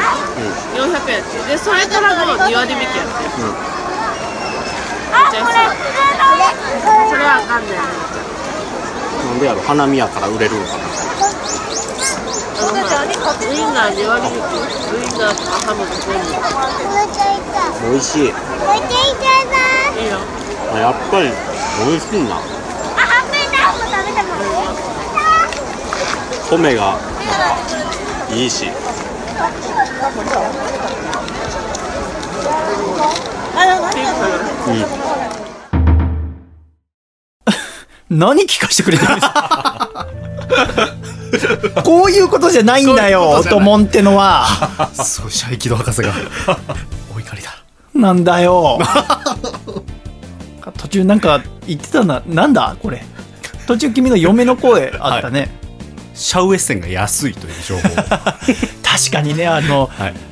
[0.75, 3.25] 400円やってるでそれからの2割引きやって。
[3.43, 3.51] る
[5.13, 5.47] あこれ普
[6.83, 7.77] 通のそれはあかんねん。
[9.27, 9.61] なんでやろ。
[9.63, 10.85] 花見やから売れるのかな
[13.23, 13.24] ウ
[13.55, 14.39] インナー2割引きウ
[14.99, 16.24] インナーとかハムとか全部
[17.93, 18.23] 美味しい。
[18.23, 18.32] もう一
[18.82, 18.90] 回
[20.01, 20.03] い。
[20.05, 20.19] いいよ
[20.78, 21.28] やっぱり
[21.86, 22.36] 美味しいな。
[22.36, 22.39] あ
[22.99, 24.28] 半分だもう食べたも
[26.57, 26.99] ん米が
[28.31, 28.70] いいし。
[38.11, 40.07] 何聞かせてくれてるんですか？
[41.85, 43.61] こういうことじゃないんだよとじゃない。
[43.61, 44.47] 音もんってのは。
[44.95, 46.13] そうシャイキド博士が。
[47.15, 47.51] お怒りだ。
[47.95, 48.79] なんだよ。
[50.79, 52.23] 途中なんか言ってたな。
[52.27, 53.05] なんだこれ。
[53.67, 55.49] 途中君の嫁の声あったね、
[56.15, 57.83] シャウエッセンが安いという情報。
[57.95, 60.11] 確かにねあの、はい。
[60.11, 60.32] うん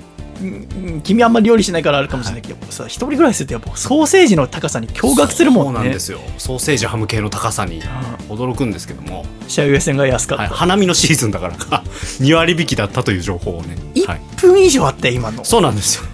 [1.03, 5.73] 君あんまり料理しないからあるかもしれないけど、さ一人暮らしするとやっぱソーセージの高さに驚愕するもんね。
[5.73, 6.21] そうなんですよ。
[6.39, 7.83] ソーセージハム系の高さに
[8.29, 11.83] 驚くんですけども、シャウエが安かった、はい、花見のシーズンだからか。
[12.21, 13.77] 2割引きだったという情報をね、
[14.07, 15.45] はい、1分以上あって今の。
[15.45, 16.05] そうなんですよ。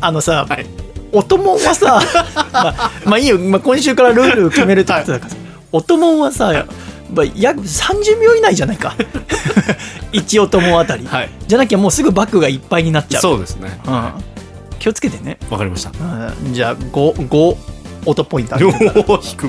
[0.00, 0.66] あのさ、 はい。
[1.12, 2.02] おともんはさ
[2.52, 5.36] まあ、まあいいよ、まあ、今週からルール決めるってことだからさ、
[5.72, 6.66] おともんはさ、
[7.12, 8.94] まあ、約30秒以内じゃないか
[10.12, 11.30] 1おともんあたり、はい。
[11.46, 13.22] じゃなきゃもうすぐバッグがいっぱいになっちゃう。
[13.22, 13.80] そうですね。
[13.86, 14.12] うん、
[14.78, 15.90] 気をつけてね、わかりました。
[15.90, 17.56] うん、じゃあ 5, 5
[18.06, 19.48] 音ポイントあげおるからー引く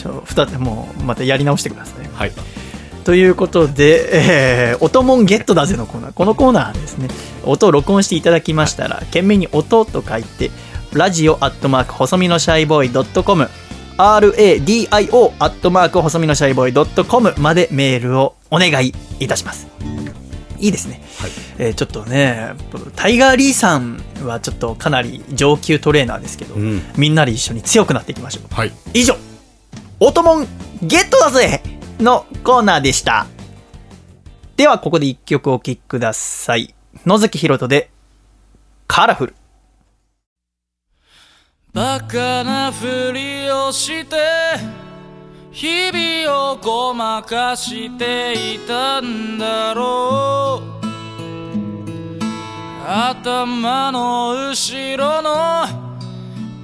[0.00, 2.08] ちょ二つもうまたやり直してください。
[2.12, 2.32] はい。
[3.04, 6.12] ということで、えー、音もんゲットだぜのコーナー。
[6.12, 7.08] このコーナーはですね、
[7.44, 10.50] 音を録音していただきましたら、懸命に音と書いて、
[10.92, 13.48] ラジオアットマーク細身のシャイボーイドットコム、
[14.00, 19.66] RADIO アットマーク細身のシャイボーイドットコムまでメールをお願いいたします。
[20.58, 21.02] いいですね。
[21.58, 22.52] えーちょっとね、
[22.96, 26.54] タイガー・リーさんはちょっとかなり上級トレーナーですけど、
[26.96, 28.54] みんなで一緒に強くなっていきましょう。
[28.54, 29.14] はい以上、
[29.98, 30.46] 音もん
[30.80, 31.60] ゲットだぜ
[31.98, 33.26] のコーナーでした。
[34.56, 36.74] では、ここで一曲お聴きください。
[37.04, 37.90] 野崎ひろとで、
[38.86, 39.34] カラフル。
[41.72, 44.16] バカなふりをして
[45.52, 50.70] 日々をごまかしていたんだろう。
[52.84, 55.64] 頭の後ろの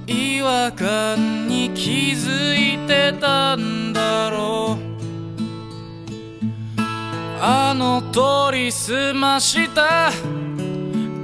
[0.07, 4.81] 違和感に気づいてたんだろう。
[7.39, 10.11] あの通りすました。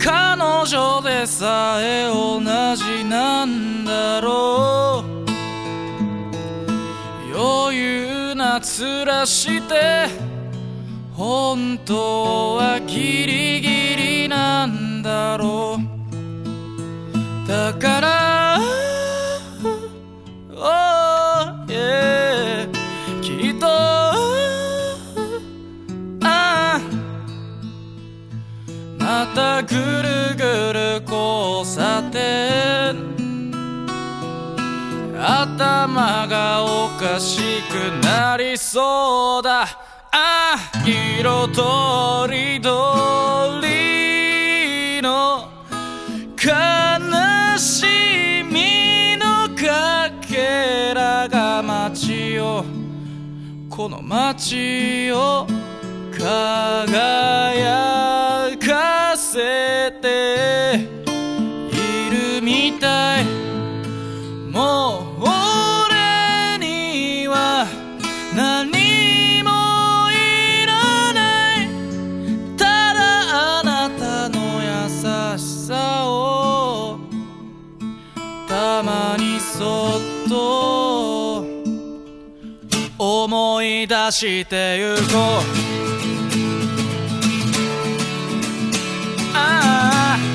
[0.03, 0.11] 彼
[0.67, 2.41] 女でさえ同
[2.75, 5.13] じなんだろう。
[7.33, 10.07] 余裕な面して
[11.13, 17.47] 本当はギリギリなんだろう。
[17.47, 18.59] だから
[20.49, 22.52] おー
[29.33, 33.13] たぐるぐる交差点。
[35.19, 39.63] 頭がおかしくなりそうだ。
[39.63, 39.67] あ
[40.11, 45.49] あ色とりどりの。
[46.37, 52.65] 悲しみのかけらが街を。
[53.69, 55.47] この街を
[56.11, 57.92] 輝
[83.87, 85.43] 出してゆこう。
[89.35, 90.33] ああ。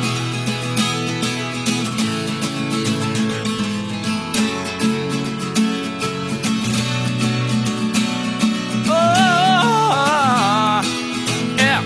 [8.90, 10.84] ああ
[11.56, 11.82] Yeah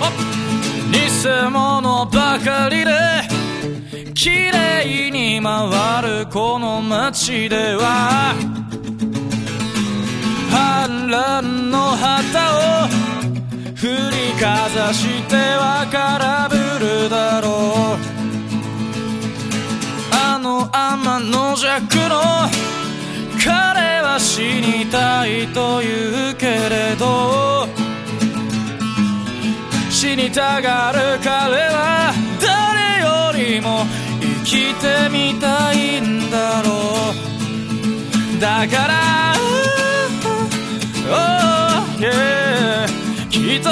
[0.00, 0.02] お
[0.92, 2.92] 偽物ばかりで
[4.14, 8.53] 綺麗に回るこの街では
[11.42, 12.88] の旗を
[13.76, 13.94] 振り
[14.40, 16.56] かざしては空振
[17.04, 17.48] るだろ
[17.94, 18.14] う。
[20.12, 22.20] あの天の弱の
[23.44, 27.68] 彼は死にたいと言うけれど
[29.90, 33.84] 死にたがる彼は誰よりも
[34.20, 37.12] 生きてみたいんだろ
[38.36, 38.40] う。
[38.40, 39.43] だから
[41.98, 42.86] yeah
[43.30, 43.70] きっと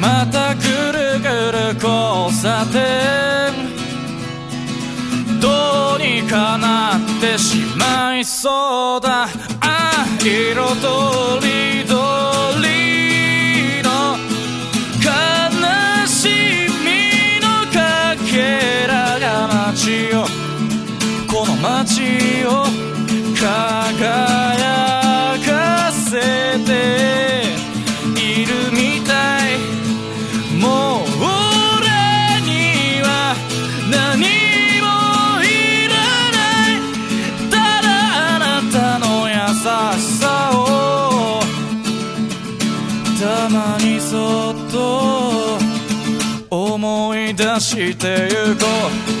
[0.00, 0.62] またぐ
[0.92, 2.82] るぐる交差点
[5.40, 5.48] ど
[5.96, 9.24] うにかなってしまいそうだ。
[9.24, 9.28] あ
[9.60, 11.94] あ色とりど
[12.62, 13.88] りの
[15.04, 15.06] 悲
[16.06, 16.28] し
[16.84, 16.86] み
[17.40, 17.76] のか
[18.30, 19.24] けらが
[19.72, 20.16] 街を
[21.30, 22.13] この街を
[47.64, 48.66] してゆこ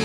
[0.00, 0.04] う。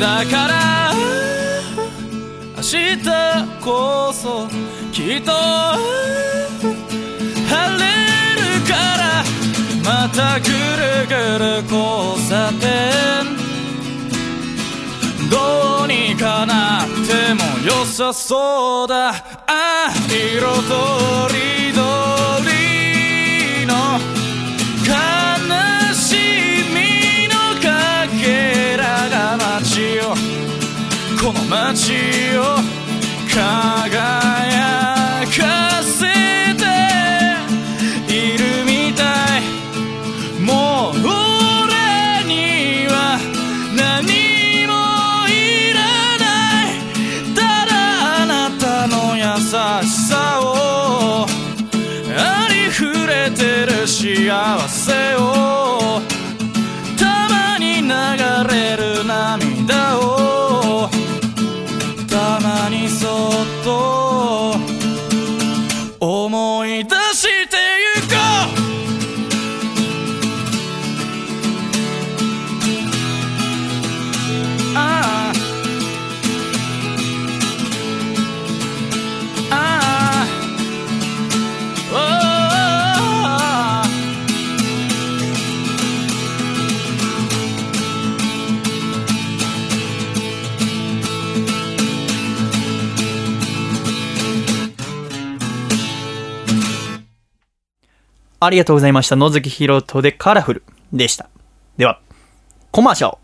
[0.00, 0.51] だから
[10.40, 12.70] ぐるぐる交差点。
[15.30, 19.10] どうにかなっても良さそうだ。
[19.10, 19.14] あ
[19.46, 21.80] あ色とりど
[22.44, 23.72] りの
[24.86, 24.90] 悲
[25.94, 26.16] し
[26.74, 26.76] み
[27.28, 30.14] のかけらが街を
[31.20, 32.40] この街を
[33.28, 34.51] 輝
[52.72, 56.00] 溢れてる幸せを
[56.98, 58.21] たまに流
[98.44, 99.14] ありがとうございました。
[99.14, 100.62] 野月ひろとでカラフル
[100.92, 101.28] でした。
[101.76, 102.00] では、
[102.72, 103.18] コマーシャル。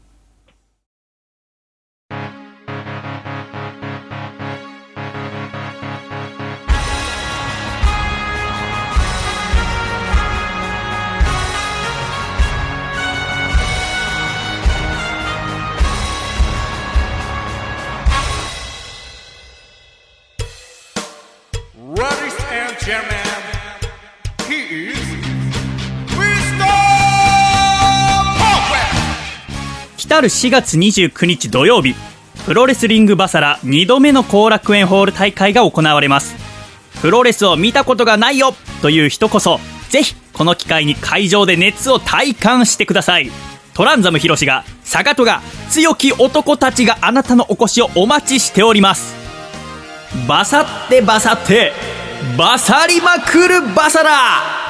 [30.20, 31.94] る4月29日土曜日
[32.46, 36.34] プロレスリングバサラ2度目の後楽園ホール大会が行われます。
[37.00, 43.30] プロレスを見たことがないよという人こそぜひこの機会に会場で熱を体感してください。
[43.74, 45.40] トランザムヒロシが坂戸が
[45.70, 49.14] 強き男たちがあなたのお越しをお待ちしております。
[50.26, 51.72] バサってバサって
[52.36, 54.67] バサりまくるバサラ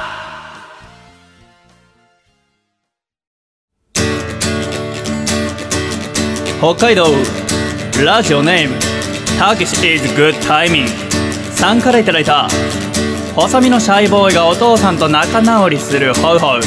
[6.61, 7.07] 北海道
[8.05, 8.75] ラジオネーム
[9.39, 10.89] たけし is good timing
[11.55, 12.49] さんからいただいた
[13.37, 16.61] 細身のシャイボーイがお父さんと仲直りするホウホウ。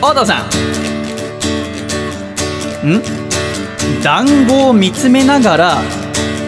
[0.00, 0.44] お父さ
[2.84, 2.92] ん。
[2.92, 3.02] ん？
[4.04, 5.78] 団子を見つめながら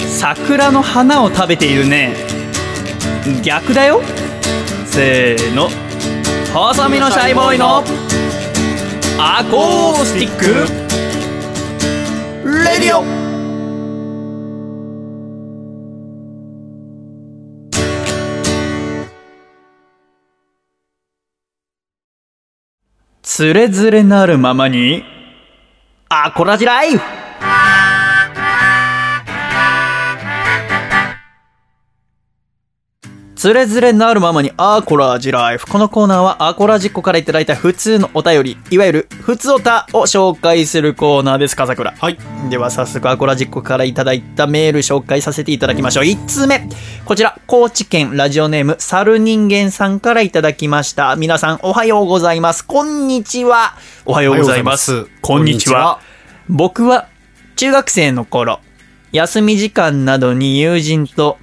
[0.09, 2.15] 桜の花を食べているね。
[3.43, 4.01] 逆だよ。
[4.87, 5.69] せーの。
[6.53, 7.79] 細身のシャイボーイの
[9.19, 10.37] アコースティッ
[10.79, 10.84] ク。
[12.85, 13.03] ディオ
[23.23, 25.03] つれづれなるままに
[26.11, 27.24] アコラジライフ
[33.45, 35.67] つれづれなるままにアコラジライフ。
[35.67, 41.93] このコーナーはアコラジっ子からいただいた普通のお便り、いわゆる普通おたを紹介するコーナーです、笠倉。
[41.93, 42.17] はい。
[42.49, 46.05] では早速アコラジっ子からいただいたメール紹介させていただきましょう。
[46.05, 46.67] 1通目。
[47.05, 51.15] こちら、高知県ラジオネーム、猿人間さんからいただきました。
[51.17, 52.65] 皆さんおはようございます。
[52.65, 53.75] こんにちは。
[54.07, 54.91] おはようございます。
[54.91, 56.01] おはようございますこんにちは。
[56.49, 57.09] 僕は
[57.57, 58.61] 中学生の頃、
[59.13, 61.37] 休み時間などに友人と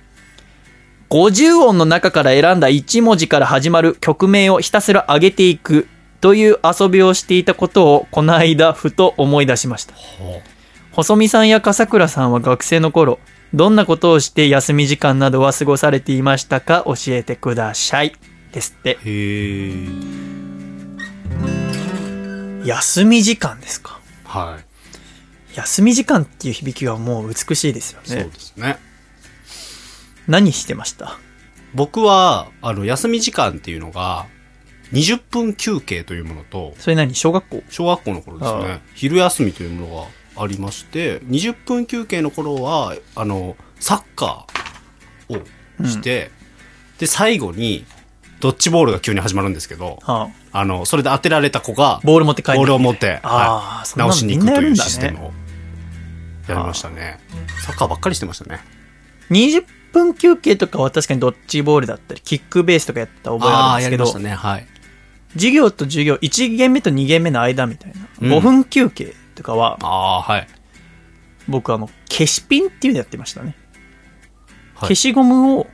[1.12, 5.90] 50音の中から選んだ1文字から始まる曲名をひたすら上げていく
[6.22, 9.94] という遊びをしていたことをこの間ふと思い出しました。
[10.94, 13.20] 細見さんや笠倉さんは学生の頃、
[13.54, 18.14] どんなことをして休み時間などは過ごされていましたか教えてください。
[18.54, 18.98] ですって。
[22.66, 24.00] 休み時間ですか？
[24.24, 25.58] はい。
[25.58, 28.08] 休み時間っていう響きがもう美しいですよね。
[28.08, 28.78] そうですね。
[30.32, 31.20] 何してました？
[31.76, 34.26] 僕は、あの、休み時間っていうのが、
[34.94, 37.14] 20分休憩というものと、それ何？
[37.16, 37.64] 小学校？
[37.70, 38.60] 小学校の頃ですああ。
[38.64, 38.82] ね。
[38.96, 39.96] 昼休みというもの
[40.36, 45.42] がありまして、20分休憩の頃は、あの、サッカー
[45.84, 46.32] をして、
[46.98, 47.86] で、最後に、
[48.40, 50.66] ドッジボールが急に始まるんですけど、はあ。
[50.66, 54.00] の、それで当てられた子が、ボール持って帰ってボールを持って、はい。
[54.00, 55.32] 直しに行くというシステムを
[56.48, 57.20] やりましたね。
[57.66, 58.62] サッカーばっかりしてましたね。
[59.30, 64.32] 20分休憩とかは確かにドッジボールだったり、キックベースとかやった覚えあるんですけど、ね。
[64.34, 64.68] はい。
[65.34, 70.48] 授業と授業、1限目と2限目の間みたいな、うん5分休憩とかは、ああ、はい。
[71.48, 73.56] 僕あの、消しピンっていうのやってましたね。
[74.76, 75.68] はい消しゴムを、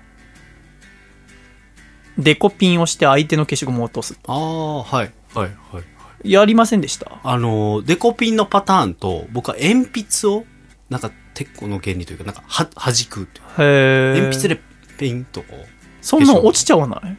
[2.17, 4.19] デコピンをして相手の消しゴムを落とす。
[4.27, 5.11] ああ、はい。
[5.33, 5.49] はい。
[5.71, 5.81] は
[6.23, 6.31] い。
[6.31, 7.19] やりませんでした？
[7.23, 10.45] あの、デコピンのパターンと、僕は鉛筆を、
[10.89, 14.21] なんか、鉄鋼の原理というか、なんか、は、弾くへー。
[14.21, 14.61] 鉛筆で
[14.97, 15.65] ペンとこう。
[16.01, 17.17] そんなん落ちちゃわない？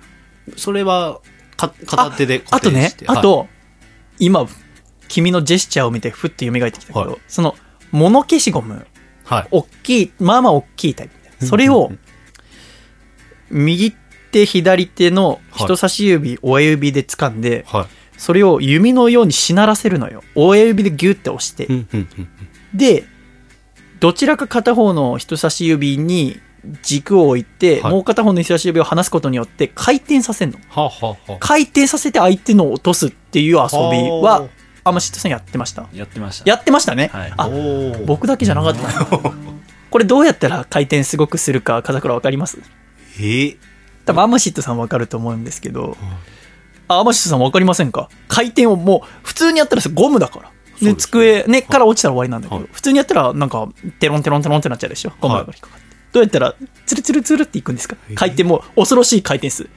[0.57, 1.21] それは、
[1.57, 2.93] か、片手であとね。
[3.07, 3.47] あと、
[4.19, 4.49] 今、
[5.07, 7.17] 君のジェスチャーを見てふって蘇ってきたけど、はい。
[7.29, 7.55] その、
[7.93, 8.87] 物消しゴム、
[9.25, 9.49] はい。
[9.53, 11.09] 大きい、まあまあ大きいタイ
[11.39, 11.47] プ。
[11.47, 11.93] それを、
[13.51, 13.93] 右
[14.33, 17.65] 手左手の人差し指、親指で掴んで、
[18.17, 20.25] それを弓のようにしならせるのよ。
[20.35, 21.69] 親指でギュッて押して、
[22.75, 23.05] で
[24.01, 26.41] どちらか片方の人差し指に
[26.83, 27.93] 軸を置いて、はい。
[27.93, 30.59] もう片方の人差し指を離すことによって回転させるの。
[30.69, 34.49] はあ、はあはあ、回転させて相手のを落とすっていう遊びは
[34.85, 35.87] アマシットさんやってました。
[35.93, 36.51] やってました。
[36.51, 37.49] やってましたね、あ
[38.07, 39.07] 僕だけじゃなかったな。
[39.91, 42.59] これどうやったら回転すごくするか風倉わかります？
[43.19, 43.21] え？
[43.21, 43.57] ー、
[44.05, 45.97] 多分アマシットさんわかると思うんですけど、
[46.89, 48.11] あアマシットさんわかりませんか？
[48.29, 50.51] 回転をもう普通にやったらさゴムだから
[50.81, 53.69] で机根っから落ちたら終わりなんだけど、普通にやったらなんか
[53.99, 55.13] テロンテロンテロンってなっちゃうでしょ？
[55.21, 56.55] ゴムが引っかかって、どうやったら
[56.87, 57.97] ツルツルツルっていくんですか？
[58.15, 59.69] 回転も恐ろしい回転数、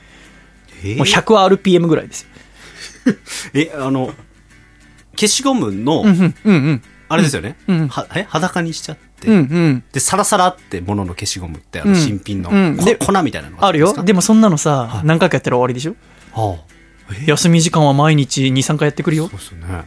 [0.83, 0.97] えー。
[0.97, 2.29] もう 100rpm ぐらいですよ。
[3.53, 4.13] え、あの、
[5.15, 6.03] 消しゴムの、
[7.09, 8.23] あれですよね、うんはえ？
[8.29, 13.93] 裸にしちゃって、で、サラサラってものの消しゴムって、あの、うん新品の、粉みたいなのがあるよ。
[14.03, 15.95] でもそんなのさ、何回かやったら終わりでしょ、
[17.25, 19.27] 休み時間は毎日23回やってくるよ。
[19.27, 19.31] ね。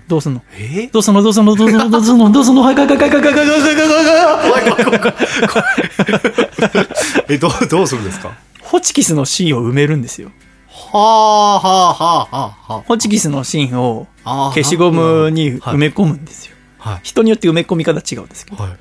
[0.06, 0.42] どうすんの？
[0.58, 0.88] え？
[0.88, 1.22] どうすんの？
[1.22, 1.54] どうすんの？
[1.54, 1.90] どうすんの？
[1.90, 2.30] どうすんの？
[2.30, 2.62] どうすんの？
[2.62, 5.14] はいはいはいはいはいはいはいはいはい
[7.28, 10.30] え、どう、どうするんですかホチキスの芯を埋めるんですよ
[10.68, 12.82] はあ、はあ、はあ、はあ。
[12.86, 18.72] ホチキスの芯を消しゴムに埋め込むんですよ、はい人によって埋め込み方違うんですけど、はい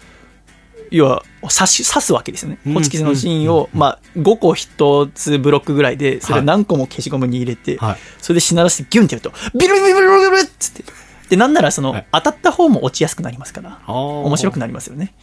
[0.94, 2.74] 要は刺し刺すわけですよね、うん。
[2.76, 7.98] ホチキスの芯を、まあ、5個1つブロックぐらいでそれ何個も消しゴムに入れて、はい。
[8.20, 10.84] それでしならせてギュンってやるとビルビルビルビルビルっつって
[11.30, 15.14] でなんならその、当たった方も落ちやすくなりますから面白くなりますよね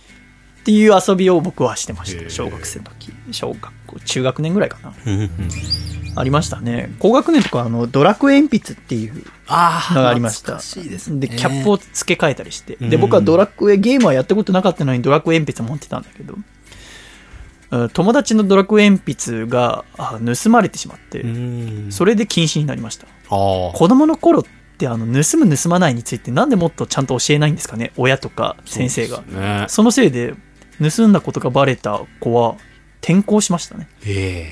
[0.60, 2.30] っていう遊びを僕はしてました。
[2.30, 3.12] 小学生の時。
[3.32, 4.94] 小学校中学年ぐらいかな。
[6.16, 6.94] ありましたね。
[6.98, 10.58] 高学年とかあのドラクエ鉛筆っていうあのがありました。
[10.58, 11.20] しいですね。
[11.20, 12.90] でキャップを付け替えたりして、うん。
[12.90, 16.34] で僕はドラクエゲームはやったことなかったのにドラクエ鉛筆持ってたんだけど。
[16.34, 16.44] うん
[17.92, 21.24] 友達のドラクエ鉛筆があ盗まれてしまって
[21.90, 23.06] それで禁止になりました。
[23.06, 24.44] あ子供の頃っ
[24.76, 27.92] てあの盗む盗まないについてなんでもっとちゃんと教えないんですかね？
[27.96, 29.22] 親とか先生が。
[29.22, 29.66] ね。
[29.68, 30.34] そのせいで
[30.80, 32.56] 盗んだことがバレた子は
[33.00, 33.88] 転校しましたね。
[34.06, 34.50] え。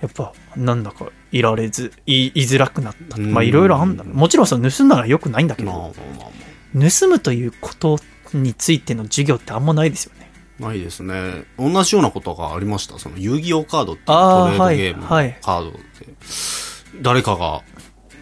[0.00, 3.16] やっぱなんだかいられず言い言いづらくなった。
[3.16, 3.32] うん。
[3.32, 5.94] まあいろいろあんだもちろんその盗んだのはよくないんだけど
[6.74, 7.98] 盗むということ
[8.32, 10.30] についての授業ってあんまないですよね。
[10.60, 11.44] えないですね。
[11.58, 12.98] 同じようなことがありました？
[12.98, 15.38] その遊戯王カードっていうトレードゲームのカはいはい。
[15.42, 15.78] ードで、
[17.02, 17.62] 誰かが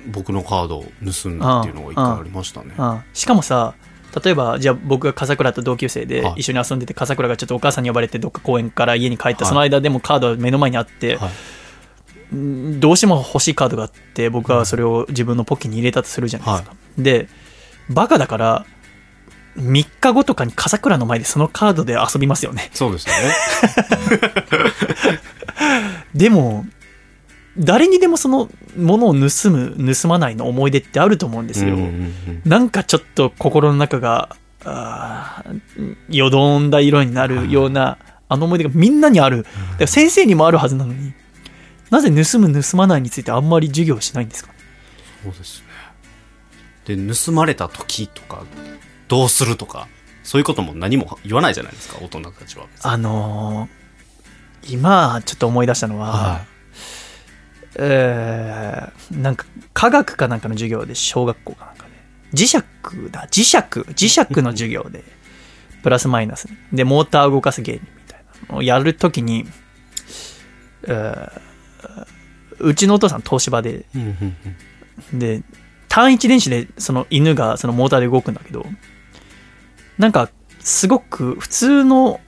[0.08, 2.74] 僕のカードを盗んだっていうのが一回ありましたね。
[3.12, 3.74] しかもさ
[4.22, 6.40] 例えばじゃあ僕が笠倉と同級生ではい。
[6.40, 9.48] 一緒に遊んでて笠倉がちょっとお母さんに呼ばれてどっか公園から家に帰った、はい。
[9.48, 11.18] その間でもカードが目の前にあって、
[12.34, 17.28] んどうしても欲しいカードがあって僕はそれを自分のポッケに入れたとするじゃないですか、で
[17.88, 18.66] バカだから
[19.56, 22.70] 3日後とかに笠倉の前でそのカードで遊びますよね。
[22.72, 23.34] そうですよね。
[26.14, 26.66] でも
[27.60, 34.34] 誰にでもそのものを盗む盗まないの思い出ってあると思うんですよ、うんうんうんなんかちょっと心の中が
[36.08, 39.44] よどんだ色になるようなあの思い出がみんなにある。
[39.86, 41.12] 先生にもあるはずなのに
[41.90, 44.52] なぜ盗む盗まないについてあんまり授業しないんですか？
[45.24, 45.62] そうです
[46.86, 46.96] ね。
[46.96, 48.44] で、盗まれた時とか、
[49.08, 49.88] どうするとか、
[50.22, 52.66] そういうことも何も言わないじゃないですか、大人たちは。
[52.82, 56.42] あのー今ちょっと思い出したのは、
[57.76, 61.90] えーなんか科学かなんかの授業で小学校かなんかで。
[62.36, 62.58] 磁石
[63.10, 63.26] だ。
[63.30, 63.56] 磁石。
[63.58, 65.04] 磁石の授業で
[65.82, 69.46] プラスマイナスでモーターを動かす原理みたいなのをやるときに、
[70.86, 71.40] えー
[72.62, 73.86] うちのお父さん東芝で
[75.14, 75.42] で
[75.88, 78.66] 単一電子でその犬がそのモーターで動くんだけど
[79.96, 80.28] なんか
[80.58, 82.20] すごく普通の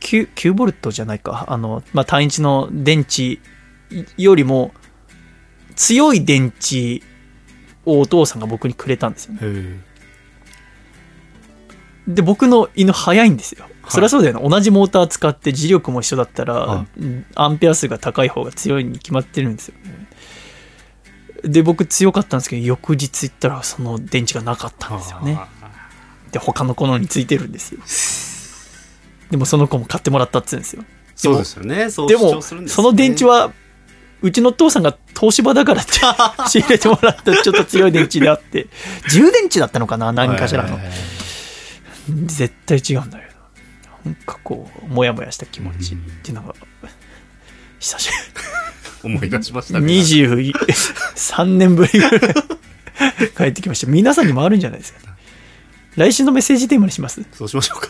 [0.00, 1.44] 9, 9ボルトじゃないか。
[1.48, 3.38] あの、まあ、単一の電池
[4.16, 4.72] よりも
[5.76, 7.02] 強い電池
[7.84, 9.40] をお父さんが僕にくれたんですよね。
[9.42, 9.80] へ
[12.08, 13.66] で僕の犬速いんですよ。
[13.88, 20.08] そりゃそうだよね、同じモーター使って磁力も一緒だったら、うんアンペア数が高い方が強いに決まってるんですよね。
[21.42, 25.40] で僕強かったんですけど翌日行ったらその電池がなかったんですよね。
[26.32, 27.80] で他の子のについてるんですよ。
[29.30, 30.84] でもその子も買ってもらったって言うんですよ。
[31.16, 31.88] そうですよね。
[32.08, 33.52] でもその電池は
[34.22, 35.92] うちの父さんが東芝だからって
[36.48, 38.66] 仕入れてもらったちょっと強い電池であって。
[39.10, 40.78] 充電池だったのかな何かしらの。
[42.26, 43.30] 絶対違うんだけど
[44.04, 46.54] なんかこうモヤモヤした気持ちっていうのが
[47.78, 48.10] 久し
[49.04, 52.34] 思い出しましたぶり23年ぶりぐらい
[53.36, 53.86] 帰ってきました。
[53.90, 54.98] 皆さんにもあるんじゃないですか。
[55.96, 57.22] 来週のメッセージテーマにします？
[57.32, 57.88] そうしましょうか。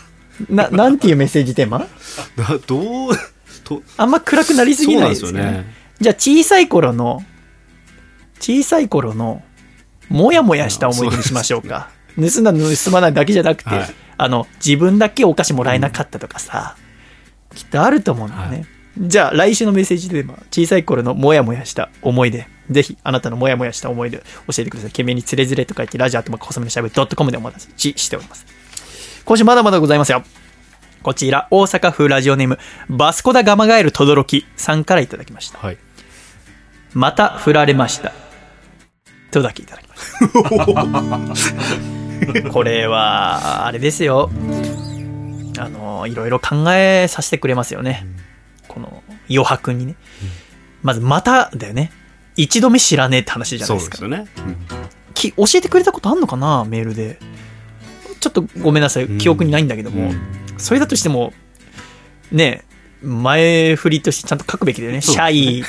[0.48, 1.80] ななんていうメッセージテーマ？
[2.36, 3.16] などう、
[3.64, 5.64] と、あんま暗くなりすぎないですよね
[6.00, 7.22] じゃあ小さい頃の、
[8.40, 9.42] 小さい頃の、
[10.08, 11.90] もやもやした思い出にしましょうか。
[12.16, 16.76] 盗んだ盗まないだけじゃなくて、はいあの、自分だけお菓子もらえなかったとかさ、
[17.54, 18.66] きっとあると思うんだよね。
[18.98, 24.24] じゃあ来週のメッセージで小さい頃のもやもやした思い出、ぜひあなたのもやもやした思い出教
[24.58, 24.90] えてください。
[24.90, 28.44] 懸命につれづれと書いて、ラジオアットマーク細めのしゃべり .com でお待たせしております。
[29.24, 30.22] 今週まだまだございますよ。
[31.02, 32.58] こちら、大阪府ラジオネーム、
[32.90, 35.58] バスコダガマガエルとどろきさんからいただきました。
[35.58, 35.78] はい。
[36.94, 38.12] また振られました。
[39.30, 39.96] とだけいただきま
[41.36, 41.54] し
[42.44, 42.50] た。
[42.50, 44.30] これは、あれですよ。
[45.58, 48.06] あの、いろいろ考えさせてくれますよね。
[48.68, 49.94] この余白にね。
[50.82, 51.92] まず、まただよね。
[52.36, 53.98] 一度目知らねえって話じゃないですか。
[53.98, 54.56] そうですよね。
[55.14, 56.64] き教えてくれたことあんのかな？
[56.64, 57.18] メールで。
[58.20, 59.08] ちょっとごめんなさい。
[59.18, 60.12] 記憶にないんだけども。
[60.58, 61.32] それだとしても、
[62.32, 62.64] ね
[63.02, 65.00] え前振りとしてちゃんと書くべきだよね。
[65.00, 65.64] シャイ。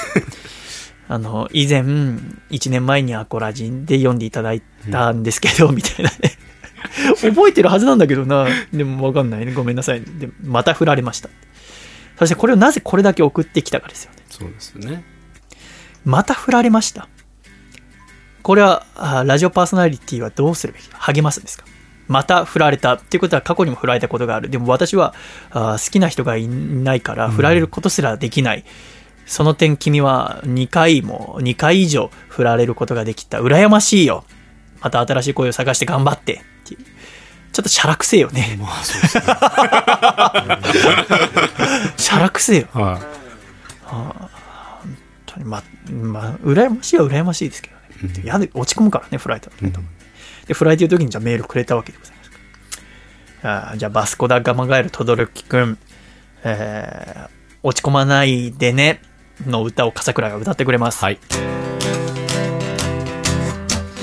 [1.12, 6.38] あの、以前、1年前にアコラジンで読んでいただいたんですけど、みたいなね。
[7.20, 8.48] 覚えてるはずなんだけどな。
[8.72, 9.52] でもわかんないね。
[9.52, 10.02] ごめんなさい。
[10.02, 11.30] でまた振られました。
[12.18, 14.20] そしてこれをなぜこれだけ送ってきたかですよね。
[14.30, 15.04] そうですよね。
[16.06, 17.10] また振られました。
[18.42, 21.66] これは、あラジオパーソナリティはどうするべき励ますんですか
[22.08, 24.50] また振られたっていうことは過去にも振られたことがある。
[24.50, 25.14] でも私は
[25.50, 28.64] あ好きな人がいないから振られることすらできない。
[29.26, 33.40] その点君は2回も、2回以上振られることができた。
[33.40, 34.26] 羨ましいよ。
[34.82, 36.34] また新しい声を探して頑張って。
[36.34, 38.58] ってちょっとしゃらくせえよね。
[41.98, 42.68] しゃらくせえよ。
[42.74, 42.84] はい。
[42.84, 43.00] は
[43.86, 44.30] あ
[44.82, 48.22] 本当に、ま、まあ、羨ましいは羨ましいですけどね。
[48.24, 49.74] やで、落ち込むからね、フライト、ね
[50.48, 52.32] で、フライトいう時にじゃあメールくれたわけでございます。
[53.44, 55.78] あーじゃあ、バスコダガマガエルとどろきくん、
[56.44, 57.30] えー、
[57.64, 59.02] 落ち込まないでね、
[59.48, 61.04] の歌を笠倉が歌ってくれます。
[61.04, 61.20] はい。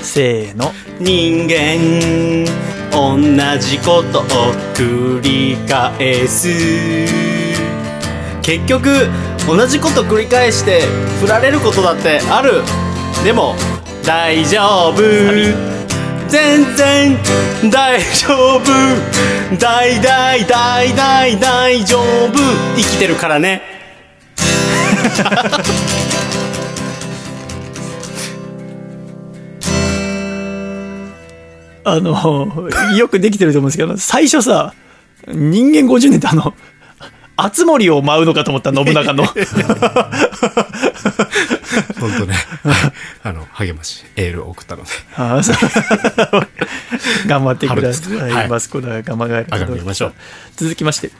[0.01, 0.71] せーの。
[0.99, 2.45] 人間
[2.91, 3.17] 同
[3.59, 4.23] じことを
[4.73, 6.49] 繰り返す。
[8.41, 9.07] 結局
[9.47, 10.81] 同じこと繰り返して
[11.21, 12.63] 振られることだってある。
[13.23, 13.55] でも
[14.05, 15.01] 大丈夫。
[16.27, 17.17] 全然
[17.71, 18.63] 大丈夫。
[19.57, 22.33] 大大大大大丈夫。
[22.75, 23.78] 生きてるからね
[31.83, 34.73] あの、よくできてると思うんですけど、最初さ、
[35.27, 36.53] 人間50年ってあの、
[37.35, 39.23] 熱森を舞うのかと思った信長の。
[41.99, 42.35] 本当ね。
[43.23, 44.89] あの励ましエールを送ったので。
[45.15, 45.55] あーそう。
[47.27, 48.31] 頑張ってください。
[48.31, 48.49] はい。
[48.49, 49.47] マスコダガマガエル。
[49.51, 50.13] 上がりましょう。
[50.55, 51.11] 続きまして、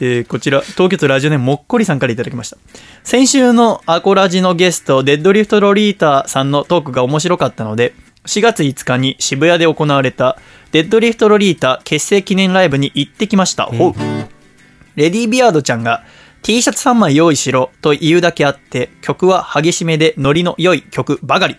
[0.00, 2.56] えーこちら、東京都ラジオネームもっこりさんからいただきました。
[3.04, 7.94] 先週のアコラジのゲスト、デッドリフトロリータさんのトークが面白かったので、
[8.26, 10.38] 4月5日に渋谷で行われた、
[10.72, 13.64] デッドリフトロリータ結成記念ライブに行ってきました。
[13.64, 13.94] ほう
[14.96, 16.04] レディー・ビアードちゃんが
[16.42, 21.56] T シャツ3枚用意しろと言うだけあって、曲は激しめでノリの良い曲ばかり。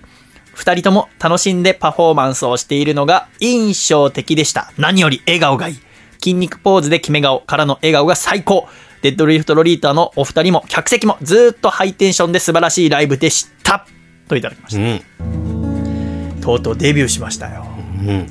[0.53, 4.73] 二人とも楽しんでパフォーマンスをしているのが印象的でした。
[4.77, 5.79] 何より笑顔がいい。
[6.21, 8.67] 筋肉ポーズで決め顔からの笑顔が最高。
[9.01, 13.87] デッドリフトロリータのお二人も客席もずーっとハイテンションで素晴らしいライブでした。
[14.27, 16.41] といただきました。
[16.41, 17.65] とうとうデビューしましたよ。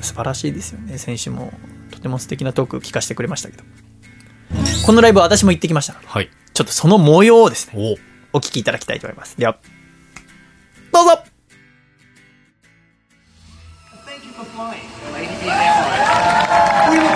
[0.01, 0.99] 素晴らしいですよね。
[0.99, 1.53] 先週も
[1.91, 3.65] とても素敵なトーク聞かせてくれましたけど。
[4.87, 7.97] このライブ私も行ってきましたので、はいちょっとその模様をですね、
[8.33, 9.37] お聞きいただきたいと思います。
[9.39, 9.59] では、
[10.93, 11.23] どうぞ
[16.91, 17.10] We look forward to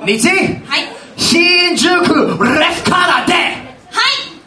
[0.00, 0.28] 15日、
[1.16, 3.32] 新宿レフカーラで。
[3.34, 3.52] はい。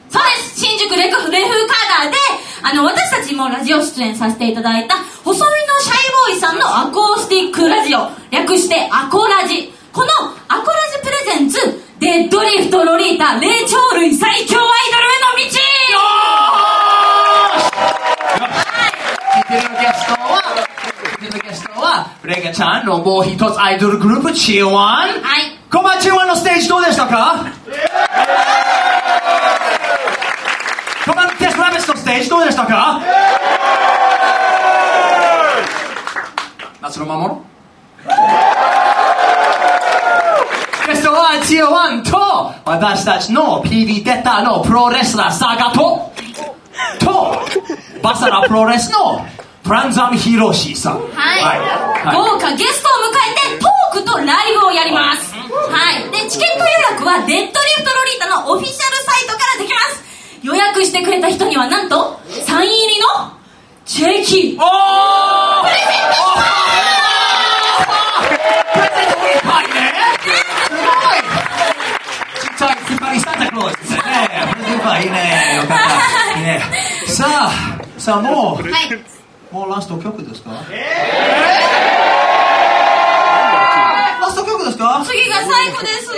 [0.09, 0.59] そうです。
[0.59, 2.17] 新宿レフレフカーで
[2.63, 5.45] あの私たちもラジオ出演させていただいた細身の
[5.79, 5.97] シャイ
[6.29, 8.09] ボーイさんのアコースティックラジオ。
[8.31, 9.71] 略してアコラジ。
[9.91, 10.07] この
[10.47, 11.57] アコラジプレゼンツ
[11.99, 15.59] デッドリフトロリータ霊長類最強アイドルへの道。
[19.33, 20.41] 聞いてるゲストは
[21.19, 24.71] 聞いてるゲストはレガちゃんのもう一つアイドルグループチーワ
[25.05, 25.21] ン。
[25.21, 27.45] はいコマチーワンのステージどうでしたか
[31.03, 33.01] コマテストラビスのステージどうでしたか
[36.79, 37.43] 夏の魔物
[40.85, 42.11] ゲストはチーワンと
[42.83, 46.11] 私たちの PV デッターのプロレスラーサガト
[46.99, 47.39] と
[48.03, 49.25] バサラプロレスの
[49.63, 50.99] プランザムヒロシさん。
[50.99, 52.13] はい、はい。
[52.13, 53.15] 豪華ゲストを迎
[53.47, 55.33] えてトークとライブをやります。
[55.33, 56.11] はい。
[56.11, 60.03] でチケット予約はデッドリフトロリータのオフィシャルサイトからできます。
[60.43, 62.12] 予約してくれた人にはなんと
[78.03, 78.89] さあもう、はい。
[79.53, 80.49] もうラスト曲ですか？
[80.51, 80.57] ラ
[84.29, 85.05] スト曲ですか？
[85.07, 86.11] 次が最後です。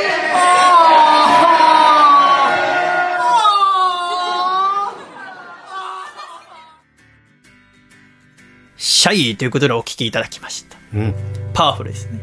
[8.77, 10.77] シャイということでお聞きいただきました。
[10.93, 11.13] うん。
[11.53, 12.19] パワフルですね。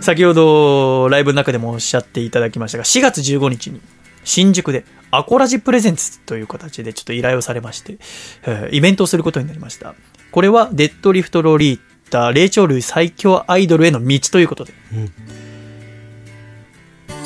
[0.00, 3.80] 先ほどライブの中でもおっしゃっていただきましたが、4月15日に
[4.26, 7.98] 新宿でアコラジプレゼンツという形でちょっと依頼をされまして、
[8.42, 9.94] えーイベントをすることになりました。
[10.32, 11.80] これはデッドリフトロリー
[12.10, 14.74] タ、霊長類最強アイドルへの道ということで。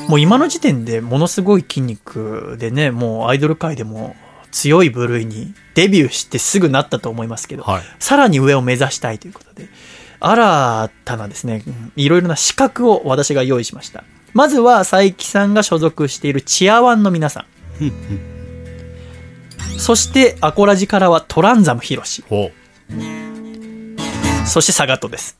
[0.09, 4.17] もう今の時点でものすごい筋肉でね、もうアイドル界でも
[4.51, 7.83] 強い部類にデビューしてすぐなったと思いますけど、はい。
[7.99, 9.69] さらに上を目指したいということで、
[10.19, 14.05] 新たなですね、うんいろいろな資格を私が用意しました。
[14.33, 17.45] まずは、佐伯さんが所属しているチアワンの皆さん。
[19.79, 22.23] そして、アコラジからはトランザムヒロシ。
[22.29, 22.51] ほ
[24.47, 25.39] そして、サガトです。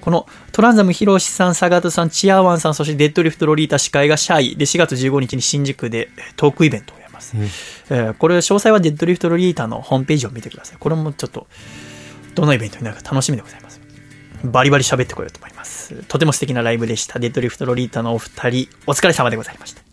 [0.00, 7.36] このトランザムヒロシさん、サガトさん、チアワンさん、そしてデッドリフトロリータ司会がシャイで4月15日に新宿でえートークイベントをやります。
[7.36, 10.76] えーこれ詳細はデッドリフトロリータのホームページを見てください。
[10.78, 11.46] これもちょっと
[12.34, 13.67] どのイベントになるか楽しみでございます。
[14.44, 15.94] バリバリ喋ってこようと思います。
[16.04, 17.18] とても素敵なライブでした。
[17.18, 19.87] デッドリフトロリータのお二人、お疲れ様でございました。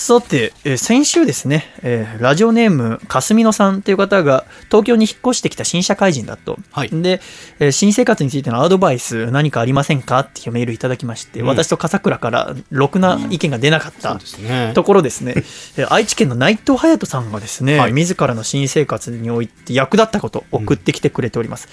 [0.00, 6.58] さて、えー先週ですね、えーラジオネーム、かすみのさんという方が東京に引っ越してきた新社会人だと。
[6.90, 7.20] で、
[7.58, 11.46] えー新生活についてのアドバイス何かありませんかっていうメールいただきまして、うん。
[11.46, 14.72] 私と笠倉からろくな意見が出なかったね。
[14.74, 15.34] ところですね、
[15.76, 21.68] えー愛知県の内藤隼人さんがですね、自らの新生活において役立ったことを送ってきてくれております。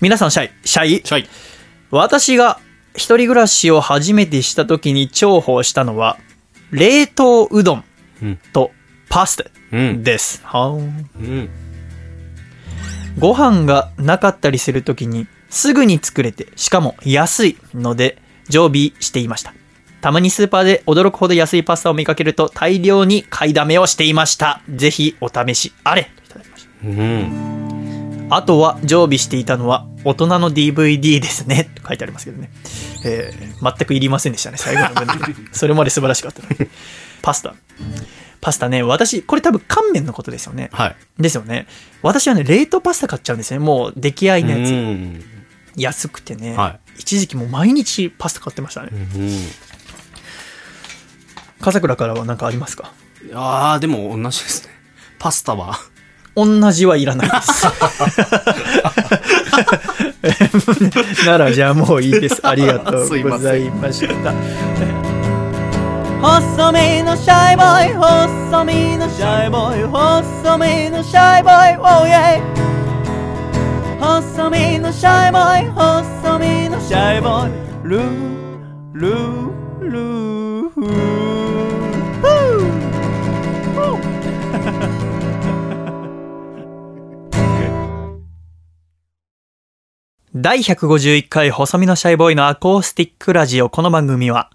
[0.00, 1.28] 皆さん、シャイ、シャイ、シャイ。
[1.90, 2.60] 私が
[2.94, 6.16] 一人暮らしを初めてした時に重宝したのは、
[6.72, 7.84] 冷凍うどん
[8.52, 8.72] と
[9.08, 10.40] パスタです。
[10.44, 11.50] はーん
[13.18, 19.52] ご飯がなかったりする時にすぐに作れて、しかも安いので常備していました。
[20.00, 24.62] たまにスーパーで驚くほど安いパスタを見かけると大量に買いだめをしていました。
[24.68, 26.10] ぜひお試しあれ。
[26.82, 27.61] うん。
[28.34, 31.70] あとは常備していたのは大人の DVD ですね。
[31.74, 32.50] と書いてありますけどね。
[33.04, 35.34] えー全くいりませんでしたね、最後の文で。
[35.52, 36.70] それまで素晴らしかったのに。
[37.22, 37.54] パスタ。
[38.40, 40.68] パスタね、私、これ多分乾麺のことですよね。
[40.72, 40.96] はい。
[41.18, 41.68] ですよね。
[42.02, 43.60] 私はね、冷凍パスタ買っちゃうんですね。
[43.60, 44.70] もう出来合いのやつ。
[44.70, 45.24] うん
[45.76, 48.90] 安くてね、は一時期もう毎日パスタ買ってましたね。
[48.92, 49.38] うん。
[51.62, 52.92] 笠倉からは何かありますか？
[53.32, 54.70] ああ、でも同じですね。
[55.18, 55.78] パスタは。
[56.34, 57.66] 同じはいらないです。
[61.26, 62.40] ならじゃあもういいです。
[62.42, 64.32] ありがとうございました。
[66.22, 72.40] 細身のシャイボーイ、細身のシャイボーイ、細身のシャイボーイ、oh yeah
[73.98, 77.52] 細身のシャイボーイ、細身のシャイボーイ、
[77.88, 78.02] ルー、
[78.94, 79.50] ルー、
[79.80, 81.31] ル、ー
[90.34, 93.68] 第151回細身のシャイボーイのアコースティックラジオ。
[93.68, 94.50] この番組は、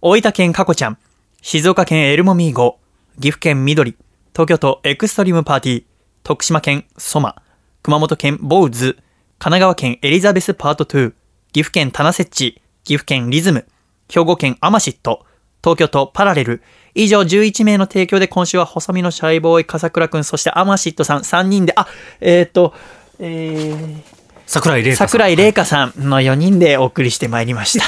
[0.00, 0.98] 大分県かこちゃん、
[1.42, 2.78] 静岡県エルモミーゴ、
[3.16, 3.96] 岐阜県緑、
[4.32, 5.84] 東京都エクストリームパーティー、
[6.22, 7.42] 徳島県ソマ、
[7.82, 9.02] 熊本県ボウズ、神
[9.38, 11.12] 奈川県エリザベスパート2、
[11.52, 13.66] 岐阜県タナセッチ、岐阜県リズム、
[14.08, 15.26] 兵庫県アマシット、
[15.60, 16.62] 東京都パラレル、
[16.94, 21.88] 以上11名の提供で今週は細身のシャイボーイ、笠倉くん、そしてアマシットさん3人で、あ、
[22.20, 22.74] えっ、と、
[23.18, 24.15] えー、
[24.46, 25.08] 桜井玲香さん。
[25.08, 27.84] 桜井玲香さんの4人でお送りしてまいりました。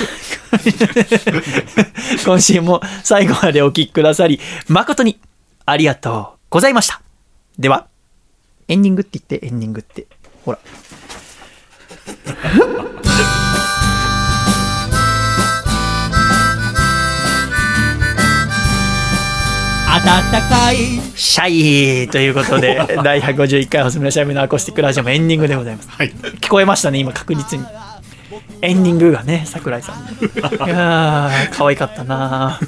[2.27, 5.21] 今週も最後までお聞きくださり、誠に
[5.67, 7.01] ありがとうございました。
[7.59, 7.87] では、
[8.67, 10.07] エンディングって言って、エンディングって。
[10.45, 10.59] ほら。
[20.09, 20.77] 暖かい
[21.17, 25.89] シャイということで、 第151回細身のシャイブのアコースティックラジオもエンディングでございます。
[25.91, 27.67] 聞こえましたね、今確実に。
[28.63, 30.09] エンディングがね、桜井さんの。
[30.67, 32.59] いやー、可愛かったな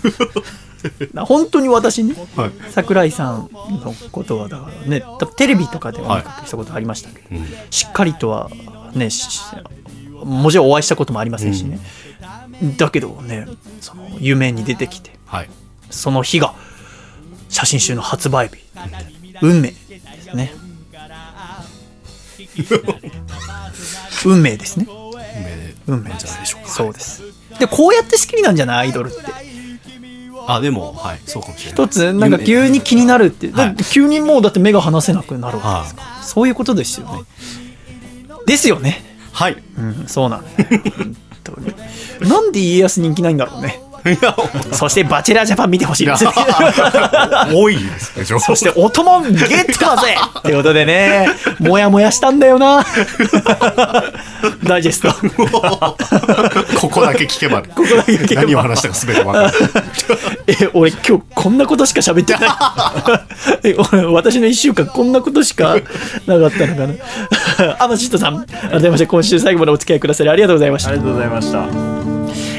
[1.14, 5.02] な 本当に私ね、はい桜井さんのことはだからね、
[5.38, 8.50] テレビとかでは見かけしたことありましたけど、しっかりとは
[8.92, 9.40] ね、し
[10.24, 11.80] もちろんお会いしたこともありませんしね。
[12.76, 13.46] だけどね、
[13.80, 15.48] その夢に出てきて、はい。
[15.88, 16.52] その日が
[17.50, 18.56] 写真集の発売日、
[19.42, 19.76] 運命で
[20.22, 20.54] すね。
[24.24, 24.86] 運命ですね。
[25.86, 26.70] 運命じゃないでしょうか。
[26.70, 27.22] そうです。
[27.58, 28.86] で、こうやって好きになんじゃない？
[28.86, 29.18] アイドルって。
[30.46, 31.84] あ、でも、はい、そうかもしれない。
[31.84, 33.48] 一つ、なんか急に気になるって。
[33.48, 36.22] だって急にもうだって目が離せなくなるわけですから。
[36.22, 37.22] そういうことですよね。
[38.46, 39.02] ですよね。
[39.32, 39.62] はい。
[39.76, 40.68] うん、そうなんだよ。
[42.28, 43.80] なんで家康人気ないんだろうね。
[44.72, 46.24] そしてバチェラージャパン見てほしいです。
[47.52, 51.28] 多いでそしてお供ゲットだぜってことでね、
[51.58, 52.84] もやもやしたんだよな。
[54.64, 55.12] ダイジェスト。
[56.78, 59.54] ここだけ聞けば、ここだけ聞けば何を話したか全て分かる。
[60.46, 62.50] え、俺今日こんなことしか喋ってない。
[63.64, 65.76] え俺私の一週間こんなことしか
[66.26, 67.76] なかったのかな。
[67.78, 70.90] アマシットさん、改めまして今週最後までお付き合いくださりありがとうございました。
[70.90, 71.99] ありがとうございました。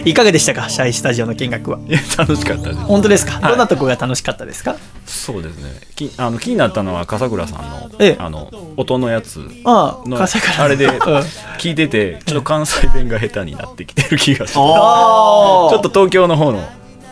[0.05, 0.69] いかがでしたか？
[0.69, 1.79] シャイスタジオの見学は。
[2.17, 2.79] 楽しかったです。
[2.81, 4.75] 本当ですか、どんなとこが楽しかったですか？
[5.05, 5.71] そうですね。
[5.95, 8.15] きあの気になったのは笠倉さんの,、ええ。
[8.19, 10.91] あの音のやつああの笠倉あれでうん。
[11.59, 16.63] 聞いててちょっと関西弁が下手になってきてる気がしてちょっと東京の方の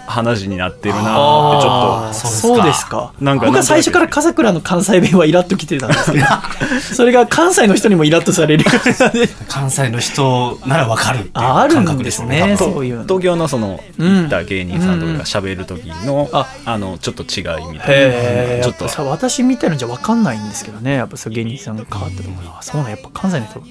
[0.10, 2.14] 話になってるなーってちょっと。
[2.14, 3.14] そうですか。
[3.20, 6.26] なんか僕は最初から笠倉の関西弁はイラッときてたんですけど、
[6.96, 8.66] それが関西の人にもイラッとされる。
[9.48, 11.94] 関西の人なら分かるっあある感んでね。
[11.94, 12.56] 覚ですすね。
[12.58, 13.04] そういうの。
[13.04, 15.00] 東京のそのうん行った芸人さん。
[15.00, 16.30] とかが喋る時の、
[16.66, 18.64] あのちょっと違いみたいな。
[18.64, 18.88] ちょっと。
[18.90, 22.98] さ、私みたいのじゃ分かんないんですけどね、やっぱそう芸人さんが変わったところあそうなんや。
[22.98, 23.62] っぱ関西の人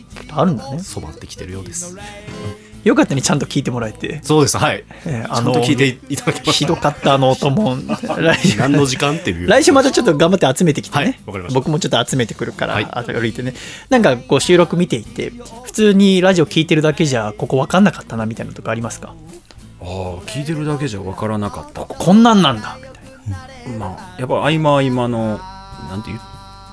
[0.41, 0.79] あるんだね。
[0.81, 1.97] 染まってきてるようです。
[2.85, 4.21] よかったね、ちゃんと聞いてもらえて。
[4.23, 4.85] そうです、はい。
[5.05, 6.53] えーちゃんと聞いていただきました。
[6.53, 7.77] ひどかった、あの音も。
[8.19, 9.49] 来週何の時間っていう。
[9.49, 11.61] 来週またちょっと頑張って集めてきてね、わかりました。
[11.61, 13.55] 僕もちょっと集めてくるから、あと歩いてね。
[13.91, 15.33] なんかこう収録見ていて
[15.65, 19.15] 普通にラジオ聞いてるだけじゃここ分かんなかったなみたいなとこありますか？
[19.81, 19.87] ああ
[20.27, 21.83] 聞いてるだけじゃ分からなかった。
[21.83, 25.41] こんなんなんだみたいまあやっぱ合間合間の
[25.91, 26.17] なんていう？
[26.17, 26.23] な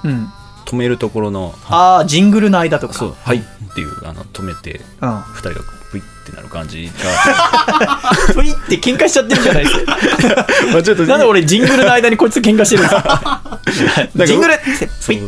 [0.04, 0.30] うん。
[0.66, 1.54] 止めるところの。
[1.68, 2.94] ああジングルの間とか。
[2.94, 3.44] そうはい
[3.76, 5.22] っていうあの止めてうん。
[5.34, 5.56] 二人が
[5.92, 6.90] プイってなる感じ
[8.34, 9.98] プイって喧嘩しちゃってるじゃないですか。
[10.74, 13.60] がちょっとなんで俺ジングルの間にこいつ喧嘩してるんですか？
[14.26, 15.22] ジングルってプイ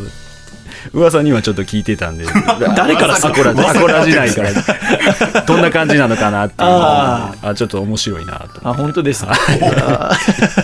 [0.93, 2.25] 噂にはちょっと聞いてたんで。
[2.75, 4.51] 誰からアコラジアコラ時代から。
[5.47, 8.67] どんな感じなのかなっていうああちょっと面白いなと。
[8.67, 9.33] あ本当ですか？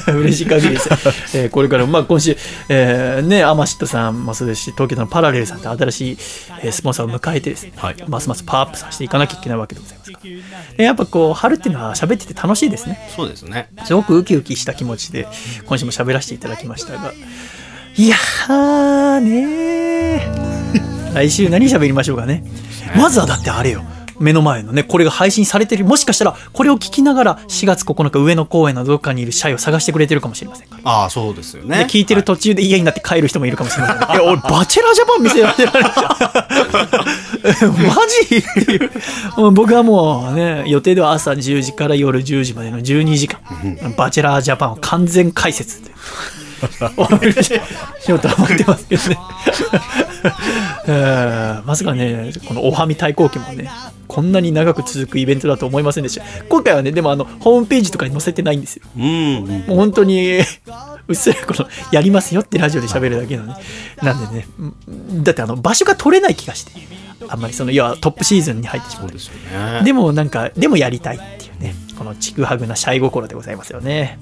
[0.13, 0.89] 嬉しい限りです、
[1.33, 2.35] えーこれからもまあ今週、
[2.69, 6.17] えーねアマシットさんもそうですし東京都のパラレルさんって新しい、
[6.63, 7.73] えースポンサーを迎えてですね、
[8.07, 10.29] ますますパワーアップさせていかなきゃいけないわけでございますから。
[10.77, 13.09] でやっぱこう春っていうのは喋ってて楽しいですね。
[13.15, 13.67] そうですね。
[13.85, 15.27] すごくウキウキした気持ちで
[15.65, 17.11] 今週も喋らせていただきましたが
[17.95, 21.13] いやーねー。
[21.13, 22.43] 来週何喋りましょうかね。
[22.97, 23.83] まずはだってあれよ。
[24.19, 25.85] 目の前のねこれが配信されてる。
[25.85, 30.77] もしかしたらこれを聞きながら4月9日上野公園のどっかにいるシャイを探してくれてるかもしれませんか。
[30.77, 31.77] らああ、そうですよね。
[31.79, 33.99] で聞いてる途中で家になって帰る人もいるかもしれません。
[33.99, 35.71] からいや俺バチェラージャパン見せられてる
[37.87, 37.95] マ
[38.27, 38.43] ジ？
[39.53, 43.39] 僕はもうね予定では朝10時から夜10時までの12時間
[43.97, 45.83] バチェラージャパンを完全解説。
[45.83, 45.91] で
[46.71, 49.17] しようと思ってますけどね。
[50.87, 53.69] えーまさかねこのおはみ対抗期もね
[54.07, 56.23] こんなに長く続くイベントだと思いませんでした。
[56.49, 58.83] 今回はねでもあのホームページとかに載せてないんですよ。
[58.97, 59.63] うん。
[59.67, 60.39] もう本当に
[61.07, 63.55] うっすらこのやりますよってラジオで喋るだけのね。
[64.01, 66.71] なんでねうんだってあの場所が取れない気がして
[67.27, 69.83] あんまりその要はトップシーズンに入ってしまって。
[69.83, 71.42] でもなんかでもやりたいって
[71.97, 74.19] このちぐはぐなシャイ心でございますよね。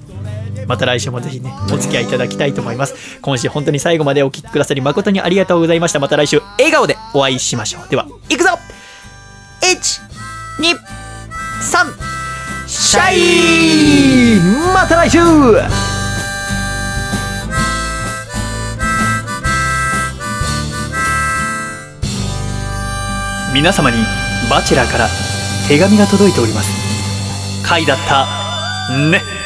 [0.66, 3.18] また来週もぜひねお付き合いいただきたいと思います。
[3.20, 5.98] 今週本当に最後までお聞きくださり誠にありがとうございました。
[6.00, 7.88] また来週笑顔でお会いしましょう。
[7.88, 8.50] ではいくぞ。
[9.60, 10.02] 1
[10.60, 10.76] 2
[11.62, 12.12] 3
[12.66, 14.40] シャイ
[14.74, 15.18] また来週。
[23.54, 23.98] 皆様に
[24.48, 25.08] バチェラーから
[25.68, 26.91] 手紙が届いております。
[27.72, 28.26] 回だった
[28.98, 29.41] ね。